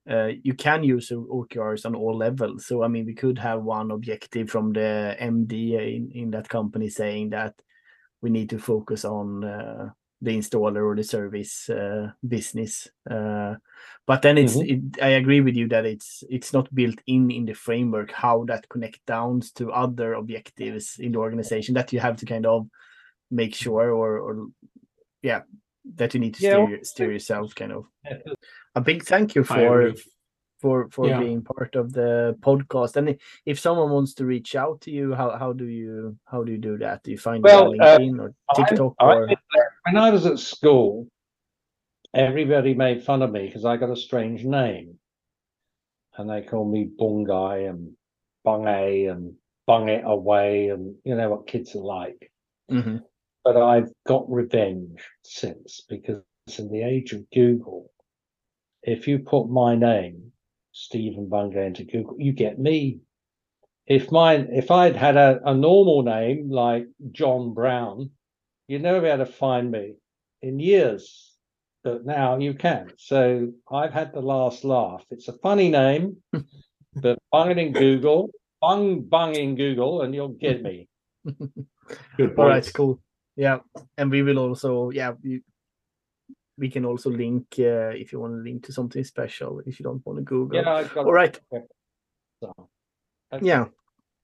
uh, 0.09 0.29
you 0.41 0.53
can 0.53 0.83
use 0.83 1.09
OKRs 1.09 1.85
on 1.85 1.95
all 1.95 2.17
levels. 2.17 2.65
So 2.65 2.83
I 2.83 2.87
mean, 2.87 3.05
we 3.05 3.13
could 3.13 3.37
have 3.39 3.63
one 3.63 3.91
objective 3.91 4.49
from 4.49 4.73
the 4.73 5.15
MD 5.19 5.73
in, 5.73 6.11
in 6.13 6.31
that 6.31 6.49
company 6.49 6.89
saying 6.89 7.31
that 7.31 7.53
we 8.21 8.29
need 8.29 8.49
to 8.49 8.59
focus 8.59 9.05
on 9.05 9.43
uh, 9.43 9.89
the 10.21 10.35
installer 10.35 10.85
or 10.85 10.95
the 10.95 11.03
service 11.03 11.69
uh, 11.69 12.11
business. 12.27 12.87
Uh, 13.09 13.55
but 14.05 14.21
then 14.21 14.37
it's 14.37 14.55
mm-hmm. 14.55 14.97
it, 14.97 15.03
I 15.03 15.09
agree 15.09 15.41
with 15.41 15.55
you 15.55 15.67
that 15.69 15.85
it's 15.85 16.23
it's 16.29 16.53
not 16.53 16.73
built 16.73 16.99
in 17.05 17.29
in 17.29 17.45
the 17.45 17.53
framework 17.53 18.11
how 18.11 18.45
that 18.45 18.69
connect 18.69 19.05
down 19.05 19.41
to 19.55 19.71
other 19.71 20.13
objectives 20.13 20.95
in 20.99 21.11
the 21.11 21.19
organization 21.19 21.75
that 21.75 21.93
you 21.93 21.99
have 21.99 22.17
to 22.17 22.25
kind 22.25 22.45
of 22.45 22.67
make 23.29 23.53
sure 23.53 23.91
or 23.91 24.19
or 24.19 24.47
yeah 25.21 25.41
that 25.95 26.13
you 26.13 26.19
need 26.19 26.33
to 26.33 26.39
steer, 26.39 26.69
yeah. 26.69 26.77
steer 26.81 27.11
yourself 27.11 27.53
kind 27.55 27.71
of 27.71 27.85
a 28.77 28.81
big 28.81 29.03
thank 29.03 29.35
you 29.35 29.43
for 29.43 29.93
for 30.59 30.89
for 30.89 31.07
yeah. 31.07 31.19
being 31.19 31.41
part 31.41 31.75
of 31.75 31.93
the 31.93 32.37
podcast. 32.39 32.95
And 32.95 33.17
if 33.45 33.59
someone 33.59 33.89
wants 33.91 34.13
to 34.15 34.25
reach 34.25 34.55
out 34.55 34.81
to 34.81 34.91
you 34.91 35.13
how 35.13 35.37
how 35.37 35.51
do 35.53 35.65
you 35.65 36.17
how 36.25 36.43
do 36.43 36.51
you 36.51 36.57
do 36.57 36.77
that? 36.77 37.03
Do 37.03 37.11
you 37.11 37.17
find 37.17 37.43
well, 37.43 37.73
it 37.73 37.79
on 37.79 37.81
uh, 37.81 37.97
linkedin 37.97 38.19
uh, 38.19 38.23
or 38.23 38.33
tiktok 38.55 38.93
I, 38.99 39.05
or... 39.05 39.27
when 39.85 39.97
i 39.97 40.09
was 40.09 40.25
at 40.25 40.39
school. 40.39 41.07
Everybody 42.13 42.73
made 42.73 43.03
fun 43.03 43.21
of 43.21 43.31
me 43.31 43.45
because 43.47 43.65
i 43.65 43.77
got 43.77 43.91
a 43.91 43.95
strange 44.07 44.43
name. 44.43 44.97
And 46.17 46.29
they 46.29 46.41
called 46.41 46.71
me 46.71 46.89
bungai 46.99 47.69
and 47.69 47.91
bungai 48.45 49.11
and 49.11 49.33
bung 49.67 49.89
it 49.89 50.03
away 50.05 50.69
and 50.69 50.95
you 51.03 51.15
know 51.15 51.29
what 51.29 51.47
kids 51.47 51.75
are 51.75 51.89
like. 51.99 52.31
Mm-hmm. 52.71 52.97
But 53.43 53.57
I've 53.57 53.91
got 54.07 54.31
revenge 54.31 54.99
since 55.23 55.83
because 55.87 56.21
in 56.57 56.69
the 56.71 56.81
age 56.81 57.13
of 57.13 57.29
Google, 57.31 57.91
if 58.87 59.07
you 59.07 59.19
put 59.19 59.49
my 59.49 59.75
name, 59.75 60.31
Stephen 60.71 61.27
Bungay, 61.27 61.67
into 61.67 61.83
Google, 61.83 62.15
you 62.17 62.31
get 62.31 62.57
me. 62.57 63.01
If 63.85 64.11
mine, 64.11 64.49
if 64.51 64.71
I'd 64.71 64.95
had 64.95 65.17
a, 65.17 65.39
a 65.45 65.53
normal 65.53 66.03
name 66.03 66.49
like 66.49 66.87
John 67.11 67.53
Brown, 67.53 68.09
you'd 68.67 68.81
never 68.81 69.01
be 69.01 69.07
able 69.07 69.25
to 69.25 69.31
find 69.31 69.69
me 69.71 69.95
in 70.41 70.59
years. 70.59 71.33
But 71.83 72.05
now 72.05 72.37
you 72.37 72.53
can. 72.53 72.91
So 72.97 73.51
I've 73.71 73.93
had 73.93 74.13
the 74.13 74.21
last 74.21 74.63
laugh. 74.63 75.05
It's 75.11 75.27
a 75.27 75.33
funny 75.33 75.69
name, 75.69 76.17
but 76.95 77.19
bung 77.31 77.51
it 77.51 77.57
in 77.57 77.73
Google, 77.73 78.31
bung 78.61 79.01
bung 79.01 79.35
in 79.35 79.55
Google, 79.55 80.01
and 80.01 80.13
you'll 80.13 80.29
get 80.29 80.63
me. 80.63 80.87
Good. 82.17 82.37
All 82.37 82.47
right, 82.47 82.71
cool 82.73 82.99
yeah 83.37 83.59
and 83.97 84.11
we 84.11 84.23
will 84.23 84.39
also 84.39 84.89
yeah 84.89 85.13
we, 85.23 85.41
we 86.57 86.69
can 86.69 86.85
also 86.85 87.09
link 87.09 87.45
uh, 87.59 87.93
if 87.93 88.11
you 88.11 88.19
want 88.19 88.33
to 88.33 88.41
link 88.41 88.65
to 88.65 88.73
something 88.73 89.03
special 89.03 89.61
if 89.65 89.79
you 89.79 89.83
don't 89.83 90.05
want 90.05 90.17
to 90.17 90.23
google. 90.23 90.57
Yeah, 90.57 90.87
all 90.95 91.13
right. 91.13 91.39
so, 92.41 92.69
yeah. 93.41 93.65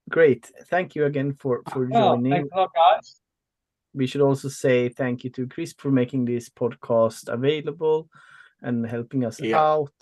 great. 0.10 0.52
Thank 0.70 0.96
you 0.96 1.06
again 1.06 1.36
for 1.40 1.62
for 1.72 1.86
joining. 1.88 2.32
thanks 2.32 2.50
a 2.54 2.58
lot, 2.58 2.72
guys. 2.74 3.20
We 3.94 4.08
should 4.08 4.22
also 4.22 4.50
say 4.50 4.90
thank 4.90 5.24
you 5.24 5.30
to 5.32 5.48
chris 5.48 5.74
for 5.78 5.92
making 5.92 6.26
this 6.26 6.50
podcast 6.50 7.30
available 7.30 8.10
and 8.62 8.86
helping 8.86 9.26
us 9.26 9.40
yeah. 9.40 9.60
out. 9.60 9.94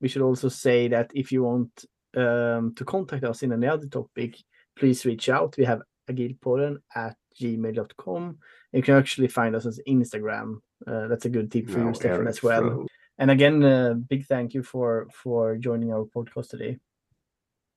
We 0.00 0.08
should 0.08 0.22
also 0.22 0.48
say 0.48 0.88
that 0.88 1.12
if 1.14 1.30
you 1.30 1.44
want 1.44 1.84
um, 2.16 2.74
to 2.74 2.84
contact 2.84 3.22
us 3.24 3.42
in 3.42 3.52
any 3.52 3.68
other 3.68 3.86
topic 3.86 4.36
please 4.80 5.04
reach 5.04 5.28
out. 5.28 5.56
We 5.56 5.64
have 5.64 5.82
agilpodden 6.10 6.78
at 6.94 7.16
gmail.com. 7.40 8.38
You 8.72 8.82
can 8.82 8.96
actually 8.96 9.28
find 9.28 9.56
us 9.56 9.66
on 9.66 9.72
Instagram. 9.88 10.60
Uh, 10.86 11.08
that's 11.08 11.24
a 11.24 11.28
good 11.28 11.50
tip 11.50 11.68
for 11.68 11.78
no, 11.78 11.88
you, 11.88 11.94
Stefan, 11.94 12.28
as 12.28 12.42
well. 12.42 12.62
Fro. 12.62 12.86
And 13.18 13.30
again, 13.30 13.62
uh, 13.62 13.94
big 13.94 14.26
thank 14.26 14.54
you 14.54 14.62
for 14.62 15.08
for 15.12 15.56
joining 15.56 15.92
our 15.92 16.04
podcast 16.04 16.50
today. 16.50 16.78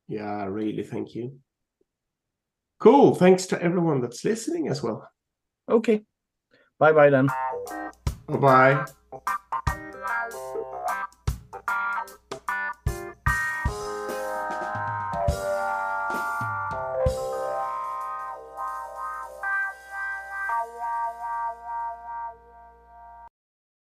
Yeah, 0.07 0.45
really, 0.45 0.83
thank 0.83 1.15
you. 1.15 1.39
Cool. 2.79 3.15
Thanks 3.15 3.45
to 3.47 3.61
everyone 3.61 4.01
that's 4.01 4.23
listening 4.23 4.67
as 4.67 4.83
well. 4.83 5.09
Okay. 5.69 6.03
Bye 6.79 6.91
bye 6.91 7.09
then. 7.09 7.27
Bye 8.27 8.37
bye. 8.37 8.85